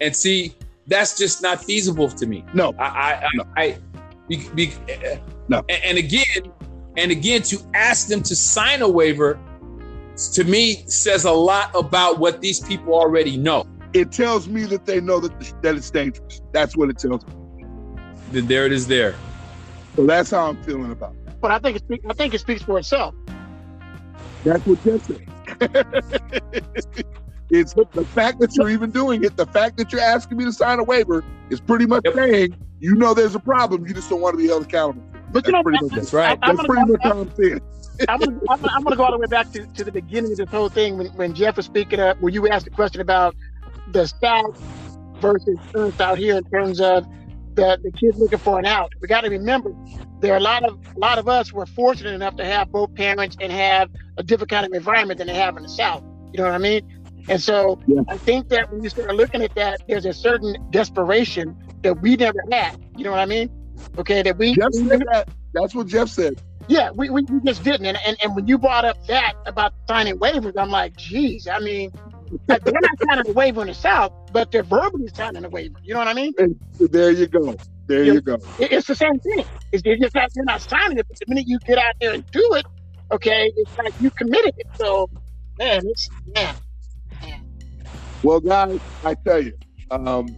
And 0.00 0.16
see, 0.16 0.54
that's 0.92 1.16
just 1.16 1.42
not 1.42 1.64
feasible 1.64 2.08
to 2.08 2.26
me. 2.26 2.44
No. 2.52 2.74
I, 2.78 2.84
I, 2.84 3.12
I, 3.14 3.28
No. 3.34 3.44
I 3.56 3.78
be, 4.28 4.48
be, 4.54 4.72
No. 5.48 5.64
And, 5.68 5.82
and 5.84 5.98
again, 5.98 6.52
and 6.96 7.10
again, 7.10 7.42
to 7.42 7.58
ask 7.74 8.08
them 8.08 8.22
to 8.22 8.36
sign 8.36 8.82
a 8.82 8.88
waiver, 8.88 9.38
to 10.34 10.44
me, 10.44 10.84
says 10.86 11.24
a 11.24 11.32
lot 11.32 11.70
about 11.74 12.18
what 12.18 12.40
these 12.40 12.60
people 12.60 12.94
already 12.94 13.36
know. 13.36 13.64
It 13.94 14.12
tells 14.12 14.48
me 14.48 14.64
that 14.64 14.86
they 14.86 15.00
know 15.00 15.20
that 15.20 15.62
that 15.62 15.76
it's 15.76 15.90
dangerous. 15.90 16.40
That's 16.52 16.76
what 16.76 16.90
it 16.90 16.98
tells 16.98 17.26
me. 17.26 17.64
Then 18.30 18.46
there 18.46 18.66
it 18.66 18.72
is. 18.72 18.86
There. 18.86 19.14
So 19.96 20.06
that's 20.06 20.30
how 20.30 20.48
I'm 20.48 20.62
feeling 20.62 20.90
about 20.92 21.14
it. 21.26 21.40
But 21.40 21.50
I 21.50 21.58
think 21.58 21.76
it 21.76 21.82
speak, 21.84 22.00
I 22.08 22.14
think 22.14 22.34
it 22.34 22.40
speaks 22.40 22.62
for 22.62 22.78
itself. 22.78 23.14
That's 24.44 24.64
what 24.66 24.82
Jeff 24.84 25.02
said. 25.04 25.26
it's 27.52 27.74
the 27.74 28.04
fact 28.14 28.40
that 28.40 28.54
you're 28.56 28.70
even 28.70 28.90
doing 28.90 29.22
it, 29.24 29.36
the 29.36 29.46
fact 29.46 29.76
that 29.76 29.92
you're 29.92 30.00
asking 30.00 30.38
me 30.38 30.44
to 30.44 30.52
sign 30.52 30.78
a 30.78 30.84
waiver 30.84 31.22
is 31.50 31.60
pretty 31.60 31.86
much 31.86 32.02
Yep. 32.04 32.14
saying 32.14 32.56
you 32.80 32.94
know 32.96 33.14
there's 33.14 33.34
a 33.34 33.40
problem. 33.40 33.86
You 33.86 33.94
just 33.94 34.10
don't 34.10 34.20
want 34.20 34.34
to 34.34 34.38
be 34.38 34.48
held 34.48 34.64
accountable. 34.64 35.02
But 35.30 35.46
you 35.46 35.52
That's 35.52 35.52
know, 35.52 35.62
pretty 35.62 35.78
I- 35.78 35.82
much 35.82 35.92
That's 35.92 36.12
right. 36.12 36.38
I- 36.42 36.48
I'm 36.48 36.56
That's 36.56 36.66
gonna 36.66 36.68
pretty 36.68 36.86
go- 36.86 36.92
much 36.92 37.02
how 37.02 37.20
I'm 37.20 37.34
saying. 37.36 37.60
I'm 38.08 38.18
gonna, 38.20 38.40
I'm, 38.50 38.60
gonna, 38.60 38.72
I'm 38.74 38.82
gonna 38.82 38.96
go 38.96 39.04
all 39.04 39.12
the 39.12 39.18
way 39.18 39.26
back 39.26 39.52
to, 39.52 39.66
to 39.66 39.84
the 39.84 39.92
beginning 39.92 40.32
of 40.32 40.38
this 40.38 40.48
whole 40.50 40.68
thing 40.70 40.96
when, 40.98 41.06
when 41.08 41.34
Jeff 41.34 41.56
was 41.56 41.66
speaking 41.66 42.00
up, 42.00 42.20
where 42.20 42.32
you 42.32 42.48
asked 42.48 42.64
the 42.64 42.70
question 42.70 43.00
about 43.00 43.36
the 43.92 44.06
South 44.06 44.58
versus 45.20 45.58
Earth 45.74 46.00
out 46.00 46.18
here 46.18 46.36
in 46.38 46.44
terms 46.44 46.80
of 46.80 47.06
the, 47.54 47.78
the 47.84 47.92
kids 47.92 48.18
looking 48.18 48.38
for 48.38 48.58
an 48.58 48.64
out. 48.66 48.92
We 49.00 49.08
got 49.08 49.20
to 49.24 49.30
remember 49.30 49.72
there 50.20 50.32
are 50.32 50.38
a 50.38 50.40
lot 50.40 50.64
of 50.64 50.78
a 50.96 50.98
lot 50.98 51.18
of 51.18 51.28
us 51.28 51.52
were 51.52 51.66
fortunate 51.66 52.14
enough 52.14 52.34
to 52.36 52.44
have 52.44 52.72
both 52.72 52.94
parents 52.94 53.36
and 53.40 53.52
have 53.52 53.90
a 54.16 54.22
different 54.22 54.50
kind 54.50 54.64
of 54.66 54.72
environment 54.72 55.18
than 55.18 55.26
they 55.26 55.34
have 55.34 55.56
in 55.58 55.62
the 55.62 55.68
South. 55.68 56.02
You 56.32 56.38
know 56.38 56.44
what 56.44 56.54
I 56.54 56.58
mean? 56.58 57.01
And 57.28 57.40
so 57.40 57.78
Yeah. 57.86 58.02
I 58.08 58.16
think 58.18 58.48
that 58.48 58.70
when 58.72 58.82
you 58.82 58.90
start 58.90 59.14
looking 59.14 59.42
at 59.42 59.54
that, 59.54 59.82
there's 59.88 60.06
a 60.06 60.12
certain 60.12 60.56
desperation 60.70 61.56
that 61.82 62.00
we 62.02 62.16
never 62.16 62.38
had. 62.50 62.76
You 62.96 63.04
know 63.04 63.10
what 63.10 63.20
I 63.20 63.26
mean? 63.26 63.50
Okay, 63.98 64.22
that 64.22 64.38
we, 64.38 64.54
Jeff 64.54 64.70
we 64.74 64.88
said 64.88 65.02
that. 65.12 65.28
That's 65.54 65.74
what 65.74 65.86
Jeff 65.86 66.08
said. 66.08 66.40
yeah, 66.68 66.90
we, 66.90 67.10
we, 67.10 67.22
we 67.22 67.40
just 67.40 67.62
didn't. 67.64 67.86
And, 67.86 67.98
and 68.06 68.16
and 68.22 68.34
when 68.36 68.46
you 68.46 68.56
brought 68.58 68.84
up 68.84 68.96
that 69.06 69.34
about 69.46 69.72
signing 69.88 70.18
waivers, 70.18 70.54
I'm 70.56 70.70
like, 70.70 70.96
geez, 70.96 71.46
I 71.48 71.58
mean, 71.58 71.90
like, 72.48 72.64
they're 72.64 72.72
not 72.80 72.90
signing 73.06 73.28
a 73.28 73.32
waiver 73.32 73.60
in 73.62 73.66
the 73.68 73.74
South, 73.74 74.12
but 74.32 74.50
they're 74.50 74.62
verbally 74.62 75.08
signing 75.14 75.44
a 75.44 75.48
waiver. 75.48 75.76
You 75.82 75.94
know 75.94 75.98
what 76.00 76.08
I 76.08 76.14
mean? 76.14 76.32
And 76.38 76.58
there 76.78 77.10
you 77.10 77.26
go. 77.26 77.54
There 77.86 78.04
Yeah. 78.04 78.12
you 78.14 78.20
go. 78.20 78.34
It- 78.58 78.72
it's 78.72 78.86
the 78.86 78.94
same 78.94 79.18
thing. 79.20 79.44
It's, 79.72 79.82
it's 79.84 80.00
just 80.00 80.14
that 80.14 80.30
you're 80.34 80.44
not 80.44 80.60
signing 80.62 80.98
it, 80.98 81.06
but 81.08 81.18
the 81.18 81.24
minute 81.28 81.44
you 81.46 81.58
get 81.60 81.78
out 81.78 81.94
there 82.00 82.12
and 82.14 82.24
do 82.30 82.54
it, 82.54 82.64
okay, 83.10 83.52
it's 83.56 83.76
like 83.78 83.92
you 84.00 84.10
committed 84.10 84.54
it. 84.56 84.66
So, 84.76 85.10
man, 85.58 85.82
it's 85.86 86.08
man. 86.34 86.54
Well, 88.22 88.38
guys, 88.38 88.78
I 89.04 89.14
tell 89.14 89.42
you, 89.42 89.52
um, 89.90 90.28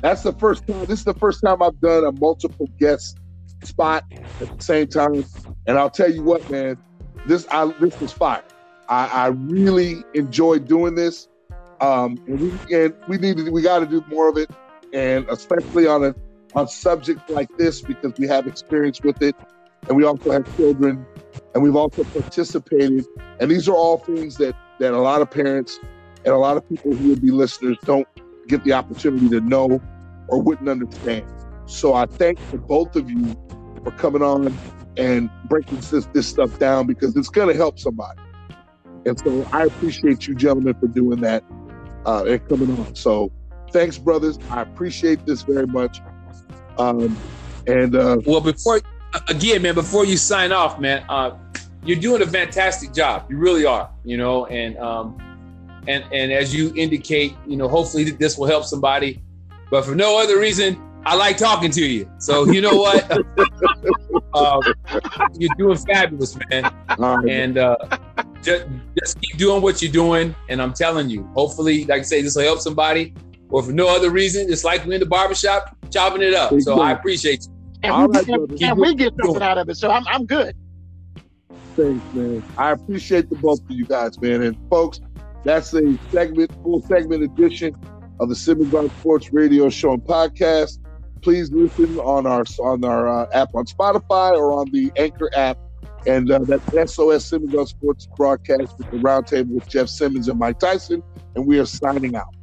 that's 0.00 0.22
the 0.22 0.32
first 0.32 0.66
time. 0.66 0.86
This 0.86 1.00
is 1.00 1.04
the 1.04 1.14
first 1.14 1.42
time 1.44 1.62
I've 1.62 1.78
done 1.80 2.04
a 2.04 2.12
multiple 2.12 2.68
guest 2.78 3.18
spot 3.62 4.04
at 4.40 4.58
the 4.58 4.64
same 4.64 4.86
time, 4.86 5.24
and 5.66 5.78
I'll 5.78 5.90
tell 5.90 6.10
you 6.10 6.22
what, 6.22 6.48
man, 6.50 6.78
this 7.26 7.46
I 7.50 7.66
this 7.80 8.00
was 8.00 8.12
fire. 8.12 8.42
I, 8.88 9.06
I 9.08 9.26
really 9.28 10.04
enjoyed 10.14 10.66
doing 10.66 10.94
this, 10.94 11.28
um, 11.82 12.18
and 12.26 12.40
we 12.40 12.74
and 12.74 12.94
we 13.08 13.18
need 13.18 13.36
to 13.36 13.50
we 13.50 13.60
got 13.60 13.80
to 13.80 13.86
do 13.86 14.02
more 14.08 14.28
of 14.28 14.38
it, 14.38 14.50
and 14.94 15.26
especially 15.28 15.86
on 15.86 16.02
a 16.02 16.14
on 16.54 16.66
subjects 16.66 17.30
like 17.30 17.54
this 17.58 17.82
because 17.82 18.14
we 18.18 18.26
have 18.26 18.46
experience 18.46 19.02
with 19.02 19.20
it, 19.20 19.36
and 19.86 19.98
we 19.98 20.04
also 20.04 20.30
have 20.30 20.56
children, 20.56 21.04
and 21.52 21.62
we've 21.62 21.76
also 21.76 22.04
participated, 22.04 23.04
and 23.38 23.50
these 23.50 23.68
are 23.68 23.74
all 23.74 23.98
things 23.98 24.38
that 24.38 24.56
that 24.78 24.94
a 24.94 24.98
lot 24.98 25.20
of 25.20 25.30
parents 25.30 25.78
and 26.24 26.34
a 26.34 26.38
lot 26.38 26.56
of 26.56 26.68
people 26.68 26.94
who 26.94 27.10
would 27.10 27.22
be 27.22 27.30
listeners 27.30 27.76
don't 27.84 28.08
get 28.48 28.64
the 28.64 28.72
opportunity 28.72 29.28
to 29.28 29.40
know 29.40 29.80
or 30.28 30.40
wouldn't 30.40 30.68
understand. 30.68 31.24
So 31.66 31.94
I 31.94 32.06
thank 32.06 32.38
the 32.50 32.58
both 32.58 32.96
of 32.96 33.10
you 33.10 33.36
for 33.82 33.90
coming 33.92 34.22
on 34.22 34.56
and 34.96 35.30
breaking 35.48 35.78
this, 35.78 36.06
this 36.12 36.26
stuff 36.26 36.58
down 36.58 36.86
because 36.86 37.16
it's 37.16 37.28
going 37.28 37.48
to 37.48 37.54
help 37.54 37.78
somebody. 37.78 38.20
And 39.06 39.18
so 39.18 39.46
I 39.52 39.64
appreciate 39.64 40.26
you 40.26 40.34
gentlemen 40.34 40.74
for 40.74 40.86
doing 40.86 41.20
that 41.20 41.44
uh, 42.06 42.24
and 42.26 42.48
coming 42.48 42.70
on. 42.78 42.94
So 42.94 43.30
thanks, 43.70 43.98
brothers. 43.98 44.38
I 44.50 44.62
appreciate 44.62 45.26
this 45.26 45.42
very 45.42 45.66
much. 45.66 46.00
Um, 46.78 47.16
and 47.66 47.94
uh, 47.94 48.18
Well, 48.26 48.40
before 48.40 48.80
again, 49.28 49.62
man, 49.62 49.74
before 49.74 50.04
you 50.04 50.16
sign 50.16 50.52
off, 50.52 50.78
man, 50.78 51.04
uh, 51.08 51.36
you're 51.84 52.00
doing 52.00 52.22
a 52.22 52.26
fantastic 52.26 52.94
job. 52.94 53.26
You 53.30 53.36
really 53.36 53.66
are. 53.66 53.90
You 54.04 54.16
know, 54.16 54.46
and 54.46 54.78
um, 54.78 55.18
and 55.88 56.04
and 56.12 56.32
as 56.32 56.54
you 56.54 56.72
indicate, 56.76 57.34
you 57.46 57.56
know, 57.56 57.68
hopefully 57.68 58.04
this 58.04 58.36
will 58.38 58.46
help 58.46 58.64
somebody. 58.64 59.22
But 59.70 59.84
for 59.84 59.94
no 59.94 60.18
other 60.22 60.38
reason, 60.38 60.80
I 61.06 61.16
like 61.16 61.36
talking 61.36 61.70
to 61.72 61.84
you. 61.84 62.10
So 62.18 62.46
you 62.50 62.60
know 62.60 62.76
what? 62.76 63.10
um, 64.34 64.60
you're 65.38 65.54
doing 65.58 65.76
fabulous, 65.78 66.36
man. 66.50 66.70
And 67.28 67.58
uh, 67.58 67.76
just 68.42 68.66
just 68.98 69.20
keep 69.20 69.36
doing 69.38 69.62
what 69.62 69.82
you're 69.82 69.92
doing. 69.92 70.34
And 70.48 70.60
I'm 70.62 70.72
telling 70.72 71.10
you, 71.10 71.24
hopefully, 71.34 71.84
like 71.86 72.00
I 72.00 72.02
say, 72.04 72.22
this 72.22 72.36
will 72.36 72.44
help 72.44 72.60
somebody. 72.60 73.14
or 73.50 73.62
for 73.62 73.72
no 73.72 73.88
other 73.94 74.10
reason, 74.10 74.50
it's 74.52 74.64
like 74.64 74.84
we're 74.86 74.94
in 74.94 75.00
the 75.00 75.06
barbershop 75.06 75.76
chopping 75.90 76.22
it 76.22 76.34
up. 76.34 76.52
So 76.60 76.80
I 76.80 76.92
appreciate 76.92 77.44
you. 77.46 77.52
And, 77.82 77.92
All 77.92 78.08
we, 78.08 78.16
right, 78.16 78.28
and- 78.28 78.62
and 78.62 78.78
we 78.78 78.94
get 78.94 79.12
something 79.22 79.42
out 79.42 79.58
of 79.58 79.68
it, 79.68 79.76
so 79.76 79.90
I'm 79.90 80.06
I'm 80.08 80.24
good. 80.26 80.56
Thanks, 81.76 82.04
man. 82.12 82.42
I 82.56 82.70
appreciate 82.70 83.28
the 83.28 83.36
both 83.36 83.58
of 83.60 83.66
you 83.70 83.84
guys, 83.84 84.18
man. 84.20 84.42
And 84.42 84.56
folks, 84.70 85.00
that's 85.44 85.72
a 85.74 85.98
segment, 86.10 86.52
full 86.62 86.80
segment 86.82 87.22
edition 87.22 87.76
of 88.20 88.28
the 88.28 88.34
Simmons 88.34 88.74
on 88.74 88.90
Sports 89.00 89.32
Radio 89.32 89.68
Show 89.68 89.92
and 89.92 90.02
Podcast. 90.02 90.78
Please 91.22 91.50
listen 91.52 91.98
on 92.00 92.26
our 92.26 92.44
on 92.60 92.84
our 92.84 93.08
uh, 93.08 93.26
app 93.32 93.54
on 93.54 93.64
Spotify 93.66 94.32
or 94.32 94.52
on 94.52 94.70
the 94.70 94.92
Anchor 94.96 95.30
app. 95.34 95.58
And 96.06 96.30
uh, 96.30 96.40
that's 96.40 96.94
SOS 96.94 97.24
Simmons 97.24 97.54
on 97.54 97.66
Sports 97.66 98.06
broadcast 98.14 98.76
with 98.78 98.90
the 98.90 98.98
roundtable 98.98 99.54
with 99.54 99.68
Jeff 99.68 99.88
Simmons 99.88 100.28
and 100.28 100.38
Myke 100.38 100.58
Tyson. 100.58 101.02
And 101.34 101.46
we 101.46 101.58
are 101.58 101.66
signing 101.66 102.14
out. 102.14 102.34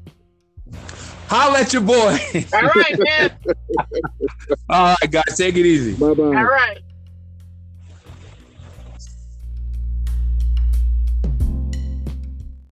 Holla 1.28 1.60
at 1.60 1.72
your 1.72 1.84
boy. 1.84 2.18
All 2.54 2.62
right, 2.62 2.99
man. 2.99 3.38
All 4.70 4.95
right, 5.02 5.12
guys, 5.12 5.38
take 5.38 5.56
it 5.56 5.66
easy. 5.66 5.93
Bye 5.93 6.14
bye. 6.14 6.24
All 6.24 6.32
right. 6.32 6.80